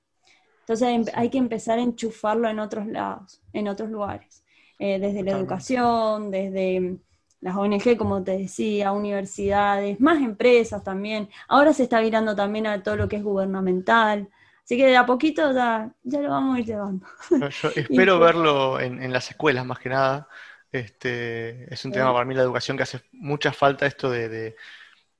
Entonces 0.60 0.88
em, 0.88 1.04
hay 1.14 1.30
que 1.30 1.38
empezar 1.38 1.78
a 1.78 1.82
enchufarlo 1.82 2.48
en 2.48 2.58
otros 2.58 2.86
lados, 2.86 3.40
en 3.52 3.68
otros 3.68 3.90
lugares, 3.90 4.44
eh, 4.78 4.98
desde 4.98 5.22
la 5.22 5.32
educación, 5.32 6.30
desde 6.30 6.98
las 7.40 7.56
ONG, 7.56 7.96
como 7.96 8.22
te 8.22 8.36
decía, 8.36 8.92
universidades, 8.92 9.98
más 10.00 10.20
empresas 10.20 10.82
también. 10.84 11.28
Ahora 11.48 11.72
se 11.72 11.84
está 11.84 12.00
virando 12.00 12.36
también 12.36 12.66
a 12.66 12.82
todo 12.82 12.96
lo 12.96 13.08
que 13.08 13.16
es 13.16 13.22
gubernamental. 13.22 14.28
Así 14.68 14.76
que 14.76 14.86
de 14.86 14.98
a 14.98 15.06
poquito 15.06 15.50
ya, 15.54 15.90
ya 16.02 16.20
lo 16.20 16.28
vamos 16.28 16.56
a 16.56 16.60
ir 16.60 16.66
llevando. 16.66 17.06
Yo 17.30 17.70
espero 17.74 18.18
verlo 18.18 18.78
en, 18.78 19.02
en, 19.02 19.14
las 19.14 19.30
escuelas 19.30 19.64
más 19.64 19.78
que 19.78 19.88
nada. 19.88 20.28
Este, 20.70 21.72
es 21.72 21.82
un 21.86 21.92
tema 21.92 22.12
para 22.12 22.26
mí 22.26 22.34
la 22.34 22.42
educación 22.42 22.76
que 22.76 22.82
hace 22.82 23.00
mucha 23.12 23.50
falta 23.50 23.86
esto 23.86 24.10
de, 24.10 24.28
de 24.28 24.56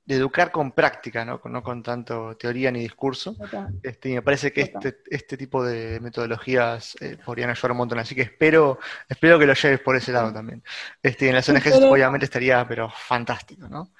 de 0.09 0.15
educar 0.15 0.51
con 0.51 0.71
práctica, 0.71 1.23
¿no? 1.23 1.39
no 1.45 1.61
con 1.61 1.83
tanto 1.83 2.35
teoría 2.35 2.71
ni 2.71 2.79
discurso. 2.79 3.35
Este, 3.83 4.09
y 4.09 4.13
me 4.15 4.23
parece 4.23 4.51
que 4.51 4.61
este, 4.61 4.97
este, 5.07 5.37
tipo 5.37 5.63
de 5.63 5.99
metodologías 5.99 6.97
eh, 6.99 7.15
podrían 7.23 7.51
ayudar 7.51 7.73
un 7.73 7.77
montón, 7.77 7.99
así 7.99 8.15
que 8.15 8.23
espero, 8.23 8.79
espero 9.07 9.37
que 9.37 9.45
lo 9.45 9.53
lleves 9.53 9.79
por 9.81 9.95
ese 9.95 10.11
lado 10.11 10.33
también. 10.33 10.63
Este, 11.03 11.29
en 11.29 11.35
las 11.35 11.47
ONGs 11.47 11.73
obviamente 11.83 12.25
estaría, 12.25 12.67
pero 12.67 12.89
fantástico, 12.89 13.69
¿no? 13.69 13.91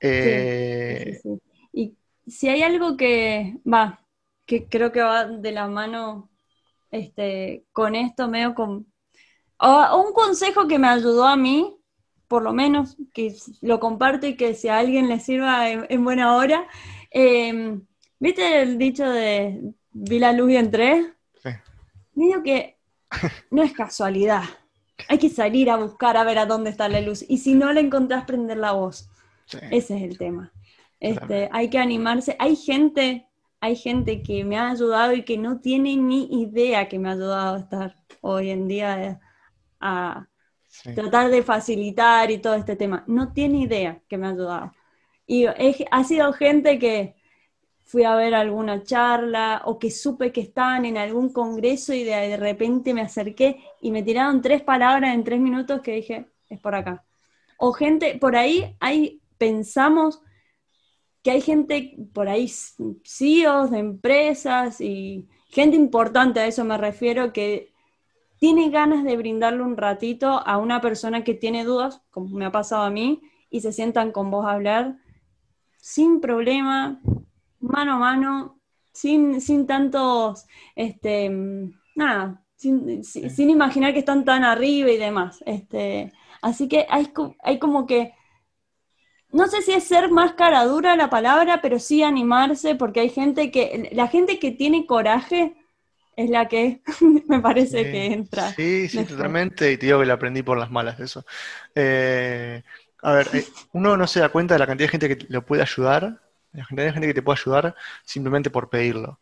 Eh, 0.00 1.20
y 1.72 1.96
si 2.28 2.48
hay 2.48 2.62
algo 2.62 2.96
que 2.96 3.56
va, 3.66 4.05
que 4.46 4.66
creo 4.66 4.92
que 4.92 5.02
va 5.02 5.26
de 5.26 5.52
la 5.52 5.68
mano 5.68 6.30
este, 6.90 7.66
con 7.72 7.94
esto, 7.94 8.28
medio 8.28 8.54
con... 8.54 8.86
O, 9.58 10.04
un 10.06 10.12
consejo 10.12 10.68
que 10.68 10.78
me 10.78 10.88
ayudó 10.88 11.26
a 11.26 11.36
mí, 11.36 11.76
por 12.28 12.42
lo 12.42 12.52
menos, 12.52 12.96
que 13.12 13.34
lo 13.60 13.80
comparte 13.80 14.28
y 14.28 14.36
que 14.36 14.54
si 14.54 14.68
a 14.68 14.78
alguien 14.78 15.08
le 15.08 15.20
sirva 15.20 15.70
en, 15.70 16.04
buena 16.04 16.36
hora. 16.36 16.66
Em, 17.10 17.82
¿Viste 18.18 18.62
el 18.62 18.78
dicho 18.78 19.08
de 19.08 19.74
vi 19.92 20.18
la 20.18 20.32
luz 20.32 20.50
y 20.50 20.56
entré? 20.56 21.14
Sí. 21.42 21.50
Digo 22.14 22.42
que 22.42 22.76
no 23.50 23.62
es 23.62 23.72
casualidad. 23.72 24.44
Hay 25.08 25.18
que 25.18 25.28
salir 25.28 25.70
a 25.70 25.76
buscar 25.76 26.16
a 26.16 26.24
ver 26.24 26.38
a 26.38 26.46
dónde 26.46 26.70
está 26.70 26.88
la 26.88 27.00
luz. 27.00 27.24
Y 27.28 27.38
si 27.38 27.54
no 27.54 27.72
la 27.72 27.80
encontrás, 27.80 28.24
prender 28.24 28.58
la 28.58 28.72
voz. 28.72 29.08
Ese 29.70 29.96
es 29.96 30.02
el 30.02 30.18
tema. 30.18 30.52
Este, 31.00 31.48
hay 31.52 31.70
que 31.70 31.78
animarse. 31.78 32.36
Hay 32.38 32.56
gente, 32.56 33.28
hay 33.60 33.76
gente 33.76 34.22
que 34.22 34.44
me 34.44 34.58
ha 34.58 34.70
ayudado 34.70 35.12
y 35.12 35.24
que 35.24 35.38
no 35.38 35.60
tiene 35.60 35.96
ni 35.96 36.24
idea 36.42 36.88
que 36.88 36.98
me 36.98 37.08
ha 37.08 37.12
ayudado 37.12 37.56
a 37.56 37.58
estar 37.58 37.96
hoy 38.20 38.50
en 38.50 38.68
día 38.68 39.20
a, 39.80 40.28
tratar 40.94 41.30
de 41.30 41.42
facilitar 41.42 42.30
y 42.30 42.38
todo 42.38 42.54
este 42.54 42.76
tema. 42.76 43.02
No 43.06 43.32
tiene 43.32 43.60
idea 43.60 44.02
que 44.08 44.18
me 44.18 44.26
ha 44.26 44.30
ayudado. 44.30 44.72
Y 45.26 45.46
ha 45.46 46.04
sido 46.04 46.32
gente 46.34 46.78
que 46.78 47.16
fui 47.82 48.04
a 48.04 48.14
ver 48.14 48.34
alguna 48.34 48.82
charla 48.82 49.62
o 49.64 49.78
que 49.78 49.90
supe 49.90 50.32
que 50.32 50.40
estaban 50.40 50.84
en 50.84 50.98
algún 50.98 51.32
congreso 51.32 51.94
y 51.94 52.04
de, 52.04 52.36
repente 52.36 52.92
me 52.92 53.00
acerqué 53.00 53.60
y 53.80 53.90
me 53.90 54.02
tiraron 54.02 54.42
tres 54.42 54.62
palabras 54.62 55.14
en 55.14 55.24
tres 55.24 55.40
minutos 55.40 55.80
que 55.80 55.92
dije, 55.92 56.26
es 56.48 56.60
por 56.60 56.74
acá. 56.74 57.04
O 57.58 57.72
gente, 57.72 58.18
por 58.20 58.36
ahí 58.36 58.76
hay, 58.80 59.22
pensamos 59.38 60.20
que 61.26 61.32
hay 61.32 61.40
gente, 61.40 61.96
por 62.12 62.28
ahí 62.28 62.48
CEOs 63.02 63.72
de 63.72 63.78
empresas 63.80 64.80
y 64.80 65.26
gente 65.48 65.74
importante, 65.74 66.38
a 66.38 66.46
eso 66.46 66.64
me 66.64 66.78
refiero, 66.78 67.32
que 67.32 67.72
tiene 68.38 68.70
ganas 68.70 69.02
de 69.02 69.16
brindarle 69.16 69.64
un 69.64 69.76
ratito 69.76 70.28
a 70.28 70.56
una 70.56 70.80
persona 70.80 71.24
que 71.24 71.34
tiene 71.34 71.64
dudas, 71.64 72.00
como 72.12 72.28
me 72.36 72.44
ha 72.44 72.52
pasado 72.52 72.84
a 72.84 72.90
mí, 72.90 73.22
y 73.50 73.60
se 73.60 73.72
sientan 73.72 74.12
con 74.12 74.30
vos 74.30 74.46
a 74.46 74.52
hablar 74.52 74.98
sin 75.78 76.20
problema, 76.20 77.00
mano 77.58 77.94
a 77.94 77.98
mano, 77.98 78.60
sin, 78.92 79.40
sin 79.40 79.66
tantos, 79.66 80.46
este, 80.76 81.28
nada, 81.96 82.44
sin, 82.54 83.02
sin, 83.02 83.50
imaginar 83.50 83.94
que 83.94 83.98
están 83.98 84.24
tan 84.24 84.44
arriba 84.44 84.92
y 84.92 84.96
demás. 84.96 85.42
Este, 85.44 86.12
así 86.40 86.68
que 86.68 86.86
hay, 86.88 87.12
hay 87.42 87.58
como 87.58 87.84
que, 87.84 88.12
no 89.36 89.48
sé 89.48 89.60
si 89.60 89.72
es 89.72 89.84
ser 89.84 90.10
más 90.10 90.32
cara 90.32 90.64
dura 90.64 90.96
la 90.96 91.10
palabra, 91.10 91.60
pero 91.60 91.78
sí 91.78 92.02
animarse, 92.02 92.74
porque 92.74 93.00
hay 93.00 93.10
gente 93.10 93.50
que, 93.50 93.90
la 93.92 94.08
gente 94.08 94.38
que 94.38 94.50
tiene 94.50 94.86
coraje, 94.86 95.54
es 96.16 96.30
la 96.30 96.48
que 96.48 96.80
me 97.28 97.40
parece 97.40 97.82
que 97.84 98.06
entra. 98.06 98.50
Sí, 98.54 98.88
sí, 98.88 99.04
totalmente, 99.04 99.70
y 99.70 99.76
te 99.76 99.86
digo 99.86 100.00
que 100.00 100.06
la 100.06 100.14
aprendí 100.14 100.42
por 100.42 100.56
las 100.56 100.70
malas, 100.70 100.98
eso. 101.00 101.26
Eh, 101.74 102.62
a 103.02 103.12
ver, 103.12 103.28
eh, 103.34 103.44
uno 103.72 103.98
no 103.98 104.06
se 104.06 104.20
da 104.20 104.30
cuenta 104.30 104.54
de 104.54 104.58
la 104.58 104.66
cantidad 104.66 104.88
de 104.88 104.92
gente 104.92 105.16
que 105.16 105.26
lo 105.28 105.44
puede 105.44 105.60
ayudar, 105.60 106.18
la 106.52 106.64
cantidad 106.64 106.86
de 106.86 106.92
gente 106.92 107.06
que 107.08 107.14
te 107.14 107.22
puede 107.22 107.38
ayudar 107.38 107.74
simplemente 108.04 108.48
por 108.48 108.70
pedirlo. 108.70 109.20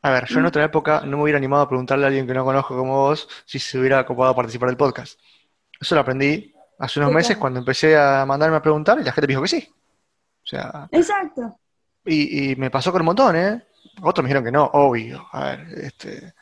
A 0.00 0.10
ver, 0.10 0.26
yo 0.26 0.38
en 0.38 0.44
mm. 0.44 0.48
otra 0.48 0.64
época 0.64 1.02
no 1.04 1.18
me 1.18 1.24
hubiera 1.24 1.36
animado 1.36 1.64
a 1.64 1.68
preguntarle 1.68 2.04
a 2.04 2.08
alguien 2.08 2.26
que 2.26 2.32
no 2.32 2.46
conozco 2.46 2.78
como 2.78 2.96
vos 2.96 3.28
si 3.44 3.58
se 3.58 3.78
hubiera 3.78 4.00
ocupado 4.00 4.30
a 4.30 4.36
participar 4.36 4.70
del 4.70 4.78
podcast. 4.78 5.20
Eso 5.78 5.94
lo 5.94 6.00
aprendí 6.00 6.54
hace 6.78 7.00
unos 7.00 7.12
meses 7.12 7.36
cuando 7.36 7.58
empecé 7.58 7.96
a 7.96 8.24
mandarme 8.26 8.56
a 8.56 8.62
preguntar 8.62 8.98
y 9.00 9.04
la 9.04 9.12
gente 9.12 9.26
me 9.26 9.32
dijo 9.32 9.42
que 9.42 9.48
sí. 9.48 9.68
O 10.42 10.46
sea. 10.46 10.88
Exacto. 10.90 11.58
Y, 12.04 12.52
y 12.52 12.56
me 12.56 12.70
pasó 12.70 12.90
con 12.92 13.02
un 13.02 13.06
montón, 13.06 13.36
¿eh? 13.36 13.62
Otros 14.02 14.22
me 14.22 14.28
dijeron 14.28 14.44
que 14.44 14.52
no, 14.52 14.64
obvio. 14.64 15.26
A 15.32 15.44
ver, 15.50 15.66
este, 15.82 16.34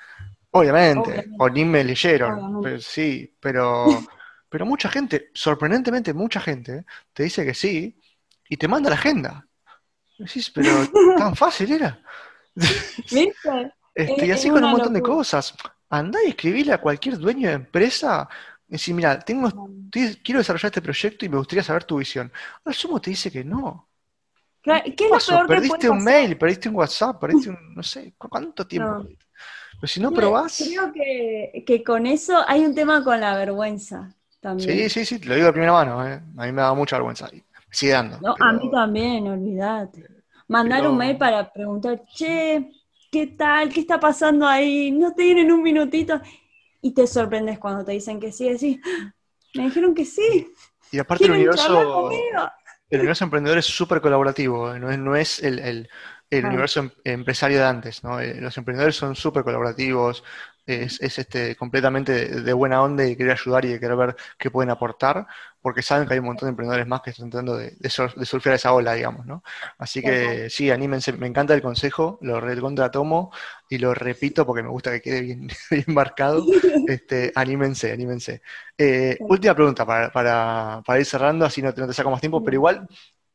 obviamente, 0.50 1.26
o 1.38 1.48
ni 1.48 1.64
me 1.64 1.84
leyeron, 1.84 2.62
pero, 2.62 2.80
sí, 2.80 3.34
pero, 3.40 3.86
pero 4.48 4.66
mucha 4.66 4.88
gente, 4.88 5.30
sorprendentemente 5.34 6.12
mucha 6.12 6.40
gente, 6.40 6.84
te 7.12 7.24
dice 7.24 7.44
que 7.44 7.54
sí 7.54 7.98
y 8.48 8.56
te 8.56 8.68
manda 8.68 8.90
la 8.90 8.96
agenda. 8.96 9.46
Decís, 10.18 10.50
pero 10.50 10.70
tan 11.18 11.34
fácil 11.36 11.72
era. 11.72 11.98
¿Viste? 12.54 13.72
Este, 13.94 14.26
y 14.26 14.30
así 14.30 14.50
con 14.50 14.62
un 14.62 14.70
montón 14.70 14.92
de 14.92 15.02
cosas. 15.02 15.54
Andá 15.88 16.18
y 16.24 16.30
escribile 16.30 16.72
a 16.72 16.80
cualquier 16.80 17.18
dueño 17.18 17.48
de 17.48 17.54
empresa 17.54 18.28
decir, 18.68 18.94
mira, 18.94 19.18
tengo, 19.18 19.70
quiero 19.90 20.38
desarrollar 20.38 20.66
este 20.66 20.82
proyecto 20.82 21.24
y 21.24 21.28
me 21.28 21.36
gustaría 21.36 21.62
saber 21.62 21.84
tu 21.84 21.98
visión. 21.98 22.32
Al 22.64 22.74
sumo 22.74 23.00
te 23.00 23.10
dice 23.10 23.30
que 23.30 23.44
no. 23.44 23.88
¿Qué 24.62 24.82
es 24.98 25.28
lo 25.28 25.36
peor 25.36 25.46
perdiste 25.46 25.88
un 25.88 26.02
mail, 26.02 26.36
perdiste 26.36 26.68
un 26.68 26.74
WhatsApp, 26.74 27.20
perdiste 27.20 27.50
un, 27.50 27.74
no 27.74 27.82
sé, 27.82 28.14
¿cuánto 28.18 28.66
tiempo? 28.68 29.06
Pero 29.80 29.86
si 29.86 30.00
no 30.00 30.10
probás... 30.10 30.62
Creo 30.66 30.92
que, 30.92 31.64
que, 31.64 31.84
con 31.84 32.06
eso 32.06 32.42
hay 32.48 32.64
un 32.64 32.74
tema 32.74 33.04
con 33.04 33.20
la 33.20 33.36
vergüenza 33.36 34.14
también. 34.40 34.88
Sí, 34.88 34.90
sí, 34.90 35.04
sí, 35.04 35.18
te 35.20 35.28
lo 35.28 35.34
digo 35.34 35.46
de 35.46 35.52
primera 35.52 35.72
mano, 35.72 36.06
¿eh? 36.06 36.20
a 36.36 36.46
mí 36.46 36.52
me 36.52 36.62
da 36.62 36.74
mucha 36.74 36.96
vergüenza. 36.96 37.28
Sigue 37.70 37.92
dando. 37.92 38.18
No, 38.20 38.34
a 38.40 38.52
mí 38.54 38.70
también, 38.70 39.28
olvídate. 39.28 40.04
Mandar 40.48 40.88
un 40.88 40.96
mail 40.96 41.16
para 41.16 41.52
preguntar, 41.52 42.02
che, 42.14 42.70
¿qué 43.10 43.26
tal? 43.28 43.68
¿Qué 43.68 43.80
está 43.80 44.00
pasando 44.00 44.46
ahí? 44.46 44.90
¿No 44.90 45.10
te 45.12 45.24
tienen 45.24 45.52
un 45.52 45.62
minutito? 45.62 46.20
Y 46.86 46.94
te 46.94 47.04
sorprendes 47.08 47.58
cuando 47.58 47.84
te 47.84 47.90
dicen 47.90 48.20
que 48.20 48.30
sí, 48.30 48.48
decís, 48.48 48.78
ah, 48.86 49.12
me 49.54 49.64
dijeron 49.64 49.92
que 49.92 50.04
sí. 50.04 50.46
Y 50.92 51.00
aparte 51.00 51.24
el 51.24 51.32
universo, 51.32 52.10
el 52.88 53.00
universo 53.00 53.24
emprendedor 53.24 53.58
es 53.58 53.66
súper 53.66 54.00
colaborativo, 54.00 54.72
¿eh? 54.72 54.78
no 54.78 54.88
es, 54.92 54.98
no 55.00 55.16
es 55.16 55.42
el, 55.42 55.58
el, 55.58 55.90
el 56.30 56.44
universo 56.44 56.78
em, 56.78 56.90
empresario 57.02 57.58
de 57.58 57.64
antes, 57.64 58.04
¿no? 58.04 58.20
Eh, 58.20 58.40
los 58.40 58.56
emprendedores 58.56 58.94
son 58.94 59.16
súper 59.16 59.42
colaborativos, 59.42 60.22
es, 60.64 61.00
es, 61.00 61.18
este, 61.18 61.56
completamente 61.56 62.40
de, 62.40 62.52
buena 62.52 62.80
onda 62.80 63.04
y 63.04 63.16
querer 63.16 63.32
ayudar 63.32 63.64
y 63.64 63.72
de 63.72 63.80
querer 63.80 63.96
ver 63.96 64.16
qué 64.38 64.52
pueden 64.52 64.70
aportar. 64.70 65.26
Porque 65.66 65.82
saben 65.82 66.06
que 66.06 66.14
hay 66.14 66.20
un 66.20 66.26
montón 66.26 66.46
de 66.46 66.50
emprendedores 66.50 66.86
más 66.86 67.00
que 67.00 67.10
están 67.10 67.28
tratando 67.28 67.56
de, 67.56 67.74
surfear 67.90 68.54
esa 68.54 68.72
ola, 68.72 68.94
digamos, 68.94 69.26
¿no? 69.26 69.42
Así 69.78 70.00
que 70.00 70.48
sí, 70.48 70.70
anímense, 70.70 71.12
me 71.14 71.26
encanta 71.26 71.54
el 71.54 71.60
consejo, 71.60 72.20
lo 72.22 72.40
recontra 72.40 72.88
tomo 72.92 73.32
y 73.68 73.78
lo 73.78 73.92
repito 73.92 74.46
porque 74.46 74.62
me 74.62 74.68
gusta 74.68 74.92
que 74.92 75.00
quede 75.00 75.22
bien, 75.22 75.48
bien 75.72 75.84
marcado. 75.88 76.44
Este, 76.86 77.32
anímense, 77.34 77.90
anímense. 77.90 78.42
Eh, 78.78 79.16
última 79.18 79.56
pregunta 79.56 79.84
para, 79.84 81.00
ir 81.00 81.04
cerrando, 81.04 81.44
así 81.44 81.60
no, 81.60 81.74
te 81.74 81.92
saco 81.92 82.12
más 82.12 82.20
tiempo, 82.20 82.44
pero 82.44 82.54
igual 82.54 82.86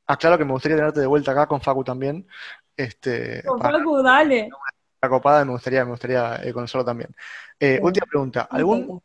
aclaro 0.08 0.38
que 0.38 0.46
me 0.46 0.54
gustaría 0.54 0.78
tenerte 0.78 1.02
de 1.02 1.08
vuelta 1.08 1.34
acá 1.34 1.48
con 1.48 1.60
Facu 1.60 1.84
también. 1.84 2.26
Este, 2.78 3.44
con 3.44 3.60
Facu, 3.60 4.02
dale. 4.02 4.48
La 5.02 5.10
copada 5.10 5.44
me 5.44 5.52
gustaría, 5.52 5.84
me 5.84 5.92
gustaría 5.92 6.40
eh, 6.42 6.54
conocerlo 6.54 6.86
también. 6.86 7.14
Eh, 7.60 7.78
última 7.84 8.06
pregunta, 8.06 8.48
¿algún 8.50 9.02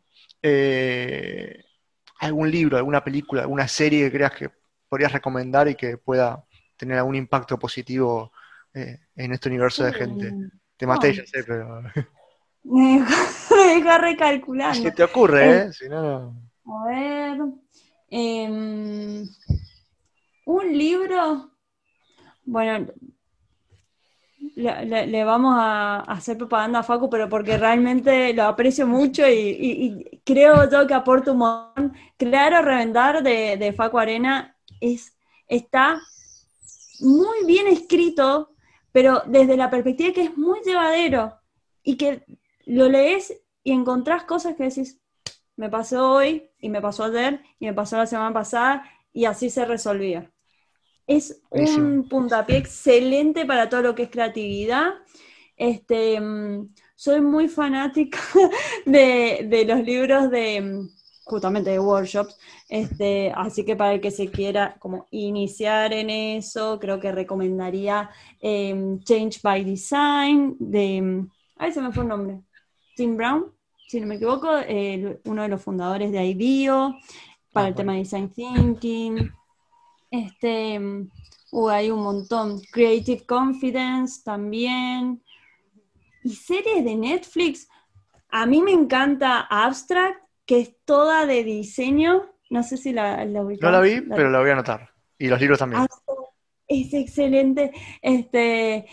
algún 2.19 2.51
libro, 2.51 2.77
alguna 2.77 3.03
película, 3.03 3.43
alguna 3.43 3.69
serie 3.69 4.05
que 4.05 4.17
creas 4.17 4.33
que 4.33 4.51
podrías 4.89 5.13
recomendar 5.13 5.69
y 5.69 5.75
que 5.75 5.99
pueda 5.99 6.45
tener 6.77 6.99
algún 6.99 7.17
impacto 7.17 7.59
positivo 7.59 8.33
eh, 8.75 8.99
en 9.17 9.33
este 9.33 9.49
universo 9.49 9.85
de 9.85 9.93
gente. 9.93 10.33
Te 10.77 10.87
maté, 10.87 11.15
ya 11.15 11.27
sé, 11.27 11.45
pero. 11.45 11.83
Me 12.65 13.05
deja 13.75 13.99
recalculando. 13.99 14.83
Si 14.83 14.95
te 14.95 15.05
ocurre, 15.05 15.57
¿eh? 15.57 15.73
Si 15.73 15.89
no... 15.89 16.35
A 16.67 16.87
ver. 16.87 17.39
Em, 18.11 19.25
un 20.47 20.79
libro. 20.79 21.53
Bueno, 22.45 22.93
le, 24.55 25.25
vamos 25.25 25.55
a, 25.59 26.01
hacer 26.01 26.37
propaganda 26.39 26.81
a 26.81 26.83
Facu, 26.83 27.11
pero 27.11 27.29
porque 27.29 27.59
realmente 27.59 28.33
lo 28.33 28.45
aprecio 28.45 28.87
mucho 28.87 29.29
y, 29.29 30.21
creo 30.25 30.71
yo 30.71 30.87
que 30.87 30.95
aporta 30.95 31.33
un 31.33 31.39
montón. 31.39 31.93
Crear 32.17 32.55
o 32.55 32.63
revendar 32.63 33.23
de, 33.23 33.57
de 33.57 33.73
Facu 33.73 33.99
Arena 33.99 34.57
es, 34.81 35.17
está 35.49 36.01
muy 37.01 37.45
bien 37.47 37.67
escrito, 37.69 38.51
pero 38.93 39.23
desde 39.27 39.57
la 39.57 39.71
perspectiva 39.71 40.13
que 40.13 40.23
es 40.23 40.37
muy 40.37 40.61
llevadero 40.65 41.35
y 41.83 41.97
que 41.97 42.25
lo 42.67 42.89
lees 42.89 43.35
y 43.63 43.73
encontrás 43.73 44.25
cosas 44.25 44.55
que 44.55 44.65
decís, 44.65 45.01
me 45.57 45.69
pasó 45.69 46.13
hoy 46.13 46.51
y 46.59 46.69
me 46.69 46.81
pasó 46.81 47.05
ayer 47.05 47.43
y 47.59 47.67
me 47.67 47.75
pasó 47.75 47.97
la 47.97 48.07
semana 48.07 48.33
pasada 48.33 48.85
y 49.13 49.25
así 49.25 49.51
se 49.51 49.65
resolvía. 49.65 50.31
Es 51.07 51.41
un 51.51 52.09
puntapié 52.09 52.57
excelente 52.57 53.47
para 53.47 53.69
todo 53.69 53.83
lo 53.83 53.95
que 53.95 54.05
es 54.05 54.11
creatividad. 54.11 54.95
Este, 55.57 56.21
mm, 56.21 56.69
soy 56.95 57.21
muy 57.21 57.49
fanática 57.49 58.19
de, 58.87 59.65
los 59.67 59.81
libros 59.85 60.31
de 60.31 60.61
mm, 60.61 60.89
justamente 61.25 61.71
de 61.71 61.81
workshops, 61.81 62.37
este, 62.69 63.33
así 63.35 63.65
que 63.65 63.75
para 63.75 63.95
el 63.95 64.01
que 64.01 64.11
se 64.11 64.31
quiera 64.31 64.77
como 64.79 65.07
iniciar 65.11 65.93
en 65.93 66.11
eso, 66.11 66.79
creo 66.79 67.01
que 67.01 67.11
recomendaría 67.11 68.11
em, 68.41 69.01
Change 69.01 69.41
by 69.43 69.65
Design 69.65 70.57
de, 70.59 71.01
mm, 71.03 71.31
ahí 71.57 71.73
se 71.73 71.81
me 71.81 71.93
fue 71.93 72.03
el 72.03 72.09
nombre, 72.11 72.41
Tim 72.97 73.17
Brown, 73.17 73.53
si 73.89 74.01
no 74.01 74.07
me 74.07 74.17
equivoco, 74.17 74.49
uno 75.25 75.43
de 75.43 75.49
los 75.49 75.63
fundadores 75.63 76.13
de 76.13 76.25
IDEO, 76.27 76.95
para 77.53 77.67
ah, 77.67 77.69
el 77.71 77.75
tema 77.75 77.93
de 77.93 77.99
Design 78.01 78.31
Thinking. 78.31 79.33
Este, 80.11 80.79
uh, 81.53 81.69
hay 81.69 81.91
un 81.91 82.03
montón. 82.03 82.61
Creative 82.73 83.25
Confidence 83.27 84.23
también. 84.25 85.23
Y 86.23 86.35
series 86.35 86.85
de 86.85 86.97
Netflix. 86.97 87.69
A 88.29 88.47
mí 88.47 88.63
me 88.63 88.73
encanta 88.73 89.41
Abstract, 89.41 90.21
que 90.45 90.61
es 90.61 90.77
toda 90.85 91.27
de 91.27 91.45
diseño. 91.45 92.25
No 92.51 92.63
sé 92.63 92.77
si 92.77 92.93
la, 92.93 93.25
la 93.25 93.43
No 93.43 93.71
la 93.71 93.81
vi, 93.81 94.01
pero 94.01 94.31
la 94.31 94.41
voy 94.41 94.51
a 94.51 94.55
anotar. 94.55 94.91
Y 95.19 95.29
los 95.29 95.41
libros 95.41 95.59
también. 95.59 95.87
es 96.69 96.95
excelente. 96.95 97.73
Este, 98.03 98.87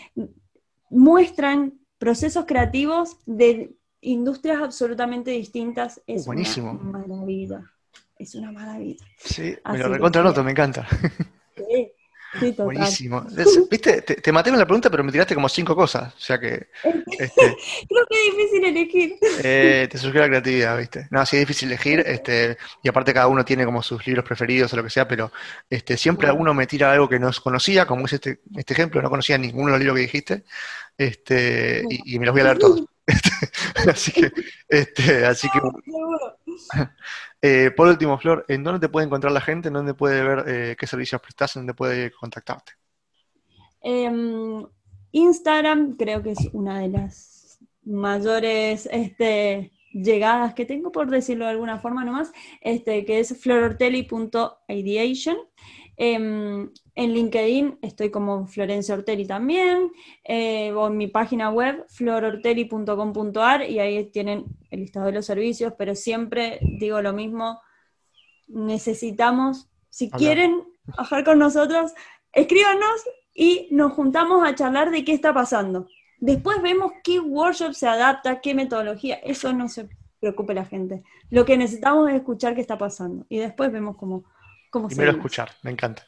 muestran 0.90 1.74
procesos 1.98 2.44
creativos 2.46 3.18
de 3.26 3.74
industrias 4.00 4.62
absolutamente 4.62 5.30
distintas. 5.30 6.02
Es 6.06 6.26
Buenísimo. 6.26 6.72
una 6.72 7.06
maravilla 7.06 7.73
es 8.24 8.34
una 8.34 8.50
maravilla. 8.50 9.04
Sí, 9.18 9.56
me 9.70 9.78
lo 9.78 9.88
recontra 9.88 10.42
me 10.42 10.50
encanta. 10.50 10.86
Sí, 11.56 11.92
sí, 12.40 12.50
total. 12.50 12.64
Buenísimo. 12.64 13.24
Viste, 13.70 14.02
te, 14.02 14.32
maté 14.32 14.50
con 14.50 14.58
la 14.58 14.66
pregunta, 14.66 14.90
pero 14.90 15.04
me 15.04 15.12
tiraste 15.12 15.34
como 15.34 15.48
cinco 15.48 15.76
cosas. 15.76 16.12
O 16.14 16.20
sea 16.20 16.40
que. 16.40 16.68
Este, 17.18 17.56
Creo 17.88 18.06
que 18.08 18.28
es 18.28 18.36
difícil 18.36 18.64
elegir. 18.64 19.16
Eh, 19.42 19.88
te 19.90 19.98
surgió 19.98 20.20
la 20.22 20.28
creatividad, 20.28 20.76
¿viste? 20.78 21.06
No, 21.10 21.24
sí 21.24 21.36
es 21.36 21.42
difícil 21.42 21.68
elegir. 21.68 22.00
Este, 22.00 22.56
y 22.82 22.88
aparte, 22.88 23.14
cada 23.14 23.28
uno 23.28 23.44
tiene 23.44 23.64
como 23.64 23.82
sus 23.82 24.04
libros 24.06 24.24
preferidos 24.24 24.72
o 24.72 24.76
lo 24.76 24.82
que 24.82 24.90
sea, 24.90 25.06
pero 25.06 25.30
este, 25.70 25.96
siempre 25.96 26.26
alguno 26.28 26.54
me 26.54 26.66
tira 26.66 26.92
algo 26.92 27.08
que 27.08 27.18
no 27.18 27.30
conocía, 27.42 27.86
como 27.86 28.06
es 28.06 28.14
este, 28.14 28.40
este 28.56 28.72
ejemplo, 28.72 29.00
no 29.00 29.10
conocía 29.10 29.38
ninguno 29.38 29.66
de 29.66 29.72
los 29.72 29.80
libros 29.80 29.96
que 29.96 30.02
dijiste. 30.02 30.44
Este, 30.96 31.84
y, 31.88 32.18
me 32.18 32.26
los 32.26 32.32
voy 32.32 32.40
a 32.40 32.44
leer 32.44 32.58
todos. 32.58 32.84
así 33.88 34.12
que, 34.12 34.32
este, 34.68 35.26
así 35.26 35.48
que. 35.50 35.60
Eh, 37.46 37.70
por 37.72 37.88
último, 37.88 38.16
Flor, 38.16 38.46
¿en 38.48 38.64
dónde 38.64 38.80
te 38.80 38.88
puede 38.88 39.04
encontrar 39.04 39.30
la 39.30 39.42
gente? 39.42 39.68
¿En 39.68 39.74
dónde 39.74 39.92
puede 39.92 40.24
ver 40.24 40.44
eh, 40.48 40.76
qué 40.78 40.86
servicios 40.86 41.20
prestas? 41.20 41.54
¿En 41.56 41.60
dónde 41.60 41.74
puede 41.74 42.10
contactarte? 42.10 42.72
Em, 43.82 44.64
Instagram 45.12 45.94
creo 45.98 46.22
que 46.22 46.30
es 46.30 46.48
una 46.54 46.80
de 46.80 46.88
las 46.88 47.58
mayores 47.82 48.88
este, 48.90 49.72
llegadas 49.92 50.54
que 50.54 50.64
tengo, 50.64 50.90
por 50.90 51.10
decirlo 51.10 51.44
de 51.44 51.50
alguna 51.50 51.80
forma 51.80 52.02
nomás, 52.02 52.32
este, 52.62 53.04
que 53.04 53.20
es 53.20 53.38
florortelli.ideation. 53.38 55.36
Em, 55.96 56.70
en 56.96 57.12
LinkedIn 57.12 57.78
estoy 57.82 58.10
como 58.10 58.46
Florencia 58.46 58.94
Ortelli 58.94 59.26
también, 59.26 59.92
eh, 60.24 60.72
o 60.72 60.88
en 60.88 60.96
mi 60.96 61.06
página 61.06 61.50
web 61.50 61.84
florortelli.com.ar 61.88 63.68
y 63.70 63.78
ahí 63.78 64.04
tienen 64.10 64.44
el 64.70 64.80
listado 64.80 65.06
de 65.06 65.12
los 65.12 65.26
servicios, 65.26 65.74
pero 65.78 65.94
siempre 65.94 66.58
digo 66.78 67.00
lo 67.00 67.12
mismo, 67.12 67.60
necesitamos, 68.48 69.68
si 69.88 70.10
quieren 70.10 70.64
bajar 70.84 71.24
con 71.24 71.38
nosotros, 71.38 71.92
escríbanos 72.32 73.04
y 73.32 73.68
nos 73.70 73.92
juntamos 73.92 74.46
a 74.46 74.54
charlar 74.54 74.90
de 74.90 75.04
qué 75.04 75.12
está 75.12 75.32
pasando. 75.32 75.88
Después 76.18 76.60
vemos 76.62 76.92
qué 77.02 77.20
workshop 77.20 77.72
se 77.72 77.86
adapta, 77.86 78.40
qué 78.40 78.54
metodología, 78.54 79.16
eso 79.16 79.52
no 79.52 79.68
se 79.68 79.88
preocupe 80.20 80.54
la 80.54 80.64
gente. 80.64 81.02
Lo 81.30 81.44
que 81.44 81.56
necesitamos 81.56 82.08
es 82.08 82.16
escuchar 82.16 82.54
qué 82.54 82.60
está 82.60 82.78
pasando 82.78 83.26
y 83.28 83.38
después 83.38 83.70
vemos 83.70 83.96
cómo 83.96 84.24
Primero 84.88 85.12
escuchar, 85.12 85.50
me 85.62 85.70
encanta. 85.70 86.06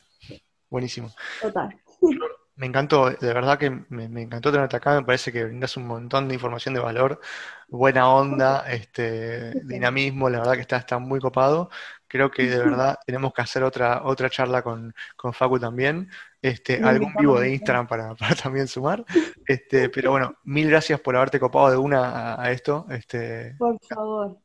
Buenísimo. 0.69 1.13
Total. 1.41 1.75
Me 2.59 2.65
encantó, 2.65 3.11
de 3.11 3.35
verdad 3.35 3.59
que 3.59 3.69
me, 3.69 4.05
encantó 4.23 4.51
tenerte 4.51 4.77
acá, 4.77 4.95
me 4.95 5.05
parece 5.05 5.31
que 5.31 5.45
brindas 5.45 5.77
un 5.77 5.87
montón 5.87 6.27
de 6.27 6.33
información 6.33 6.73
de 6.73 6.81
valor, 6.81 7.21
buena 7.69 8.09
onda, 8.09 8.65
este, 8.67 9.53
dinamismo, 9.65 10.31
la 10.31 10.39
verdad 10.39 10.55
que 10.55 10.63
está, 10.63 10.79
está 10.79 10.99
muy 10.99 11.21
copado. 11.21 11.69
Creo 12.09 12.31
que 12.31 12.47
de 12.47 12.57
verdad 12.59 12.99
tenemos 13.07 13.35
que 13.35 13.43
hacer 13.43 13.63
otra, 13.63 14.05
otra 14.05 14.31
charla 14.31 14.63
con, 14.63 14.95
con 15.17 15.35
Facu 15.35 15.61
también, 15.61 16.09
este, 16.41 16.83
algún 16.83 17.13
vivo 17.19 17.39
de 17.39 17.53
Instagram 17.53 17.87
para, 17.87 18.15
también 18.43 18.69
sumar. 18.69 19.05
Este, 19.47 19.91
pero 19.91 20.13
bueno, 20.13 20.37
mil 20.45 20.71
gracias 20.71 20.99
por 21.01 21.15
haberte 21.15 21.39
copado 21.39 21.71
de 21.71 21.77
una 21.77 22.33
a, 22.37 22.43
a 22.43 22.53
esto. 22.53 22.87
Este, 22.89 23.55
por 23.59 23.79
favor. 23.87 24.39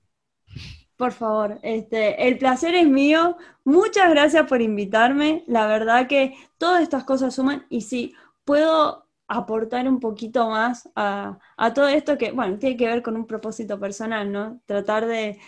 Por 1.01 1.13
favor, 1.13 1.57
este, 1.63 2.27
el 2.27 2.37
placer 2.37 2.75
es 2.75 2.87
mío. 2.87 3.35
Muchas 3.63 4.07
gracias 4.11 4.45
por 4.47 4.61
invitarme. 4.61 5.43
La 5.47 5.65
verdad 5.65 6.07
que 6.07 6.35
todas 6.59 6.83
estas 6.83 7.05
cosas 7.05 7.33
suman 7.33 7.65
y 7.69 7.81
si 7.81 8.13
puedo 8.45 9.07
aportar 9.27 9.87
un 9.87 9.99
poquito 9.99 10.47
más 10.51 10.87
a, 10.95 11.39
todo 11.73 11.87
esto 11.87 12.19
que, 12.19 12.31
bueno, 12.33 12.59
tiene 12.59 12.77
que 12.77 12.85
ver 12.85 13.01
con 13.01 13.15
un 13.15 13.25
propósito 13.25 13.79
personal, 13.79 14.31
¿no? 14.31 14.61
Tratar 14.67 15.07
de, 15.07 15.39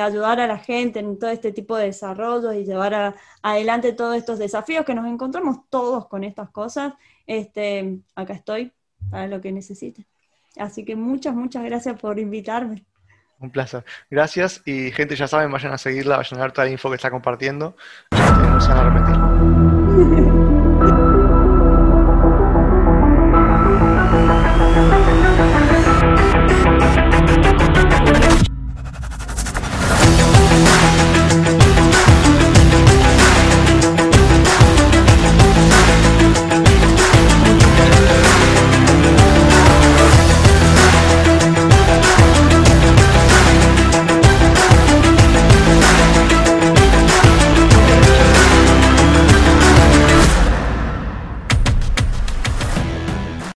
ayudar 0.00 0.38
a 0.38 0.46
la 0.46 0.58
gente 0.58 1.00
en 1.00 1.18
todo 1.18 1.30
este 1.30 1.50
tipo 1.50 1.76
de 1.76 1.86
desarrollos 1.86 2.54
y 2.54 2.64
llevar 2.64 3.16
adelante 3.42 3.92
todos 3.94 4.16
estos 4.16 4.38
desafíos 4.38 4.84
que 4.84 4.94
nos 4.94 5.06
encontramos 5.06 5.68
todos 5.70 6.06
con 6.06 6.22
estas 6.22 6.50
cosas. 6.50 6.94
Este, 7.26 7.98
acá 8.14 8.32
estoy 8.34 8.72
para 9.10 9.26
lo 9.26 9.40
que 9.40 9.50
necesiten. 9.50 10.06
Así 10.56 10.84
que 10.84 10.94
muchas, 10.94 11.34
muchas 11.34 11.64
gracias 11.64 12.00
por 12.00 12.20
invitarme. 12.20 12.87
Un 13.40 13.50
placer. 13.50 13.84
Gracias 14.10 14.62
y 14.64 14.90
gente 14.90 15.14
ya 15.14 15.28
saben, 15.28 15.50
vayan 15.50 15.72
a 15.72 15.78
seguirla, 15.78 16.16
vayan 16.16 16.40
a 16.40 16.42
ver 16.42 16.52
toda 16.52 16.66
la 16.66 16.72
info 16.72 16.88
que 16.90 16.96
está 16.96 17.10
compartiendo. 17.10 17.76
no 18.10 18.60
se 18.60 18.68
van 18.68 18.78
a 18.78 18.80
arrepentir. 18.80 20.24